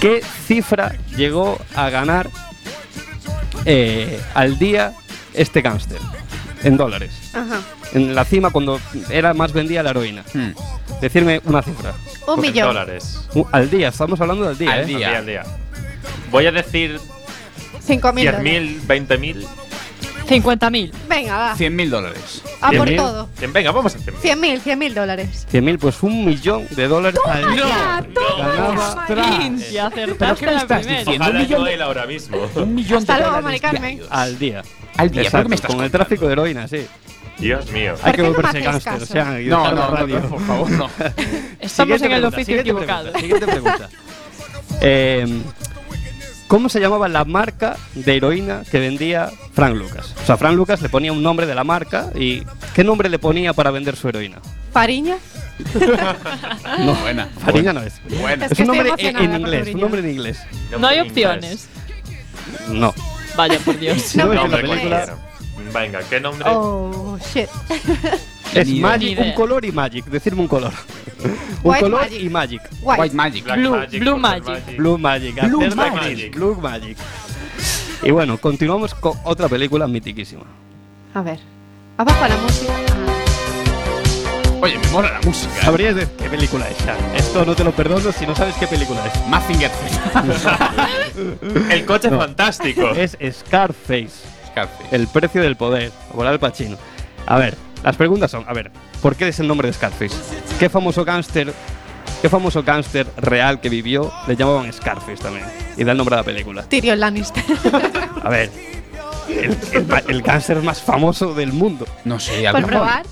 ¿qué 0.00 0.22
cifra 0.46 0.94
llegó 1.16 1.58
a 1.74 1.88
ganar 1.90 2.28
eh, 3.64 4.20
al 4.34 4.58
día 4.58 4.92
este 5.32 5.60
gángster? 5.62 5.98
En 6.62 6.76
dólares. 6.76 7.12
Ajá. 7.34 7.60
En 7.92 8.14
la 8.14 8.24
cima 8.24 8.50
cuando 8.50 8.80
era 9.10 9.34
más 9.34 9.52
vendida 9.52 9.82
la 9.82 9.90
heroína. 9.90 10.24
Hmm. 10.32 10.50
Decirme 11.00 11.40
una 11.44 11.62
cifra. 11.62 11.92
Un 12.26 12.36
Pues 12.36 12.38
millón. 12.40 12.68
dólares. 12.68 13.20
Uh, 13.34 13.44
Al 13.52 13.68
día, 13.70 13.88
estamos 13.88 14.18
hablando 14.20 14.46
del 14.48 14.56
día. 14.56 14.72
Al 14.72 14.80
¿eh? 14.80 14.86
día. 14.86 14.96
Al 15.18 15.26
día, 15.26 15.42
al 15.42 15.46
día. 15.46 15.56
Voy 16.30 16.46
a 16.46 16.52
decir 16.52 16.98
Cinco 17.82 18.12
mil. 18.14 18.24
dólares. 18.24 18.44
10.000, 18.86 19.06
20.000. 19.08 19.46
50.000. 20.26 20.92
Venga, 21.08 21.36
va. 21.36 21.56
100.000 21.56 21.88
dólares. 21.90 22.42
A 22.60 22.70
por 22.72 22.88
100.000. 22.88 22.96
todo. 22.96 23.28
Bien, 23.38 23.52
Venga, 23.52 23.70
vamos 23.72 23.94
a 23.94 23.98
100.000. 23.98 24.14
Cien 24.20 24.40
mil, 24.40 24.60
cien 24.60 24.78
mil 24.78 24.94
dólares. 24.94 25.46
100.000, 25.52 25.78
pues 25.78 26.02
un 26.02 26.24
millón 26.24 26.66
de 26.70 26.88
dólares 26.88 27.20
al 27.26 27.54
día. 27.54 27.64
ya, 27.66 28.06
toma 28.14 28.48
Ganaba 28.48 29.06
ya, 29.08 29.14
Marín, 29.14 29.58
y 29.58 29.72
¿Pero 29.72 29.86
acertaste 29.86 30.40
qué 30.40 30.46
me 30.46 30.52
la 30.52 30.58
estás 30.60 30.78
primera. 30.80 30.98
diciendo? 31.00 31.24
Ojalá 31.24 31.38
un 31.38 31.42
millón 31.44 31.58
yo 31.60 31.64
de- 31.64 31.74
él 31.74 31.82
ahora 31.82 32.06
mismo. 32.06 32.36
Un 32.56 32.74
millón 32.74 32.98
Hasta 32.98 33.12
de 33.14 33.18
luego, 33.20 33.36
dólares 33.36 33.44
Mari 33.44 33.60
Carmen. 33.60 33.82
diarios. 33.96 34.08
al 34.10 34.38
día. 34.38 34.62
Al 34.96 35.10
día, 35.10 35.22
¿pero 35.22 35.22
Exacto, 35.22 35.42
qué 35.44 35.48
me 35.48 35.54
estás 35.56 35.66
con 35.68 35.76
el 35.76 35.82
contando? 35.90 35.98
tráfico 36.06 36.26
de 36.26 36.32
heroína, 36.32 36.68
sí. 36.68 36.86
Dios 37.38 37.70
mío. 37.72 37.94
Hay 38.02 38.12
¿Por 38.12 38.12
que 38.12 38.22
no 38.22 38.28
me 38.30 38.34
volverse 38.36 38.60
gángster, 38.60 38.98
caso? 38.98 39.14
No, 39.14 39.24
no, 39.24 39.64
la 39.64 39.70
no, 39.74 39.90
radio. 39.96 40.20
no, 40.20 40.28
por 40.28 40.40
favor, 40.46 40.70
no. 40.70 40.90
Estamos 41.60 41.70
Siguiente 41.70 42.06
en 42.06 42.12
el 42.12 42.20
pregunta, 42.20 42.28
oficio 42.28 42.44
siguiente 42.44 42.60
equivocado. 42.60 43.12
pregunta, 43.12 43.20
Siguiente 43.20 43.46
pregunta. 43.46 43.88
Eh, 44.80 45.42
¿Cómo 46.54 46.68
se 46.68 46.78
llamaba 46.78 47.08
la 47.08 47.24
marca 47.24 47.76
de 47.96 48.16
heroína 48.16 48.62
que 48.70 48.78
vendía 48.78 49.28
Frank 49.54 49.74
Lucas? 49.74 50.14
O 50.22 50.24
sea, 50.24 50.36
Frank 50.36 50.54
Lucas 50.54 50.80
le 50.82 50.88
ponía 50.88 51.12
un 51.12 51.20
nombre 51.20 51.46
de 51.46 51.54
la 51.56 51.64
marca 51.64 52.12
y 52.14 52.44
¿qué 52.76 52.84
nombre 52.84 53.08
le 53.08 53.18
ponía 53.18 53.52
para 53.52 53.72
vender 53.72 53.96
su 53.96 54.08
heroína? 54.08 54.38
Fariña. 54.72 55.16
No, 56.78 56.94
Buena. 56.94 57.28
Fariña 57.44 57.72
no 57.72 57.82
es. 57.82 58.00
Buena. 58.20 58.46
Es 58.46 58.56
un 58.60 58.68
nombre 58.68 58.92
en, 58.98 59.34
inglés, 59.34 59.74
un 59.74 59.80
nombre 59.80 60.00
en 60.00 60.10
inglés. 60.10 60.38
No 60.78 60.86
hay 60.86 61.00
opciones. 61.00 61.66
No. 62.68 62.94
Vaya, 63.36 63.58
por 63.58 63.76
Dios. 63.76 64.14
No, 64.14 64.32
No, 64.32 64.44
en 64.44 64.50
la 64.52 64.56
película. 64.58 65.16
Venga, 65.74 66.00
¿qué 66.08 66.20
nombre? 66.20 66.44
Oh, 66.48 67.18
shit. 67.32 67.48
es 68.52 68.68
Ni. 68.68 68.80
Magic, 68.80 69.12
idea. 69.12 69.24
un 69.24 69.32
color 69.32 69.64
y 69.64 69.72
Magic. 69.72 70.04
Decirme 70.06 70.40
un 70.42 70.48
color. 70.48 70.72
un 71.24 71.36
White 71.62 71.80
color 71.80 72.00
Magic. 72.02 72.20
y 72.22 72.28
Magic. 72.28 72.60
White 72.82 73.14
Magic. 73.14 73.44
Black 73.44 73.58
Blue- 73.58 73.70
Magic, 73.76 74.00
Blue 74.00 74.18
Magic. 74.18 74.76
Blue 74.76 74.98
Magic. 74.98 75.34
Blue 75.46 75.60
Magic. 75.74 75.94
Magic. 76.02 76.34
Blue 76.34 76.54
Magic. 76.60 76.96
Y 78.02 78.10
bueno, 78.10 78.36
continuamos 78.38 78.94
con 78.94 79.14
otra 79.24 79.48
película 79.48 79.86
mitiquísima. 79.88 80.42
A 81.14 81.22
ver. 81.22 81.38
Abajo 81.96 82.26
la 82.28 82.36
música. 82.36 82.72
Oye, 84.60 84.78
me 84.78 84.88
mola 84.90 85.12
la 85.12 85.20
música. 85.22 85.52
¿eh? 85.58 85.64
¿Sabrías 85.64 85.94
de 85.94 86.06
qué 86.10 86.28
película 86.30 86.66
es? 86.68 86.76
Esto 87.16 87.44
no 87.44 87.54
te 87.54 87.64
lo 87.64 87.72
perdono 87.72 88.10
si 88.12 88.26
no 88.26 88.34
sabes 88.34 88.54
qué 88.56 88.66
película 88.66 89.00
es. 89.06 89.28
Mazinger 89.28 89.70
Z. 89.70 90.72
El 91.70 91.84
coche 91.84 92.10
No. 92.10 92.18
fantástico. 92.18 92.88
Es 92.90 93.16
Scarface, 93.40 94.08
Scarface. 94.48 94.88
el 94.96 95.06
precio 95.08 95.42
del 95.42 95.56
poder, 95.56 95.90
por 96.14 96.26
Al 96.26 96.38
Pacino. 96.38 96.76
A 97.26 97.38
ver, 97.38 97.56
las 97.84 97.96
preguntas 97.96 98.30
son, 98.30 98.44
a 98.48 98.52
ver, 98.54 98.72
¿por 99.02 99.14
qué 99.14 99.28
es 99.28 99.38
el 99.40 99.46
nombre 99.46 99.68
de 99.68 99.74
Scarface? 99.74 100.16
¿Qué 100.58 100.68
famoso 100.68 101.04
gángster, 101.04 101.52
qué 102.22 102.28
famoso 102.28 102.62
gángster 102.62 103.06
real 103.18 103.60
que 103.60 103.68
vivió 103.68 104.10
le 104.26 104.36
llamaban 104.36 104.72
Scarface 104.72 105.22
también? 105.22 105.44
Y 105.76 105.84
da 105.84 105.92
el 105.92 105.98
nombre 105.98 106.14
a 106.14 106.18
la 106.18 106.24
película. 106.24 106.62
Tyrion 106.62 106.98
Lannister. 106.98 107.44
A 108.22 108.28
ver, 108.30 108.50
el, 109.28 109.56
el 110.08 110.22
gángster 110.22 110.62
más 110.62 110.80
famoso 110.80 111.34
del 111.34 111.52
mundo. 111.52 111.86
No 112.04 112.18
sé, 112.18 112.48
Por 112.50 112.64
probar. 112.64 113.04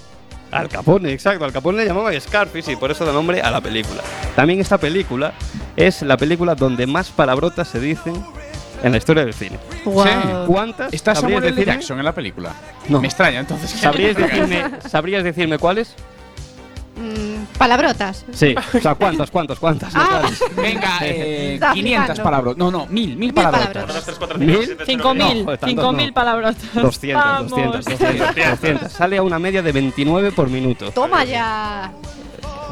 Al 0.50 0.68
Capone, 0.68 1.12
exacto. 1.12 1.44
Al 1.44 1.52
Capone 1.52 1.78
le 1.78 1.86
llamaban 1.86 2.18
Scarface 2.20 2.72
y 2.72 2.76
por 2.76 2.90
eso 2.90 3.04
da 3.04 3.12
nombre 3.12 3.40
a 3.40 3.50
la 3.50 3.60
película. 3.60 4.02
También 4.36 4.60
esta 4.60 4.78
película 4.78 5.32
es 5.76 6.02
la 6.02 6.16
película 6.16 6.54
donde 6.54 6.86
más 6.86 7.10
palabrotas 7.10 7.68
se 7.68 7.80
dicen 7.80 8.14
en 8.82 8.92
la 8.92 8.98
historia 8.98 9.24
del 9.24 9.34
cine. 9.34 9.58
Wow. 9.84 10.46
¿Cuántas? 10.46 10.92
¿Está 10.92 11.14
sabrías 11.14 11.40
Samuel 11.40 11.58
L. 11.58 11.64
Jackson 11.64 11.98
en 11.98 12.04
la 12.04 12.12
película? 12.14 12.52
No. 12.88 13.00
Me 13.00 13.06
extraña, 13.08 13.40
entonces. 13.40 13.70
¿Sabrías 13.70 14.16
decirme, 14.16 14.64
¿Sabrías 14.88 15.24
decirme 15.24 15.58
cuáles? 15.58 15.94
Mm, 16.94 17.44
palabrotas. 17.56 18.24
Sí. 18.32 18.54
O 18.74 18.80
sea, 18.80 18.94
¿cuántas, 18.94 19.30
cuántas, 19.30 19.58
cuántas? 19.58 19.92
Ah. 19.96 20.22
Venga, 20.56 20.98
eh, 21.02 21.54
Está 21.54 21.72
500 21.72 22.04
flipando. 22.06 22.22
palabras. 22.22 22.56
No, 22.58 22.70
no, 22.70 22.86
mil, 22.86 23.08
mil 23.10 23.18
Mil 23.18 23.34
palabras. 23.34 23.68
palabrotas. 23.68 23.84
1, 23.84 23.94
2, 23.94 24.04
3, 24.04 24.18
4, 24.18 24.38
5, 24.38 24.44
¿Mil? 24.46 24.56
6, 24.66 24.76
7, 24.86 25.02
5.000. 25.02 25.44
No, 25.44 25.58
tantos 25.58 25.84
5.000 25.84 26.06
no. 26.08 26.12
palabras. 26.14 26.56
200, 26.74 27.24
Vamos. 27.24 27.50
200, 27.50 27.84
200, 27.84 28.34
200. 28.60 28.92
Sale 28.92 29.16
a 29.16 29.22
una 29.22 29.38
media 29.38 29.62
de 29.62 29.72
29 29.72 30.32
por 30.32 30.50
minuto. 30.50 30.90
Toma 30.92 31.24
ya. 31.24 31.92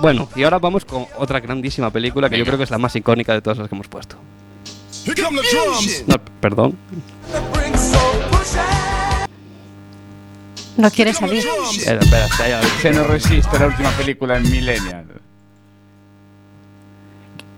Bueno, 0.02 0.28
y 0.36 0.42
ahora 0.44 0.58
vamos 0.58 0.84
con 0.84 1.06
otra 1.18 1.40
grandísima 1.40 1.90
película 1.90 2.28
que 2.28 2.36
yo 2.36 2.40
Venga. 2.44 2.50
creo 2.50 2.58
que 2.58 2.64
es 2.64 2.70
la 2.70 2.78
más 2.78 2.94
icónica 2.96 3.32
de 3.32 3.40
todas 3.42 3.58
las 3.58 3.68
que 3.68 3.74
hemos 3.74 3.88
puesto. 3.88 4.16
No, 6.06 6.16
perdón. 6.40 6.76
No 10.76 10.90
quiere 10.90 11.12
salir. 11.12 11.44
Espera, 11.76 12.00
espera, 12.00 12.24
espera, 12.26 12.48
ya- 12.48 12.62
Se 12.80 12.90
nos 12.92 13.06
resiste 13.06 13.58
la 13.58 13.66
última 13.66 13.90
película 13.90 14.36
en 14.36 14.50
Millennial. 14.50 15.04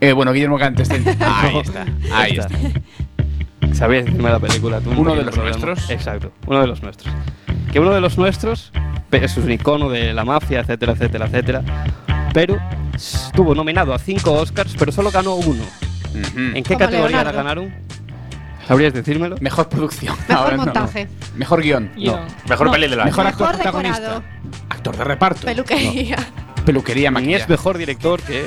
Eh, 0.01 0.13
bueno, 0.13 0.33
Guillermo 0.33 0.59
Cantes. 0.59 0.91
Ahí 1.21 1.59
está. 1.59 1.87
Ahí 2.13 2.39
está. 2.39 2.59
¿Sabías 3.75 4.05
decirme 4.05 4.31
la 4.31 4.41
película? 4.41 4.81
Tú, 4.81 4.91
¿Uno 4.91 5.13
un 5.13 5.19
de 5.19 5.25
los 5.25 5.35
problema. 5.35 5.57
nuestros? 5.59 5.91
Exacto, 5.91 6.33
uno 6.47 6.61
de 6.61 6.67
los 6.67 6.83
nuestros. 6.83 7.15
Que 7.73 7.79
uno 7.81 7.93
de 7.93 8.01
los 8.01 8.19
nuestros 8.19 8.73
es 9.13 9.37
un 9.37 9.51
icono 9.51 9.89
de 9.89 10.13
la 10.13 10.25
mafia, 10.25 10.61
etcétera, 10.61 10.93
etcétera, 10.93 11.27
etcétera. 11.27 11.63
Pero 12.35 12.59
estuvo 12.95 13.55
nominado 13.55 13.95
a 13.95 13.99
cinco 13.99 14.33
Oscars, 14.33 14.75
pero 14.79 14.91
solo 14.91 15.11
ganó 15.11 15.35
uno. 15.37 15.63
¿En 16.15 16.55
qué 16.55 16.63
Como 16.63 16.79
categoría 16.79 17.17
la 17.25 17.33
Leonardo. 17.33 17.37
ganaron? 17.39 17.75
¿Sabrías 18.69 18.93
decírmelo? 18.95 19.37
Mejor 19.41 19.69
producción. 19.69 20.17
Mejor 20.29 20.37
Ahora 20.37 20.57
no, 20.57 20.65
no. 20.67 20.73
montaje. 20.73 21.09
Mejor 21.37 21.63
guion. 21.63 21.91
Guión. 21.97 22.21
Mejor 22.49 22.67
No, 22.67 22.73
peli 22.73 22.89
del 22.89 23.01
año. 23.01 23.07
Mejor 23.07 23.27
actor 23.27 23.47
Mejor 23.49 23.63
protagonista. 23.63 24.01
decorado. 24.01 24.23
Actor 24.71 24.97
de 24.97 25.05
reparto. 25.05 25.41
Peluquería. 25.47 26.17
Peluquería, 26.65 27.11
Ni 27.11 27.35
es 27.35 27.49
mejor 27.49 27.77
director 27.77 28.21
que 28.23 28.45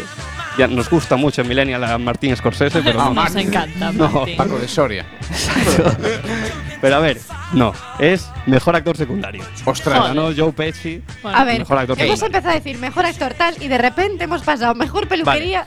ya 0.57 0.67
nos 0.67 0.89
gusta 0.89 1.15
mucho 1.15 1.41
en 1.41 1.47
Millennial 1.47 1.83
a 1.83 1.97
Martín 1.97 2.35
Scorsese, 2.35 2.81
pero 2.81 2.99
no. 3.03 3.13
Nos 3.13 3.35
encanta, 3.35 3.91
No, 3.91 4.09
Martín. 4.09 4.37
Paco 4.37 4.57
de 4.57 4.67
Soria. 4.67 5.05
Pero 6.81 6.95
a 6.95 6.99
ver, 6.99 7.19
no, 7.53 7.73
es 7.99 8.29
mejor 8.45 8.75
actor 8.75 8.95
secundario. 8.97 9.43
Ostras. 9.65 9.99
Ganó 10.03 10.29
Joe 10.35 10.51
Pesci. 10.51 11.01
Bueno, 11.23 11.37
A 11.37 11.43
ver, 11.43 11.59
Mejor 11.59 11.77
actor 11.79 11.97
hemos 11.99 12.19
secundario. 12.19 12.25
empezado 12.37 12.51
a 12.51 12.55
decir 12.55 12.77
mejor 12.79 13.05
actor 13.05 13.33
tal 13.33 13.55
y 13.61 13.67
de 13.67 13.77
repente 13.77 14.23
hemos 14.25 14.41
pasado 14.43 14.75
mejor 14.75 15.07
peluquería. 15.07 15.63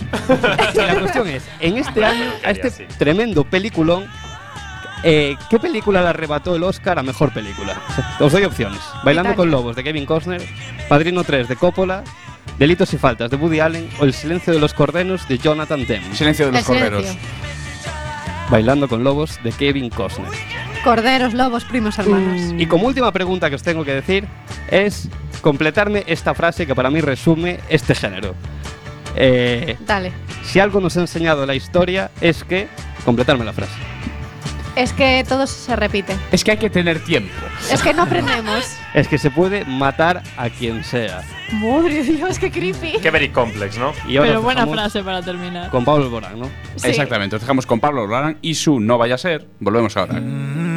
Y 0.74 0.76
la 0.78 0.94
cuestión 1.00 1.28
es, 1.28 1.42
en 1.60 1.76
este 1.78 2.04
año, 2.04 2.30
a 2.44 2.50
este 2.50 2.70
Sí. 2.70 2.84
tremendo 2.98 3.44
peliculón, 3.44 4.06
eh, 5.02 5.36
¿qué 5.48 5.58
película 5.58 6.02
le 6.02 6.08
arrebató 6.08 6.54
el 6.56 6.62
Oscar 6.62 6.98
a 6.98 7.02
mejor 7.02 7.32
película? 7.32 7.74
Os 8.20 8.30
doy 8.32 8.44
opciones. 8.44 8.80
Bailando 9.04 9.30
Italia. 9.30 9.36
con 9.36 9.50
Lobos 9.50 9.76
de 9.76 9.84
Kevin 9.84 10.06
Costner, 10.06 10.42
Padrino 10.88 11.24
3 11.24 11.48
de 11.48 11.56
Coppola, 11.56 12.04
Delitos 12.58 12.92
y 12.92 12.98
faltas 12.98 13.30
de 13.30 13.36
Woody 13.36 13.60
Allen 13.60 13.88
o 14.00 14.04
El 14.04 14.12
silencio 14.12 14.52
de 14.52 14.58
los 14.58 14.74
corderos 14.74 15.28
de 15.28 15.38
Jonathan 15.38 15.86
Demme. 15.86 16.12
Silencio 16.14 16.46
de 16.46 16.52
los 16.52 16.64
corderos. 16.64 17.06
Bailando 18.50 18.88
con 18.88 19.04
lobos 19.04 19.38
de 19.44 19.52
Kevin 19.52 19.90
Costner. 19.90 20.28
Corderos, 20.82 21.34
lobos, 21.34 21.64
primos 21.64 21.98
hermanos. 21.98 22.54
Y 22.58 22.66
como 22.66 22.88
última 22.88 23.12
pregunta 23.12 23.48
que 23.48 23.54
os 23.56 23.62
tengo 23.62 23.84
que 23.84 23.92
decir 23.94 24.26
es 24.70 25.08
completarme 25.40 26.02
esta 26.08 26.34
frase 26.34 26.66
que 26.66 26.74
para 26.74 26.90
mí 26.90 27.00
resume 27.00 27.60
este 27.68 27.94
género. 27.94 28.34
Eh, 29.14 29.76
Dale. 29.86 30.12
si 30.44 30.58
algo 30.58 30.80
nos 30.80 30.96
ha 30.96 31.00
enseñado 31.00 31.46
la 31.46 31.54
historia 31.54 32.10
es 32.20 32.42
que 32.42 32.68
completarme 33.04 33.44
la 33.44 33.52
frase. 33.52 33.72
Es 34.74 34.92
que 34.92 35.24
todo 35.28 35.46
se 35.46 35.76
repite. 35.76 36.16
Es 36.32 36.42
que 36.42 36.52
hay 36.52 36.56
que 36.56 36.70
tener 36.70 37.04
tiempo. 37.04 37.34
Es 37.70 37.82
que 37.82 37.94
no 37.94 38.02
aprendemos. 38.02 38.64
Es 38.94 39.06
que 39.06 39.18
se 39.18 39.30
puede 39.30 39.64
matar 39.64 40.22
a 40.36 40.50
quien 40.50 40.84
sea. 40.84 41.22
Madre 41.52 42.02
de 42.02 42.12
Dios, 42.12 42.38
qué 42.38 42.50
creepy. 42.50 42.98
Qué 43.00 43.10
very 43.10 43.30
complex, 43.30 43.78
¿no? 43.78 43.92
Y 44.06 44.16
ahora 44.16 44.30
Pero 44.30 44.42
buena 44.42 44.66
frase 44.66 45.02
para 45.02 45.22
terminar. 45.22 45.70
Con 45.70 45.84
Pablo 45.84 46.04
Alborán, 46.04 46.38
¿no? 46.38 46.46
Sí. 46.76 46.88
Exactamente. 46.88 47.36
Os 47.36 47.42
dejamos 47.42 47.66
con 47.66 47.80
Pablo 47.80 48.06
Larán 48.06 48.38
y 48.42 48.54
su 48.54 48.80
No 48.80 48.98
vaya 48.98 49.14
a 49.14 49.18
ser. 49.18 49.46
Volvemos 49.58 49.96
ahora. 49.96 50.20
No 50.20 50.67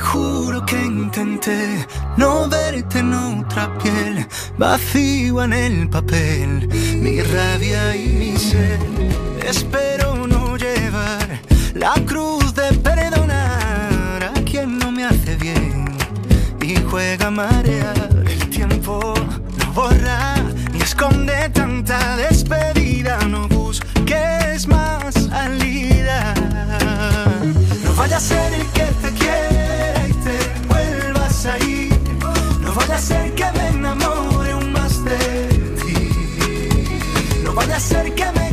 Juro 0.00 0.64
que 0.64 0.76
intenté 0.84 1.86
no 2.16 2.48
verte 2.48 3.00
en 3.00 3.12
otra 3.12 3.76
piel, 3.78 4.26
vacío 4.56 5.42
en 5.42 5.52
el 5.52 5.88
papel, 5.88 6.68
mi 7.02 7.20
rabia 7.20 7.94
y 7.94 8.08
mi 8.08 8.36
sed. 8.36 8.80
Espero 9.44 10.26
no 10.26 10.56
llevar 10.56 11.40
la 11.74 11.94
cruz 12.06 12.54
de 12.54 12.72
perdonar 12.78 14.32
a 14.34 14.40
quien 14.44 14.78
no 14.78 14.90
me 14.90 15.04
hace 15.04 15.36
bien 15.36 15.84
y 16.62 16.76
juega 16.90 17.26
a 17.26 17.30
marear. 17.30 18.24
El 18.26 18.50
tiempo 18.50 19.14
no 19.58 19.72
borra 19.72 20.36
ni 20.72 20.80
esconde 20.80 21.48
tanta 21.50 22.16
despedida, 22.16 23.18
no 23.24 23.48
busques 23.48 24.66
más 24.68 25.14
salida. 25.14 26.34
No 27.84 27.94
vaya 27.94 28.16
a 28.16 28.20
ser 28.20 28.47
ser 32.98 33.34
que 33.34 33.44
me 33.56 33.68
enamore 33.68 34.54
un 34.54 34.72
más 34.72 35.04
de 35.04 35.18
ti. 35.80 35.96
No 37.44 37.54
vaya 37.54 37.76
a 37.76 37.80
ser 37.80 38.14
que 38.14 38.24
me 38.24 38.48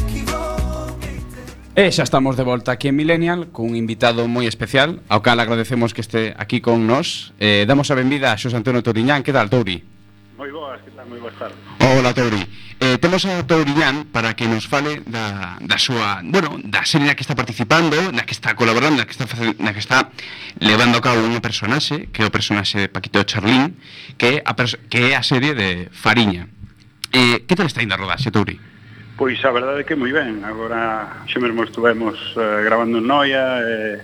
E 1.76 1.91
xa 1.91 2.08
estamos 2.08 2.39
de 2.39 2.48
volta 2.48 2.72
aquí 2.72 2.88
en 2.88 2.96
Millennial 2.96 3.52
cun 3.52 3.76
invitado 3.76 4.32
moi 4.32 4.48
especial 4.48 5.04
ao 5.12 5.20
cal 5.20 5.43
agradecemos 5.43 5.91
que 5.91 6.00
este 6.00 6.32
aquí 6.39 6.64
con 6.64 6.88
nós. 6.88 7.36
Eh, 7.36 7.68
Damos 7.68 7.91
a 7.91 8.00
benvida 8.00 8.32
a 8.32 8.39
Xos 8.39 8.56
Antonio 8.56 8.80
Touriñán, 8.80 9.28
que 9.28 9.36
tal, 9.36 9.52
Touri? 9.52 9.84
Moi 10.39 10.48
boas, 10.56 10.80
que 10.88 10.96
tal, 10.96 11.04
moi 11.12 11.20
boas 11.20 11.36
tardes. 11.36 11.60
Hola, 11.84 12.16
Touri. 12.16 12.39
Eh, 12.80 12.97
temos 12.97 13.23
a 13.26 13.47
Tourillán 13.47 14.03
para 14.11 14.36
que 14.36 14.47
nos 14.47 14.67
fale 14.67 14.99
da, 15.07 15.55
da 15.63 15.80
súa, 15.80 16.19
bueno, 16.28 16.59
da 16.59 16.84
serie 16.84 17.07
na 17.07 17.15
que 17.15 17.23
está 17.23 17.32
participando, 17.32 17.95
na 18.11 18.28
que 18.28 18.36
está 18.36 18.51
colaborando, 18.51 18.99
na 18.99 19.07
que 19.07 19.15
está, 19.15 19.23
facendo, 19.23 19.55
na 19.63 19.71
que 19.71 19.80
está 19.80 20.11
levando 20.59 20.99
a 20.99 21.01
cabo 21.01 21.23
unha 21.23 21.39
personaxe, 21.39 22.11
que 22.11 22.19
é 22.19 22.28
o 22.28 22.36
personaxe 22.36 22.76
de 22.76 22.88
Paquito 22.91 23.23
Charlín, 23.23 23.80
que 24.19 24.43
é 24.43 24.43
a, 24.43 24.51
que 24.91 24.99
é 25.07 25.15
a 25.15 25.23
serie 25.23 25.55
de 25.55 25.88
Fariña. 25.95 26.51
Eh, 27.15 27.47
que 27.47 27.55
tal 27.55 27.71
está 27.71 27.80
indo 27.80 27.95
a 27.95 28.01
rodaxe, 28.01 28.28
Touri? 28.28 28.59
Pois 29.15 29.39
a 29.47 29.55
verdade 29.55 29.80
é 29.80 29.88
que 29.88 29.95
moi 29.95 30.11
ben, 30.11 30.43
agora 30.43 31.23
xa 31.32 31.39
mesmo 31.39 31.63
estuvemos 31.63 32.19
eh, 32.36 32.59
grabando 32.59 32.99
en 32.99 33.07
Noia, 33.07 33.63
eh, 33.63 34.03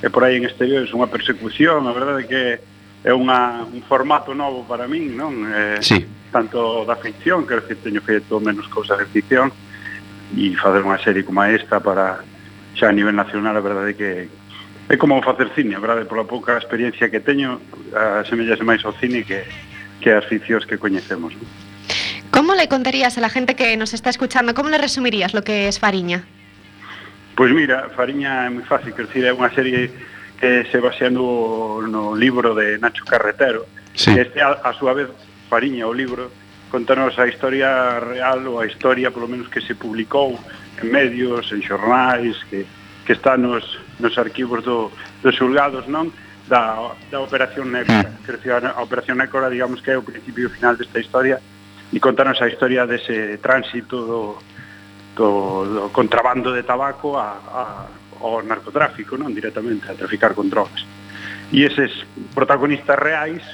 e 0.00 0.08
por 0.08 0.24
aí 0.24 0.40
en 0.40 0.48
exteriores 0.48 0.88
unha 0.96 1.12
persecución, 1.12 1.84
a 1.84 1.92
verdade 1.92 2.24
é 2.24 2.26
que 2.32 2.42
é 3.04 3.12
unha, 3.12 3.60
un 3.68 3.84
formato 3.84 4.32
novo 4.32 4.64
para 4.64 4.88
min, 4.88 5.12
non? 5.12 5.44
Eh, 5.52 5.84
sí 5.84 6.16
tanto 6.36 6.84
da 6.84 7.00
ficción, 7.00 7.48
quero 7.48 7.64
que 7.64 7.74
teño 7.74 8.04
feito 8.04 8.36
menos 8.44 8.68
cousas 8.68 9.00
de 9.00 9.06
ficción, 9.08 9.48
e 10.36 10.52
facer 10.60 10.84
unha 10.84 11.00
serie 11.00 11.24
como 11.24 11.40
esta 11.48 11.80
para 11.80 12.20
xa 12.76 12.92
a 12.92 12.96
nivel 12.96 13.16
nacional, 13.16 13.56
a 13.56 13.64
verdade 13.64 13.96
que 13.96 14.28
é 14.86 14.94
como 15.00 15.16
facer 15.24 15.48
cine, 15.56 15.72
a 15.74 15.80
verdade, 15.80 16.04
pola 16.04 16.28
pouca 16.28 16.60
experiencia 16.60 17.08
que 17.08 17.24
teño, 17.24 17.56
asemellase 17.96 18.60
máis 18.68 18.84
ao 18.84 18.92
cine 19.00 19.24
que, 19.24 19.48
que 20.04 20.12
as 20.12 20.28
ficcións 20.28 20.68
que 20.68 20.76
coñecemos. 20.76 21.32
Non? 21.32 21.48
¿Cómo 22.28 22.52
le 22.52 22.68
contarías 22.68 23.16
a 23.16 23.24
la 23.24 23.32
gente 23.32 23.56
que 23.56 23.72
nos 23.80 23.96
está 23.96 24.12
escuchando, 24.12 24.52
cómo 24.52 24.68
le 24.68 24.76
resumirías 24.76 25.32
lo 25.32 25.40
que 25.40 25.72
es 25.72 25.80
Fariña? 25.80 26.28
Pois 27.32 27.48
mira, 27.48 27.88
Fariña 27.96 28.44
é 28.44 28.50
moi 28.52 28.66
fácil, 28.68 28.92
quer 28.92 29.08
dizer, 29.08 29.32
é 29.32 29.32
unha 29.32 29.48
serie 29.56 29.88
que 30.36 30.68
se 30.68 30.78
basea 30.84 31.08
no, 31.08 31.80
no 31.80 32.12
libro 32.12 32.52
de 32.52 32.76
Nacho 32.76 33.08
Carretero, 33.08 33.64
sí. 33.96 34.12
que 34.12 34.28
este 34.28 34.44
a, 34.44 34.60
a 34.60 34.76
súa 34.76 34.92
vez 34.92 35.08
Fariña, 35.48 35.86
o 35.86 35.94
libro, 35.94 36.30
contanos 36.70 37.18
a 37.18 37.26
historia 37.26 38.00
real 38.00 38.42
ou 38.46 38.60
a 38.60 38.66
historia, 38.66 39.10
polo 39.10 39.30
menos, 39.30 39.48
que 39.48 39.62
se 39.62 39.74
publicou 39.74 40.34
en 40.82 40.86
medios, 40.90 41.50
en 41.54 41.62
xornais, 41.62 42.36
que, 42.50 42.66
que 43.06 43.12
está 43.14 43.38
nos, 43.38 43.64
nos 43.98 44.18
arquivos 44.18 44.64
do, 44.66 44.90
dos 45.22 45.34
xulgados, 45.34 45.86
non? 45.86 46.10
Da, 46.46 46.94
da 47.10 47.18
Operación 47.22 47.70
Nécora. 47.70 48.06
Mm. 48.06 48.74
A 48.74 48.82
Operación 48.82 49.18
Nécora, 49.18 49.50
digamos 49.50 49.82
que 49.82 49.94
é 49.94 49.98
o 49.98 50.04
principio 50.04 50.50
final 50.50 50.74
desta 50.74 50.98
historia, 50.98 51.38
e 51.94 51.98
contanos 52.02 52.42
a 52.42 52.50
historia 52.50 52.86
dese 52.86 53.38
tránsito 53.38 54.02
do, 54.02 54.22
do, 55.14 55.30
do 55.64 55.82
contrabando 55.94 56.50
de 56.50 56.66
tabaco 56.66 57.14
a, 57.14 57.38
a, 57.38 57.62
ao 58.20 58.42
narcotráfico, 58.42 59.14
non? 59.14 59.30
Directamente, 59.30 59.86
a 59.86 59.94
traficar 59.94 60.34
con 60.34 60.50
drogas. 60.50 60.82
E 61.54 61.62
eses 61.62 61.94
protagonistas 62.34 62.98
reais 62.98 63.46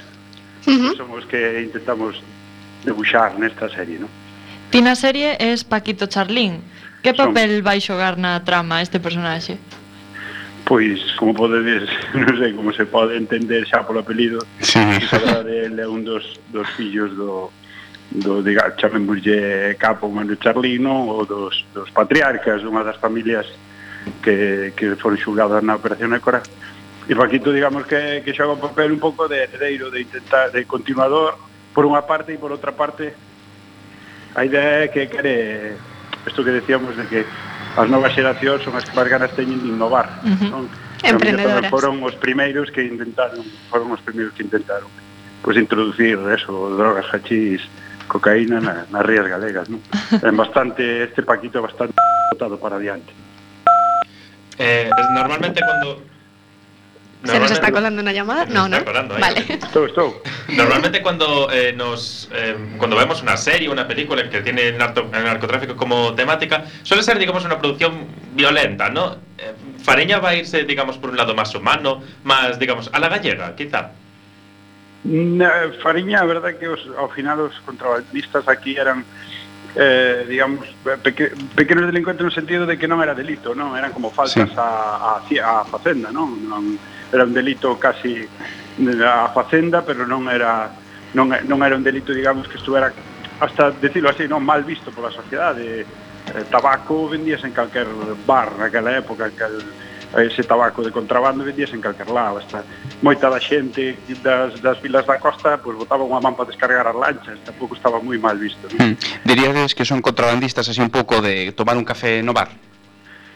uh 0.67 0.71
-huh. 0.71 0.97
son 0.97 1.11
os 1.11 1.25
que 1.25 1.63
intentamos 1.63 2.21
debuxar 2.83 3.39
nesta 3.39 3.69
serie, 3.69 3.99
non? 3.99 4.09
Ti 4.71 4.81
na 4.81 4.95
serie 4.97 5.37
es 5.39 5.63
Paquito 5.63 6.07
Charlín. 6.09 6.63
Que 7.03 7.13
papel 7.13 7.61
vai 7.61 7.83
xogar 7.83 8.15
na 8.17 8.41
trama 8.41 8.81
este 8.81 8.97
personaxe? 8.99 9.59
Pois, 10.63 10.99
como 11.19 11.35
podedes, 11.35 11.91
non 12.15 12.33
sei 12.39 12.55
como 12.55 12.71
se 12.71 12.87
pode 12.87 13.19
entender 13.19 13.67
xa 13.67 13.83
polo 13.83 13.99
apelido, 13.99 14.39
sí. 14.63 14.79
ele 14.79 15.83
é 15.83 15.87
un 15.87 16.07
dos, 16.07 16.39
dos 16.55 16.67
fillos 16.79 17.11
do, 17.19 17.51
do 18.15 18.39
diga, 18.39 18.71
chamémoslle 18.79 19.75
capo 19.75 20.07
Manu 20.07 20.39
charlino 20.39 21.11
ou 21.11 21.27
dos, 21.27 21.67
dos 21.75 21.91
patriarcas, 21.91 22.63
unha 22.63 22.87
das 22.87 22.95
familias 22.95 23.45
que, 24.23 24.71
que 24.71 24.95
foron 24.95 25.19
xulgadas 25.19 25.59
na 25.59 25.75
Operación 25.75 26.15
Écora, 26.15 26.39
E 27.09 27.13
Paquito, 27.15 27.51
digamos 27.51 27.85
que, 27.85 28.23
que 28.23 28.31
xoga 28.31 28.55
un 28.55 28.63
papel 28.63 28.95
un 28.95 29.01
pouco 29.01 29.27
de 29.27 29.43
heredeiro, 29.43 29.91
de 29.91 30.07
intentar, 30.07 30.51
de 30.51 30.63
continuador, 30.63 31.35
por 31.75 31.83
unha 31.83 32.03
parte 32.03 32.31
e 32.31 32.39
por 32.39 32.51
outra 32.51 32.71
parte, 32.71 33.11
a 34.33 34.41
idea 34.47 34.87
é 34.87 34.91
que 34.91 35.11
quere, 35.11 35.75
isto 36.25 36.43
que 36.43 36.55
decíamos 36.55 36.95
de 36.95 37.05
que 37.11 37.21
as 37.75 37.87
novas 37.89 38.15
xeracións 38.15 38.63
son 38.63 38.77
as 38.79 38.87
que 38.87 38.95
máis 38.95 39.09
ganas 39.11 39.35
teñen 39.35 39.59
de 39.59 39.69
innovar. 39.73 40.07
Uh 40.23 40.31
-huh. 40.31 40.49
Son, 40.49 40.63
emprendedoras. 41.03 41.67
Foron 41.67 41.99
os 42.03 42.15
primeiros 42.15 42.71
que 42.71 42.87
intentaron, 42.87 43.43
foron 43.67 43.91
os 43.91 43.99
primeiros 43.99 44.31
que 44.31 44.47
intentaron 44.47 44.87
pois 45.43 45.55
pues, 45.55 45.63
introducir 45.63 46.17
eso, 46.31 46.77
drogas, 46.77 47.05
hachís, 47.13 47.61
cocaína 48.07 48.61
na, 48.61 48.87
nas 48.87 49.03
rías 49.03 49.27
galegas, 49.27 49.67
non? 49.67 49.83
É 50.23 50.31
bastante 50.31 51.03
este 51.03 51.19
paquito 51.19 51.59
bastante 51.59 51.99
botado 52.31 52.55
para 52.55 52.79
adiante 52.79 53.11
Eh, 54.57 54.87
normalmente 55.17 55.59
cuando 55.65 55.97
¿Se 57.23 57.39
nos 57.39 57.51
está 57.51 57.71
colando 57.71 58.01
una 58.01 58.11
llamada? 58.11 58.45
No, 58.45 58.67
no. 58.67 58.83
colando. 58.83 59.15
Vale. 59.17 59.45
Estou, 59.47 59.85
estou. 59.85 60.21
Normalmente 60.49 61.01
cuando 61.01 61.49
eh, 61.51 61.71
nos 61.73 62.29
eh, 62.33 62.55
cuando 62.77 62.97
vemos 62.97 63.21
una 63.21 63.37
serie, 63.37 63.69
una 63.69 63.87
película 63.87 64.29
que 64.29 64.41
tiene 64.41 64.67
el, 64.67 64.77
narco- 64.77 65.05
el 65.13 65.23
narcotráfico 65.23 65.75
como 65.75 66.13
temática, 66.15 66.65
suele 66.83 67.01
ser, 67.01 67.17
digamos, 67.17 67.45
una 67.45 67.57
producción 67.59 68.07
violenta, 68.33 68.89
¿no? 68.89 69.15
Eh, 69.37 69.53
Fariña 69.81 70.19
va 70.19 70.29
a 70.29 70.35
irse, 70.35 70.63
digamos, 70.63 70.97
por 70.97 71.09
un 71.11 71.17
lado 71.17 71.33
más 71.33 71.55
humano, 71.55 72.03
más, 72.23 72.59
digamos, 72.59 72.89
a 72.91 72.99
la 72.99 73.07
gallega, 73.09 73.55
quizá. 73.55 73.91
Na 75.03 75.51
Fariña, 75.83 76.19
a 76.21 76.25
verdade 76.25 76.55
que 76.57 76.67
os, 76.67 76.79
ao 76.97 77.09
final 77.11 77.39
os 77.39 77.55
contrabandistas 77.67 78.47
aquí 78.47 78.75
eran 78.79 79.03
eh, 79.75 80.25
digamos, 80.27 80.67
peque, 81.01 81.31
pequenos 81.55 81.87
delincuentes 81.87 82.23
no 82.23 82.31
sentido 82.31 82.65
de 82.65 82.77
que 82.77 82.87
non 82.87 83.01
era 83.01 83.17
delito, 83.17 83.57
non? 83.57 83.73
Eran 83.73 83.91
como 83.91 84.13
faltas 84.13 84.49
sí. 84.49 84.57
a, 84.57 85.17
a, 85.17 85.61
a 85.61 85.65
facenda, 85.65 86.13
non? 86.13 86.45
non? 86.45 86.77
Era 87.09 87.25
un 87.25 87.33
delito 87.33 87.77
casi 87.77 88.25
a 89.01 89.29
facenda, 89.33 89.81
pero 89.81 90.05
non 90.05 90.29
era 90.29 90.69
non, 91.13 91.33
non 91.45 91.61
era 91.61 91.77
un 91.77 91.85
delito, 91.85 92.13
digamos, 92.13 92.47
que 92.47 92.57
estuvera 92.57 92.93
hasta 93.39 93.71
decirlo 93.71 94.09
así, 94.09 94.27
non 94.29 94.45
mal 94.45 94.63
visto 94.63 94.93
pola 94.93 95.09
sociedade. 95.09 95.81
Eh, 95.81 95.85
eh, 96.33 96.45
tabaco 96.49 97.09
vendíase 97.09 97.47
en 97.47 97.53
calquer 97.53 97.87
bar 98.25 98.55
naquela 98.57 98.97
época, 98.97 99.25
en 99.25 99.35
calquer 99.35 99.65
ese 100.21 100.43
tabaco 100.43 100.83
de 100.83 100.91
contrabando 100.91 101.43
vendías 101.43 101.73
en 101.73 101.81
calquer 101.81 102.09
lado 102.09 102.37
hasta 102.37 102.63
moita 103.01 103.29
da 103.29 103.41
xente 103.41 103.97
das, 104.21 104.61
das 104.61 104.77
vilas 104.77 105.05
da 105.09 105.17
costa 105.17 105.57
pois 105.57 105.73
botaba 105.73 106.05
unha 106.05 106.21
man 106.21 106.37
para 106.37 106.53
descargar 106.53 106.85
as 106.85 106.93
lanchas 106.93 107.41
tampouco 107.41 107.73
estaba 107.73 107.97
moi 107.97 108.21
mal 108.21 108.37
visto 108.37 108.69
non? 108.77 108.93
Hmm. 108.93 108.95
Diríades 109.25 109.73
que 109.73 109.85
son 109.85 110.05
contrabandistas 110.05 110.69
así 110.69 110.77
un 110.77 110.93
pouco 110.93 111.17
de 111.17 111.49
tomar 111.57 111.73
un 111.73 111.85
café 111.87 112.21
no 112.21 112.37
bar? 112.37 112.53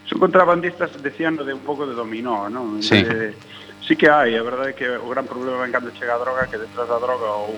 Son 0.05 0.21
contrabandistas 0.21 0.93
decían 1.01 1.41
de 1.41 1.49
un 1.49 1.65
pouco 1.65 1.89
de 1.89 1.97
dominó 1.97 2.45
non? 2.45 2.77
Sí. 2.85 3.01
De, 3.01 3.33
sí 3.81 3.97
que 3.97 4.11
hai, 4.13 4.37
a 4.37 4.43
verdade 4.45 4.71
é 4.71 4.77
que 4.77 4.85
o 4.85 5.09
gran 5.09 5.25
problema 5.25 5.65
en 5.65 5.73
cando 5.73 5.89
chega 5.97 6.13
a 6.13 6.21
droga 6.21 6.45
que 6.45 6.61
detrás 6.61 6.85
da 6.85 7.01
droga 7.01 7.41
ou 7.41 7.57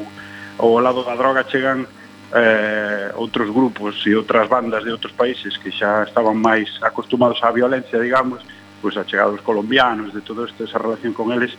ao 0.59 0.79
lado 0.79 1.03
da 1.03 1.19
droga 1.19 1.43
chegan 1.43 1.83
eh, 2.31 3.11
outros 3.15 3.49
grupos 3.49 3.99
e 4.05 4.15
outras 4.15 4.47
bandas 4.47 4.83
de 4.83 4.91
outros 4.91 5.11
países 5.11 5.57
que 5.57 5.71
xa 5.73 6.05
estaban 6.05 6.37
máis 6.37 6.69
acostumados 6.79 7.41
á 7.41 7.49
violencia, 7.51 7.97
digamos, 7.99 8.39
pois 8.81 8.97
achegados 8.97 9.41
colombianos, 9.41 10.13
de 10.13 10.21
todo 10.21 10.45
isto, 10.45 10.63
esa 10.63 10.79
relación 10.79 11.13
con 11.13 11.31
eles, 11.31 11.53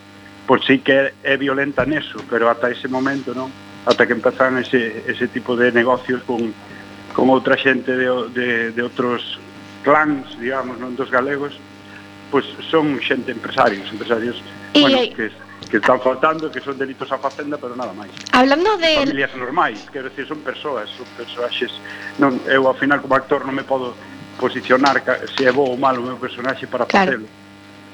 pois 0.46 0.64
sí 0.66 0.80
que 0.80 1.14
é 1.22 1.36
violenta 1.36 1.86
neso, 1.86 2.18
pero 2.28 2.50
ata 2.50 2.72
ese 2.72 2.88
momento, 2.88 3.30
non? 3.36 3.52
Ata 3.86 4.04
que 4.04 4.16
empezan 4.16 4.58
ese, 4.58 5.04
ese 5.06 5.28
tipo 5.28 5.54
de 5.54 5.70
negocios 5.70 6.26
con, 6.26 6.50
con 7.14 7.30
outra 7.30 7.54
xente 7.54 7.94
de, 7.94 8.08
de, 8.34 8.48
de 8.74 8.82
outros 8.82 9.38
clans, 9.86 10.26
digamos, 10.42 10.76
non 10.82 10.98
dos 10.98 11.08
galegos, 11.08 11.54
pois 12.34 12.46
son 12.66 12.98
xente 12.98 13.30
empresarios, 13.30 13.86
empresarios, 13.94 14.42
e, 14.74 14.80
bueno, 14.80 14.98
que, 15.14 15.30
que 15.70 15.76
están 15.78 16.00
faltando, 16.00 16.50
que 16.50 16.60
son 16.60 16.76
delitos 16.78 17.10
a 17.12 17.18
facenda, 17.18 17.58
pero 17.58 17.78
nada 17.78 17.94
máis. 17.94 18.10
Hablando 18.34 18.76
de 18.78 19.06
familias 19.06 19.30
normais, 19.38 19.86
quero 19.94 20.10
decir, 20.10 20.26
son 20.26 20.42
persoas, 20.42 20.90
son 20.98 21.06
persoaxes. 21.14 21.70
Non, 22.18 22.42
eu 22.50 22.66
ao 22.66 22.74
final 22.74 22.98
como 22.98 23.14
actor 23.14 23.46
non 23.46 23.54
me 23.54 23.62
podo 23.62 23.94
posicionar 24.40 24.96
se 25.36 25.44
é 25.44 25.52
bo 25.52 25.68
ou 25.68 25.76
mal 25.76 25.94
o 26.00 26.02
meu 26.02 26.16
personaxe 26.16 26.64
para 26.66 26.86
claro. 26.86 27.12
facelo 27.12 27.28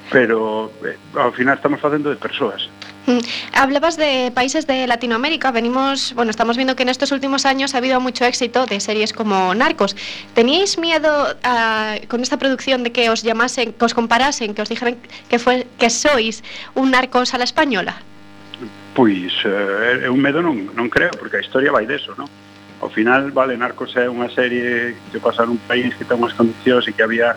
pero 0.09 0.71
eh, 0.83 0.95
ao 1.15 1.31
final 1.31 1.55
estamos 1.55 1.79
facendo 1.79 2.09
de 2.09 2.15
persoas. 2.15 2.69
Mm. 3.07 3.19
Hablabas 3.53 3.97
de 3.97 4.31
países 4.33 4.67
de 4.67 4.87
Latinoamérica. 4.87 5.51
Venimos, 5.51 6.13
bueno, 6.13 6.31
estamos 6.31 6.57
viendo 6.57 6.75
que 6.75 6.83
en 6.83 6.89
estos 6.89 7.11
últimos 7.11 7.45
años 7.45 7.73
ha 7.73 7.77
habido 7.77 7.99
mucho 7.99 8.25
éxito 8.25 8.65
de 8.65 8.79
series 8.79 9.13
como 9.13 9.53
Narcos. 9.55 9.95
¿Teníais 10.33 10.77
miedo 10.77 11.35
a, 11.43 11.95
con 12.07 12.21
esta 12.21 12.37
producción 12.37 12.83
de 12.83 12.91
que 12.91 13.09
os 13.09 13.23
llamasen, 13.23 13.73
que 13.73 13.85
os 13.85 13.93
comparasen, 13.93 14.53
que 14.53 14.61
os 14.61 14.69
dijeran 14.69 14.97
que 15.29 15.39
fue, 15.39 15.67
que 15.79 15.89
sois 15.89 16.43
un 16.75 16.91
Narcos 16.91 17.33
a 17.33 17.37
la 17.37 17.43
española? 17.43 17.95
Pois, 18.93 19.31
eh, 19.45 20.09
un 20.09 20.19
medo 20.19 20.41
non, 20.41 20.73
non 20.73 20.89
creo, 20.89 21.11
porque 21.19 21.37
a 21.37 21.43
historia 21.43 21.71
vai 21.71 21.85
deso, 21.85 22.17
non? 22.17 22.27
Ao 22.81 22.89
final, 22.89 23.31
vale, 23.31 23.57
Narcos 23.57 23.95
é 23.97 24.05
unha 24.05 24.29
serie 24.29 24.93
que 25.09 25.17
pasa 25.17 25.45
nun 25.45 25.57
país 25.65 25.97
que 25.97 26.05
ten 26.05 26.21
unhas 26.21 26.37
condicións 26.37 26.85
e 26.85 26.93
que 26.93 27.01
había 27.01 27.33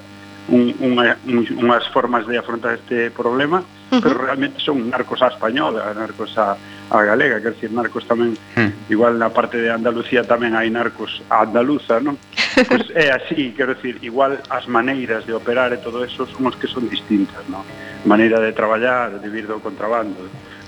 un, 0.52 0.74
unha, 0.82 1.16
un, 1.24 1.46
unhas 1.62 1.86
formas 1.88 2.26
de 2.26 2.36
afrontar 2.36 2.76
este 2.76 3.08
problema, 3.08 3.62
uh 3.62 3.64
-huh. 3.64 4.00
pero 4.02 4.20
realmente 4.20 4.60
son 4.60 4.90
narcos 4.90 5.22
a 5.22 5.28
española, 5.32 5.94
narcos 5.94 6.36
a, 6.36 6.56
a 6.90 6.98
galega, 7.04 7.40
quer 7.40 7.54
decir, 7.54 7.72
narcos 7.72 8.04
tamén, 8.04 8.36
uh 8.36 8.60
-huh. 8.60 8.92
igual 8.92 9.16
na 9.16 9.30
parte 9.30 9.56
de 9.56 9.70
Andalucía 9.72 10.26
tamén 10.26 10.52
hai 10.52 10.68
narcos 10.68 11.22
a 11.30 11.46
andaluza, 11.46 12.00
non? 12.04 12.18
Pois 12.50 12.66
pues 12.66 12.84
é 12.92 13.14
así, 13.14 13.54
quero 13.56 13.72
decir, 13.78 13.96
igual 14.02 14.42
as 14.50 14.66
maneiras 14.66 15.24
de 15.24 15.32
operar 15.32 15.72
e 15.72 15.78
todo 15.78 16.04
eso 16.04 16.26
son 16.26 16.50
os 16.50 16.56
que 16.60 16.66
son 16.66 16.84
distintas, 16.90 17.40
non? 17.48 17.64
Maneira 18.04 18.42
de 18.42 18.52
traballar, 18.52 19.16
de 19.16 19.22
vivir 19.22 19.46
do 19.46 19.62
contrabando, 19.62 20.18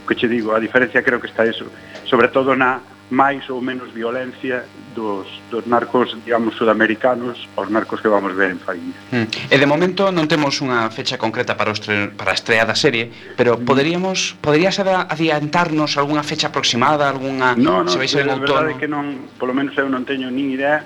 que 0.07 0.15
che 0.15 0.29
digo, 0.31 0.55
a 0.55 0.61
diferencia 0.63 1.03
creo 1.03 1.21
que 1.21 1.29
está 1.29 1.45
eso, 1.45 1.67
sobre 2.07 2.29
todo 2.29 2.55
na 2.55 2.81
máis 3.13 3.45
ou 3.53 3.61
menos 3.61 3.93
violencia 3.93 4.65
dos, 4.97 5.29
dos 5.53 5.69
narcos, 5.69 6.17
digamos, 6.25 6.57
sudamericanos 6.57 7.47
aos 7.61 7.69
narcos 7.69 8.01
que 8.01 8.09
vamos 8.09 8.33
ver 8.33 8.57
en 8.57 8.61
Fariña. 8.65 8.97
Mm. 9.13 9.53
E 9.53 9.57
de 9.61 9.69
momento 9.69 10.09
non 10.09 10.25
temos 10.25 10.65
unha 10.65 10.89
fecha 10.89 11.21
concreta 11.21 11.53
para, 11.53 11.77
estre, 11.77 12.09
para 12.17 12.33
a 12.33 12.37
estreia 12.37 12.65
da 12.65 12.73
serie, 12.73 13.13
pero 13.37 13.61
hmm. 13.61 13.69
poderíamos, 13.69 14.33
poderías 14.41 14.81
adiantarnos 14.81 16.01
algunha 16.01 16.25
fecha 16.25 16.49
aproximada, 16.49 17.05
alguna... 17.05 17.53
No, 17.53 17.85
no, 17.85 17.93
se 17.93 18.01
vai 18.01 18.09
ser 18.09 18.25
en 18.25 18.33
outono? 18.33 18.81
que 18.81 18.89
non, 18.89 19.29
polo 19.37 19.53
menos 19.53 19.77
eu 19.77 19.93
non 19.93 20.09
teño 20.09 20.33
nin 20.33 20.49
idea, 20.49 20.81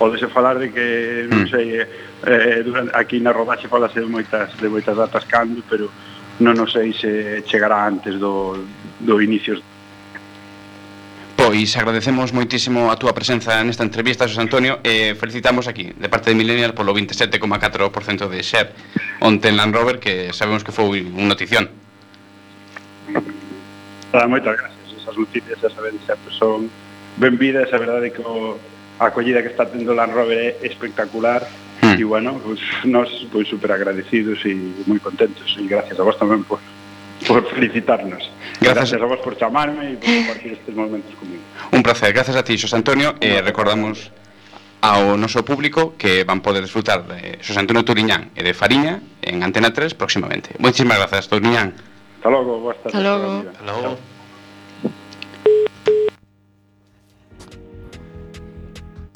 podese 0.00 0.32
falar 0.32 0.56
de 0.56 0.72
que, 0.72 1.28
non 1.28 1.44
mm. 1.44 1.52
sei, 1.52 1.66
eh, 1.76 1.86
eh, 2.24 2.64
durante, 2.64 2.96
aquí 2.96 3.20
na 3.20 3.36
rodaxe 3.36 3.68
falase 3.68 4.00
de 4.00 4.08
moitas, 4.08 4.48
de 4.56 4.68
moitas 4.72 4.96
datas 4.96 5.28
cando, 5.28 5.60
pero 5.68 5.92
non 6.40 6.56
o 6.56 6.64
sei 6.64 6.96
se 6.96 7.44
chegará 7.44 7.84
antes 7.84 8.16
do, 8.16 8.56
do 9.04 9.20
inicio 9.20 9.60
pois 11.48 11.72
agradecemos 11.80 12.36
moitísimo 12.36 12.92
a 12.92 13.00
túa 13.00 13.16
presenza 13.16 13.56
nesta 13.64 13.80
entrevista, 13.80 14.28
Xosé 14.28 14.44
Antonio, 14.44 14.84
e 14.84 15.16
felicitamos 15.16 15.64
aquí, 15.64 15.96
de 15.96 16.08
parte 16.12 16.28
de 16.28 16.36
Millennial, 16.36 16.76
polo 16.76 16.92
27,4% 16.92 18.28
de 18.28 18.44
share 18.44 18.76
onte 19.24 19.48
en 19.48 19.56
Land 19.56 19.72
Rover, 19.72 19.96
que 19.96 20.28
sabemos 20.36 20.60
que 20.60 20.76
foi 20.76 21.00
un 21.00 21.24
notición. 21.24 21.72
Ah, 24.12 24.28
moitas 24.28 24.60
gracias. 24.60 24.92
Esas 24.92 25.16
noticias, 25.16 25.56
xa 25.56 25.72
saben, 25.72 25.96
sempre 26.04 26.28
son 26.36 26.68
benvidas. 27.16 27.72
A 27.72 27.80
verdade 27.80 28.12
que 28.12 28.20
o, 28.20 28.60
a 29.00 29.08
acollida 29.08 29.40
que 29.40 29.48
está 29.48 29.64
tendo 29.64 29.96
Land 29.96 30.12
Rover 30.12 30.52
é 30.52 30.68
espectacular. 30.68 31.48
Mm. 31.80 31.96
E, 31.96 32.04
bueno, 32.04 32.36
pues, 32.44 32.60
nos, 32.84 33.08
pois, 33.32 33.48
pues, 33.48 33.48
super 33.48 33.72
agradecidos 33.72 34.44
e 34.44 34.52
moi 34.84 35.00
contentos. 35.00 35.48
E 35.56 35.64
gracias 35.64 35.96
a 35.96 36.04
vos 36.04 36.20
tamén, 36.20 36.44
por 36.44 36.60
Pues 36.60 36.77
por 37.26 37.46
felicitarnos. 37.50 38.30
Gracias. 38.60 38.90
Gracias 38.90 39.02
a 39.02 39.06
vos 39.06 39.18
por 39.20 39.36
chamarme 39.36 39.92
e 39.92 39.96
por 39.96 40.06
compartir 40.06 40.52
estes 40.52 40.74
momentos 40.74 41.14
comigo. 41.16 41.42
Un 41.72 41.82
placer, 41.82 42.12
gracias 42.12 42.36
a 42.36 42.44
ti, 42.44 42.58
Xos 42.58 42.74
Antonio, 42.74 43.14
e 43.20 43.38
eh, 43.38 43.42
recordamos 43.42 44.12
ao 44.80 45.18
noso 45.18 45.42
público 45.42 45.98
que 45.98 46.22
van 46.22 46.38
poder 46.38 46.62
disfrutar 46.62 47.02
de 47.02 47.42
Xos 47.42 47.58
Antonio 47.58 47.82
Turiñán 47.82 48.30
e 48.38 48.46
de 48.46 48.54
Fariña 48.54 49.02
en 49.22 49.42
Antena 49.42 49.74
3 49.74 49.98
próximamente. 49.98 50.54
Moitísimas 50.62 50.98
grazas, 51.02 51.26
Turiñán. 51.26 51.74
Hasta 52.18 52.30
logo, 52.30 52.62
boas 52.62 52.78
tardes. 52.82 52.94
Hasta 52.94 53.02
logo. 53.02 53.30
Hasta 53.50 53.64
logo. 53.66 54.17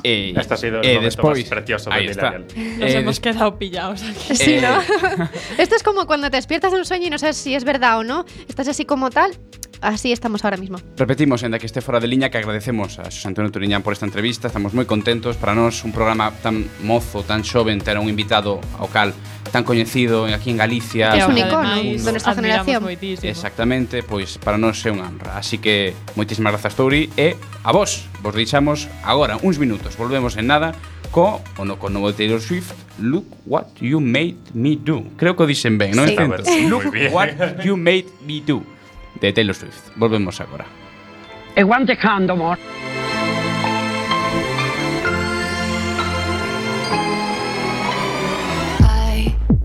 E, 0.05 0.35
Este 0.37 0.55
ha 0.55 0.57
sido 0.57 0.81
el 0.81 0.85
e 0.85 0.95
momento 0.95 1.23
más 1.23 1.45
precioso 1.45 1.91
de. 1.91 2.01
Millennial. 2.01 2.79
Nos 2.79 2.91
Eh, 2.91 2.99
hemos 2.99 3.21
quedado 3.21 3.59
pillados 3.59 4.03
aquí. 4.03 4.37
Sí, 4.37 4.53
Eh, 4.55 4.61
¿no? 4.63 5.29
Esto 5.59 5.77
es 5.77 5.83
como 5.83 6.07
cuando 6.07 6.31
te 6.31 6.37
despiertas 6.37 6.73
de 6.73 6.79
un 6.79 6.85
sueño 6.85 7.07
y 7.07 7.11
no 7.11 7.19
sabes 7.19 7.37
si 7.37 7.55
es 7.55 7.65
verdad 7.65 7.99
o 7.99 8.05
no. 8.05 8.25
Estás 8.49 8.69
así 8.69 8.85
como 8.85 9.11
tal. 9.11 9.33
así 9.83 10.13
estamos 10.13 10.45
ahora 10.45 10.57
mismo. 10.57 10.79
Repetimos, 10.97 11.43
en 11.43 11.53
Da 11.53 11.59
que 11.59 11.67
esté 11.67 11.83
fora 11.83 12.01
de 12.01 12.07
liña, 12.07 12.31
que 12.31 12.39
agradecemos 12.39 12.99
a 12.99 13.11
Xosé 13.11 13.29
Antonio 13.29 13.51
Turiñán 13.51 13.83
por 13.83 13.93
esta 13.93 14.07
entrevista, 14.07 14.49
estamos 14.49 14.73
moi 14.73 14.87
contentos, 14.89 15.37
para 15.37 15.53
nós 15.53 15.85
un 15.85 15.93
programa 15.93 16.33
tan 16.41 16.65
mozo, 16.81 17.27
tan 17.27 17.45
xoven, 17.45 17.83
ter 17.83 17.99
un 17.99 18.09
invitado 18.09 18.63
ao 18.79 18.89
cal 18.89 19.13
tan 19.53 19.69
coñecido 19.69 20.25
aquí 20.31 20.49
en 20.49 20.57
Galicia. 20.57 21.13
É 21.13 21.27
un 21.29 21.37
icono 21.37 21.77
da 21.77 22.13
nosa 22.15 22.33
generación. 22.33 22.81
Moitísimo. 22.81 23.29
Exactamente, 23.29 24.01
pois 24.01 24.41
para 24.41 24.57
nós 24.57 24.81
é 24.87 24.91
unha 24.95 25.05
honra. 25.05 25.37
Así 25.37 25.61
que 25.61 25.93
moitísimas 26.17 26.57
grazas 26.57 26.73
Touri 26.73 27.13
e 27.19 27.37
a 27.67 27.71
vos 27.75 28.09
vos 28.25 28.33
deixamos 28.33 28.89
agora 29.05 29.37
uns 29.45 29.61
minutos. 29.61 29.99
Volvemos 30.01 30.41
en 30.41 30.49
nada 30.49 30.73
co 31.13 31.45
o 31.61 31.65
no, 31.69 31.77
con 31.77 31.93
novo 31.93 32.09
de 32.09 32.17
Taylor 32.17 32.41
Swift 32.41 32.73
Look 32.97 33.29
What 33.45 33.77
You 33.85 34.01
Made 34.01 34.57
Me 34.57 34.81
Do. 34.81 35.05
Creo 35.21 35.37
que 35.37 35.45
o 35.45 35.47
dixen 35.47 35.77
ben, 35.77 35.93
non? 35.93 36.09
Sí. 36.09 36.65
Look 36.73 36.89
What 37.13 37.61
You 37.61 37.77
Made 37.77 38.09
Me 38.25 38.41
Do. 38.41 38.65
De 39.23 39.33
Taylor 39.33 39.55
Swift. 39.55 39.93
Volvemos 39.97 40.41
agora. 40.41 40.67
Quante 41.55 41.97
cando, 41.97 42.35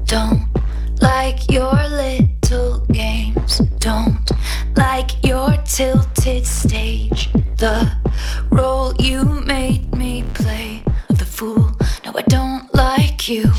don't 0.06 0.48
like 1.02 1.40
your 1.50 1.74
little 1.90 2.86
games. 2.92 3.60
Don't 3.80 4.32
like 4.76 5.12
your 5.24 5.58
tilted 5.66 6.46
stage. 6.46 7.30
The 7.58 7.92
role 8.52 8.94
you 9.00 9.24
made 9.24 9.94
me 9.96 10.24
play 10.34 10.84
of 11.10 11.18
the 11.18 11.26
fool. 11.26 11.72
No, 12.06 12.14
I 12.16 12.22
don't 12.28 12.74
like 12.74 13.28
you. 13.28 13.52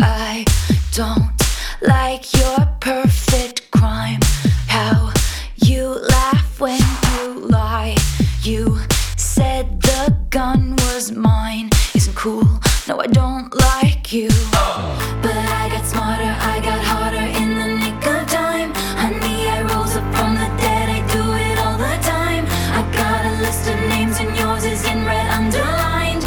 I 0.00 0.44
don't 0.92 1.32
like 1.82 2.32
your 2.32 2.66
perfect 2.80 3.70
crime. 3.72 4.20
When 6.58 6.78
you 6.78 7.46
lie. 7.48 7.96
You 8.42 8.78
said 9.16 9.80
the 9.80 10.16
gun 10.30 10.76
was 10.76 11.10
mine. 11.10 11.70
Isn't 11.94 12.14
cool. 12.14 12.46
No, 12.86 13.00
I 13.00 13.06
don't 13.06 13.52
like 13.54 14.12
you. 14.12 14.28
But 15.22 15.36
I 15.36 15.68
got 15.70 15.84
smarter, 15.84 16.34
I 16.52 16.60
got 16.60 16.80
harder 16.84 17.26
in 17.40 17.58
the 17.58 17.68
nick 17.82 18.06
of 18.06 18.28
time. 18.28 18.72
Honey, 19.02 19.48
I 19.48 19.62
rose 19.62 19.96
up 19.96 20.04
from 20.14 20.34
the 20.34 20.48
dead, 20.62 20.88
I 20.88 21.00
do 21.12 21.22
it 21.48 21.58
all 21.58 21.78
the 21.78 21.96
time. 22.02 22.44
I 22.78 22.82
got 22.96 23.24
a 23.26 23.34
list 23.42 23.68
of 23.68 23.78
names 23.88 24.20
and 24.20 24.36
yours 24.36 24.64
is 24.64 24.84
in 24.86 25.04
red 25.04 25.28
underlined. 25.30 26.24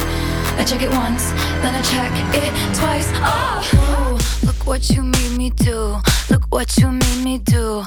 I 0.59 0.65
check 0.65 0.81
it 0.81 0.91
once, 0.91 1.31
then 1.61 1.75
I 1.75 1.81
check 1.81 2.11
it 2.35 2.51
twice. 2.75 3.09
Oh, 3.23 4.19
look 4.43 4.67
what 4.67 4.89
you 4.89 5.03
made 5.03 5.37
me 5.37 5.49
do. 5.51 5.99
Look 6.29 6.43
what 6.49 6.77
you 6.77 6.91
made 6.91 7.23
me 7.23 7.37
do. 7.37 7.85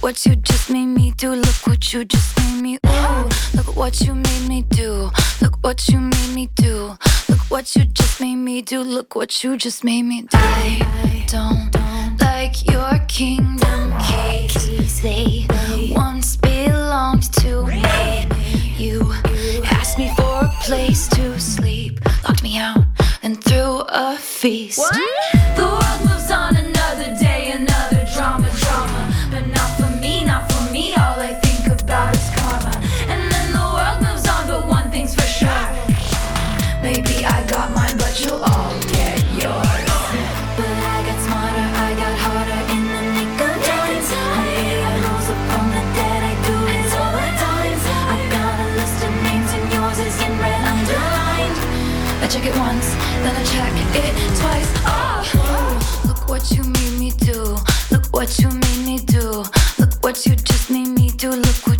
What 0.00 0.24
you 0.24 0.36
just 0.36 0.70
made 0.70 0.86
me 0.86 1.12
do. 1.16 1.32
Look 1.32 1.66
what 1.66 1.92
you 1.92 2.04
just 2.04 2.36
made 2.38 2.62
me. 2.62 2.78
Ooh, 2.86 3.28
look 3.54 3.74
what 3.76 4.00
you 4.00 4.14
made 4.14 4.48
me 4.48 4.62
do. 4.62 5.10
Look 5.40 5.56
what 5.62 5.88
you 5.88 5.98
made 5.98 6.34
me 6.34 6.48
do. 6.54 6.96
Look 7.28 7.40
what 7.48 7.74
you 7.74 7.84
just 7.86 8.20
made 8.20 8.36
me 8.36 8.62
do. 8.62 8.82
Look 8.82 9.16
what 9.16 9.42
you 9.42 9.56
just 9.56 9.82
made 9.84 10.02
me 10.02 10.22
do. 10.22 10.28
I 10.38 11.24
don't 11.26 11.74
like 12.20 12.70
your 12.70 12.98
kingdom 13.08 13.94
keys. 13.98 15.00
They 15.02 15.46
once 15.90 16.36
belonged 16.36 17.32
to 17.40 17.66
me. 17.66 17.82
You 18.78 19.12
asked 19.64 19.98
me 19.98 20.12
for 20.16 20.44
a 20.44 20.52
place 20.62 21.08
to 21.08 21.40
sleep, 21.40 22.00
locked 22.24 22.42
me 22.42 22.58
out, 22.58 22.84
and 23.22 23.42
threw 23.42 23.80
a 23.88 24.16
feast. 24.16 24.80
The 25.56 25.62
world 25.62 26.00
moves 26.08 26.25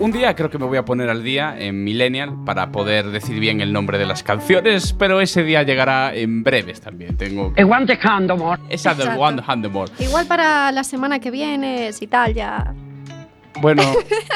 Un 0.00 0.12
día 0.12 0.36
creo 0.36 0.48
que 0.48 0.58
me 0.58 0.66
voy 0.66 0.78
a 0.78 0.84
poner 0.84 1.10
al 1.10 1.24
día 1.24 1.56
en 1.58 1.82
Millennial 1.82 2.44
para 2.44 2.70
poder 2.70 3.06
decir 3.10 3.40
bien 3.40 3.60
el 3.60 3.72
nombre 3.72 3.98
de 3.98 4.06
las 4.06 4.22
canciones, 4.22 4.92
pero 4.92 5.20
ese 5.20 5.42
día 5.42 5.64
llegará 5.64 6.14
en 6.14 6.44
breves 6.44 6.80
también. 6.80 7.16
Tengo 7.16 7.52
E 7.56 7.64
amor? 8.34 8.60
esa 8.68 8.94
del 8.94 9.08
Exacto. 9.08 9.20
One 9.22 9.42
Hand 9.44 9.64
More. 9.68 9.90
Igual 9.98 10.26
para 10.26 10.70
la 10.70 10.84
semana 10.84 11.18
que 11.18 11.32
viene, 11.32 11.92
si 11.92 12.06
tal, 12.06 12.32
ya. 12.32 12.74
Bueno, 13.60 13.82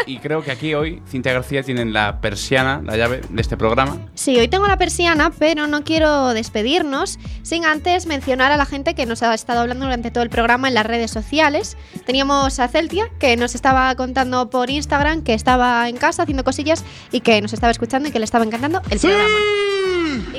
y 0.07 0.19
creo 0.19 0.43
que 0.43 0.51
aquí 0.51 0.75
hoy 0.75 1.03
Cintia 1.09 1.33
García 1.33 1.63
tienen 1.63 1.93
la 1.93 2.21
persiana, 2.21 2.83
la 2.85 2.97
llave 2.97 3.21
de 3.29 3.41
este 3.41 3.57
programa. 3.57 3.99
Sí, 4.15 4.37
hoy 4.39 4.49
tengo 4.49 4.67
la 4.67 4.79
persiana, 4.79 5.31
pero 5.39 5.67
no 5.67 5.85
quiero 5.85 6.35
despedirnos 6.35 7.19
sin 7.43 7.65
antes 7.65 8.07
mencionar 8.07 8.53
a 8.53 8.57
la 8.57 8.67
gente 8.67 8.95
que 8.95 9.07
nos 9.07 9.23
ha 9.23 9.33
estado 9.35 9.61
hablando 9.61 9.85
durante 9.85 10.11
todo 10.11 10.25
el 10.25 10.31
programa 10.31 10.69
en 10.69 10.75
las 10.75 10.87
redes 10.87 11.11
sociales. 11.11 11.77
Teníamos 12.05 12.59
a 12.59 12.69
Celtia, 12.69 13.11
que 13.19 13.37
nos 13.37 13.55
estaba 13.55 13.95
contando 13.95 14.51
por 14.51 14.71
Instagram 14.71 15.23
que 15.23 15.35
estaba 15.35 15.89
en 15.89 15.97
casa 15.97 16.23
haciendo 16.23 16.45
cosillas 16.45 16.85
y 17.11 17.21
que 17.21 17.41
nos 17.41 17.53
estaba 17.53 17.71
escuchando 17.71 18.09
y 18.09 18.13
que 18.13 18.19
le 18.19 18.25
estaba 18.25 18.45
encantando 18.45 18.83
el 18.91 18.99
programa. 18.99 19.39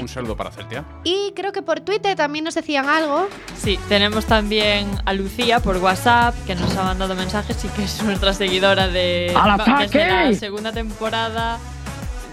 Un 0.04 0.10
saludo 0.10 0.36
para 0.36 0.52
Celtia. 0.52 0.84
Y 1.06 1.32
creo 1.34 1.54
que 1.54 1.62
por 1.62 1.80
Twitter 1.80 2.18
también 2.18 2.44
nos 2.44 2.56
decían 2.56 2.90
algo. 2.90 3.30
Sí, 3.58 3.80
tenemos 3.88 4.26
también 4.26 4.92
a 5.06 5.14
Lucía 5.14 5.62
por 5.62 5.78
WhatsApp, 5.78 6.36
que 6.46 6.56
nos 6.56 6.76
ha 6.76 6.84
mandado 6.84 7.16
mensajes 7.16 7.64
y 7.64 7.70
que 7.70 7.86
es 7.86 8.04
nuestra 8.04 8.34
seguidora 8.34 8.90
de 8.90 9.32
la 9.34 10.34
segunda 10.34 10.74
temporada. 10.74 11.58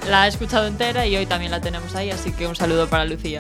La 0.09 0.23
ha 0.23 0.27
escuchado 0.27 0.67
entera 0.67 1.07
y 1.07 1.17
hoy 1.17 1.27
también 1.27 1.53
la 1.53 1.61
tenemos 1.61 1.95
ahí, 1.95 2.11
así 2.11 2.33
que 2.33 2.49
un 2.49 2.57
saludo 2.57 2.89
para 2.89 3.05
Lucía. 3.05 3.39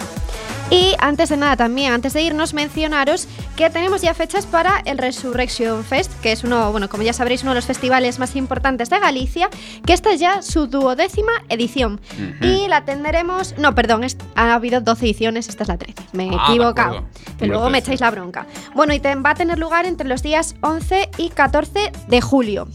Y 0.70 0.94
antes 1.00 1.28
de 1.30 1.36
nada 1.36 1.56
también, 1.56 1.92
antes 1.92 2.12
de 2.12 2.22
irnos, 2.22 2.54
mencionaros 2.54 3.26
que 3.56 3.68
tenemos 3.70 4.02
ya 4.02 4.14
fechas 4.14 4.46
para 4.46 4.80
el 4.84 4.98
Resurrection 4.98 5.82
Fest, 5.84 6.12
que 6.20 6.30
es 6.30 6.44
uno, 6.44 6.70
bueno, 6.70 6.88
como 6.88 7.02
ya 7.02 7.12
sabréis, 7.12 7.42
uno 7.42 7.50
de 7.50 7.56
los 7.56 7.66
festivales 7.66 8.20
más 8.20 8.36
importantes 8.36 8.88
de 8.88 9.00
Galicia, 9.00 9.48
que 9.84 9.92
esta 9.92 10.12
es 10.12 10.20
ya 10.20 10.42
su 10.42 10.68
duodécima 10.68 11.32
edición. 11.48 12.00
Y 12.40 12.68
la 12.68 12.84
tendremos, 12.84 13.56
no, 13.58 13.74
perdón, 13.74 14.04
es- 14.04 14.16
ha 14.36 14.54
habido 14.54 14.80
12 14.80 15.06
ediciones, 15.06 15.48
esta 15.48 15.64
es 15.64 15.68
la 15.68 15.76
13, 15.76 16.04
me 16.12 16.26
he 16.28 16.30
Ah, 16.38 16.46
equivocado. 16.48 17.04
luego 17.40 17.64
me 17.68 17.78
13. 17.82 17.90
echáis 17.90 18.00
la 18.00 18.10
bronca. 18.12 18.46
Bueno, 18.74 18.94
y 18.94 19.00
te- 19.00 19.16
va 19.16 19.30
a 19.30 19.34
tener 19.34 19.58
lugar 19.58 19.86
entre 19.86 20.06
los 20.08 20.22
días 20.22 20.54
11 20.60 21.10
y 21.18 21.30
14 21.30 21.90
de 22.06 22.20
julio. 22.20 22.68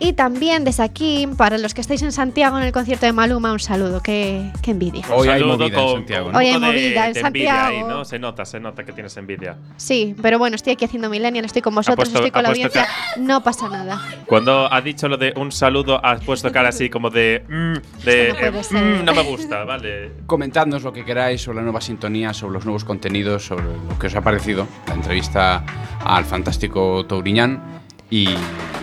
Y 0.00 0.12
también 0.14 0.64
desde 0.64 0.82
aquí, 0.82 1.26
para 1.38 1.56
los 1.56 1.72
que 1.72 1.80
estáis 1.80 2.02
en 2.02 2.12
Santiago 2.12 2.58
en 2.58 2.64
el 2.64 2.72
concierto 2.72 3.06
de 3.06 3.12
Maluma, 3.12 3.52
un 3.52 3.60
saludo, 3.60 4.00
qué, 4.02 4.50
qué 4.60 4.72
envidia. 4.72 5.04
Hoy 5.10 5.28
hay 5.28 5.42
movida 5.42 5.80
en 5.80 5.88
Santiago, 5.88 6.30
Hoy 6.34 6.46
hay 6.46 6.58
movida 6.58 7.06
en 7.06 7.12
de 7.14 7.20
envidia 7.20 7.66
ahí, 7.66 7.74
Santiago. 7.76 7.88
¿no? 7.88 8.04
Se 8.04 8.18
nota, 8.18 8.44
se 8.44 8.60
nota 8.60 8.84
que 8.84 8.92
tienes 8.92 9.16
envidia. 9.16 9.56
Sí, 9.76 10.14
pero 10.20 10.38
bueno, 10.38 10.56
estoy 10.56 10.72
aquí 10.74 10.84
haciendo 10.84 11.08
Millennial, 11.08 11.44
estoy 11.44 11.62
con 11.62 11.74
vosotros, 11.74 11.96
puesto- 12.08 12.18
estoy 12.18 12.30
con 12.32 12.42
la 12.42 12.48
audiencia, 12.50 12.86
no 13.18 13.42
pasa 13.42 13.68
nada. 13.68 14.02
Cuando 14.26 14.70
ha 14.72 14.80
dicho 14.80 15.08
lo 15.08 15.16
de 15.16 15.32
un 15.36 15.52
saludo, 15.52 16.04
has 16.04 16.22
puesto 16.24 16.50
cara 16.52 16.70
así 16.70 16.90
como 16.90 17.08
de. 17.10 17.44
mm, 17.48 18.04
de 18.04 18.32
no 18.32 18.38
eh, 18.78 19.00
mm, 19.00 19.04
no 19.04 19.14
me 19.14 19.22
gusta, 19.22 19.64
vale. 19.64 20.10
Comentadnos 20.26 20.82
lo 20.82 20.92
que 20.92 21.04
queráis 21.04 21.40
sobre 21.42 21.56
la 21.56 21.62
nueva 21.62 21.80
sintonía, 21.80 22.34
sobre 22.34 22.54
los 22.54 22.64
nuevos 22.64 22.84
contenidos, 22.84 23.46
sobre 23.46 23.64
lo 23.64 23.98
que 23.98 24.08
os 24.08 24.14
ha 24.16 24.20
parecido, 24.20 24.66
la 24.88 24.94
entrevista 24.94 25.64
al 26.04 26.24
fantástico 26.24 27.06
Touriñán 27.06 27.83
y, 28.16 28.28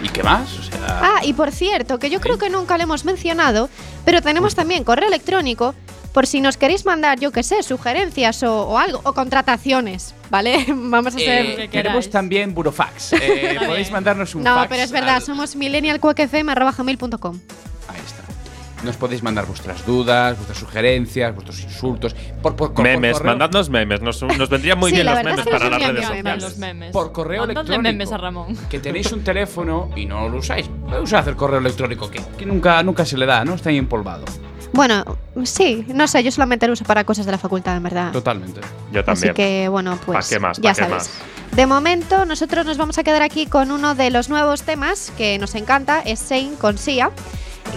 y 0.04 0.10
qué 0.14 0.24
más. 0.24 0.58
O 0.60 0.64
sea, 0.64 0.78
Ah, 1.04 1.20
y 1.24 1.34
por 1.34 1.52
cierto, 1.52 2.00
que 2.00 2.10
yo 2.10 2.20
creo 2.20 2.38
que 2.38 2.50
nunca 2.50 2.78
lo 2.78 2.84
hemos 2.84 3.06
mencionado, 3.06 3.70
pero 4.06 4.22
tenemos 4.22 4.56
también 4.56 4.84
correo 4.84 5.08
electrónico 5.08 5.74
por 6.14 6.28
si 6.28 6.42
nos 6.42 6.58
queréis 6.58 6.86
mandar, 6.86 7.20
yo 7.20 7.32
qué 7.32 7.42
sé, 7.42 7.64
sugerencias 7.64 8.44
o, 8.44 8.64
o 8.68 8.78
algo, 8.78 9.00
o 9.06 9.14
contratacioní, 9.14 9.96
¿vale? 10.30 10.66
Vamos 10.68 11.16
a 11.16 11.20
eh, 11.20 11.22
ser... 11.26 11.56
que 11.56 11.70
queráis. 11.70 12.10
también 12.10 12.54
burofax. 12.54 13.14
Eh, 13.14 13.58
podéis 13.66 13.90
mandarnos 13.92 14.36
un 14.36 14.44
No, 14.44 14.56
fax. 14.56 14.68
pero 14.70 14.82
es 14.84 14.92
verdad, 14.92 15.16
al- 15.16 15.22
somos 15.22 15.56
millennialcuacfm.com. 15.56 17.40
Nos 18.84 18.98
podéis 18.98 19.22
mandar 19.22 19.46
vuestras 19.46 19.86
dudas, 19.86 20.36
vuestras 20.38 20.58
sugerencias, 20.58 21.34
vuestros 21.36 21.62
insultos. 21.62 22.16
Por, 22.42 22.56
por, 22.56 22.74
por 22.74 22.84
memes, 22.84 23.24
mandadnos 23.24 23.70
memes. 23.70 24.02
Nos, 24.02 24.22
nos 24.24 24.50
vendrían 24.50 24.80
muy 24.80 24.90
Sí, 24.90 24.96
bien 24.96 25.06
la 25.06 25.14
los 25.16 25.24
memes 25.24 25.40
es 25.40 25.46
que 25.46 25.52
para 25.52 25.64
nos 25.70 25.72
las 25.72 25.80
vendrían 25.88 25.96
redes 26.12 26.24
bien 26.24 26.34
sociales. 26.36 26.44
los 26.44 26.58
memes. 26.58 26.92
Por 26.92 27.12
correo 27.12 27.42
Mandadle 27.46 27.62
electrónico. 27.76 27.94
memes 27.94 28.12
a 28.12 28.18
Ramón. 28.18 28.58
Que 28.70 28.80
tenéis 28.80 29.12
un 29.12 29.24
teléfono 29.24 29.90
y 29.96 30.06
no 30.06 30.30
lo 30.30 30.38
usáis. 30.38 30.68
Podéis 30.86 31.04
usar 31.04 31.28
el 31.30 31.36
correo 31.36 31.60
electrónico 31.60 32.10
que, 32.10 32.22
que 32.38 32.46
nunca, 32.46 32.82
nunca 32.84 33.06
se 33.06 33.18
le 33.18 33.26
da, 33.26 33.46
¿no? 33.46 33.54
Está 33.54 33.70
ahí 33.70 33.78
empolvado. 33.78 34.26
Bueno, 34.74 35.04
sí, 35.44 35.86
no 35.94 36.08
sé, 36.08 36.24
yo 36.24 36.32
solamente 36.32 36.66
lo 36.66 36.74
uso 36.74 36.86
para 36.86 37.04
cosas 37.04 37.26
de 37.26 37.34
la 37.34 37.38
facultad, 37.38 37.76
en 37.76 37.84
verdad. 37.84 38.12
Totalmente. 38.14 38.62
Yo 38.92 39.04
también. 39.04 39.32
Así 39.32 39.36
que, 39.36 39.68
bueno, 39.70 40.00
pues. 40.06 40.26
¿Pa' 40.26 40.30
qué 40.36 40.40
más? 40.40 40.58
Ya 40.60 40.70
¿Pa' 40.70 40.76
qué 40.76 40.82
sabes. 40.84 40.94
más? 40.96 41.12
De 41.56 41.66
momento, 41.66 42.24
nosotros 42.26 42.66
nos 42.66 42.78
vamos 42.78 42.98
a 42.98 43.04
quedar 43.04 43.22
aquí 43.22 43.46
con 43.46 43.70
uno 43.72 43.96
de 43.96 44.10
los 44.10 44.30
nuevos 44.30 44.64
temas 44.64 45.12
que 45.18 45.38
nos 45.40 45.54
encanta, 45.56 46.02
es 46.02 46.20
Sein 46.20 46.56
con 46.56 46.78
Sia. 46.78 47.12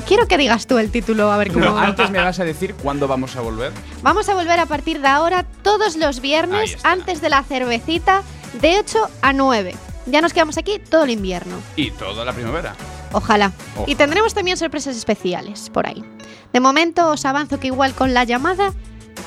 Quiero 0.07 0.29
que 0.29 0.37
digas 0.37 0.67
tú 0.67 0.79
el 0.79 0.91
título, 0.91 1.31
a 1.33 1.37
ver 1.37 1.49
cómo. 1.49 1.61
Pero 1.61 1.79
antes 1.79 2.11
me 2.11 2.19
vas 2.19 2.39
a 2.41 2.45
decir 2.45 2.75
cuándo 2.75 3.09
vamos 3.09 3.37
a 3.37 3.41
volver. 3.41 3.73
Vamos 4.03 4.29
a 4.29 4.35
volver 4.35 4.61
a 4.61 4.67
partir 4.67 5.01
de 5.01 5.09
ahora 5.09 5.45
todos 5.63 5.97
los 5.97 6.21
viernes 6.21 6.77
antes 6.85 7.21
de 7.21 7.31
la 7.31 7.43
cervecita 7.43 8.23
de 8.61 8.79
8 8.79 9.09
a 9.23 9.33
9. 9.33 9.75
Ya 10.07 10.21
nos 10.21 10.33
quedamos 10.33 10.59
aquí 10.59 10.79
todo 10.79 11.05
el 11.05 11.11
invierno. 11.11 11.57
Y 11.77 11.91
toda 11.93 12.25
la 12.25 12.33
primavera. 12.33 12.75
Ojalá. 13.13 13.53
Ojalá. 13.75 13.91
Y 13.91 13.95
tendremos 13.95 14.35
también 14.35 14.57
sorpresas 14.57 14.97
especiales 14.97 15.71
por 15.71 15.87
ahí. 15.87 16.05
De 16.53 16.61
momento 16.61 17.11
os 17.11 17.25
avanzo 17.25 17.59
que 17.59 17.69
igual 17.69 17.95
con 17.95 18.13
la 18.13 18.25
llamada 18.25 18.73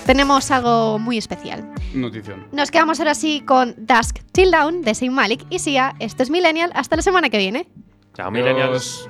tenemos 0.05 0.51
algo 0.51 0.99
muy 0.99 1.17
especial. 1.17 1.69
Notición. 1.93 2.47
Nos 2.51 2.69
quedamos 2.71 2.99
ahora 2.99 3.15
sí 3.15 3.41
con 3.45 3.75
Dusk 3.77 4.19
Till 4.31 4.51
Down 4.51 4.81
de 4.81 4.93
Saint 4.93 5.13
Malik 5.13 5.45
y 5.49 5.59
Sia. 5.59 5.95
Esto 5.99 6.23
es 6.23 6.29
Millennial. 6.29 6.71
Hasta 6.75 6.95
la 6.95 7.01
semana 7.01 7.29
que 7.29 7.37
viene. 7.37 7.67
Chao, 8.13 8.31
millennials. 8.31 9.09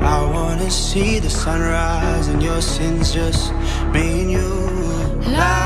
I 0.00 0.24
wanna 0.34 0.70
see 0.70 1.18
the 1.18 1.30
sunrise 1.30 2.28
and 2.28 2.42
your 2.42 2.60
sins 2.60 3.12
just 3.12 3.52
me 3.92 4.22
and 4.22 4.30
you. 4.30 4.68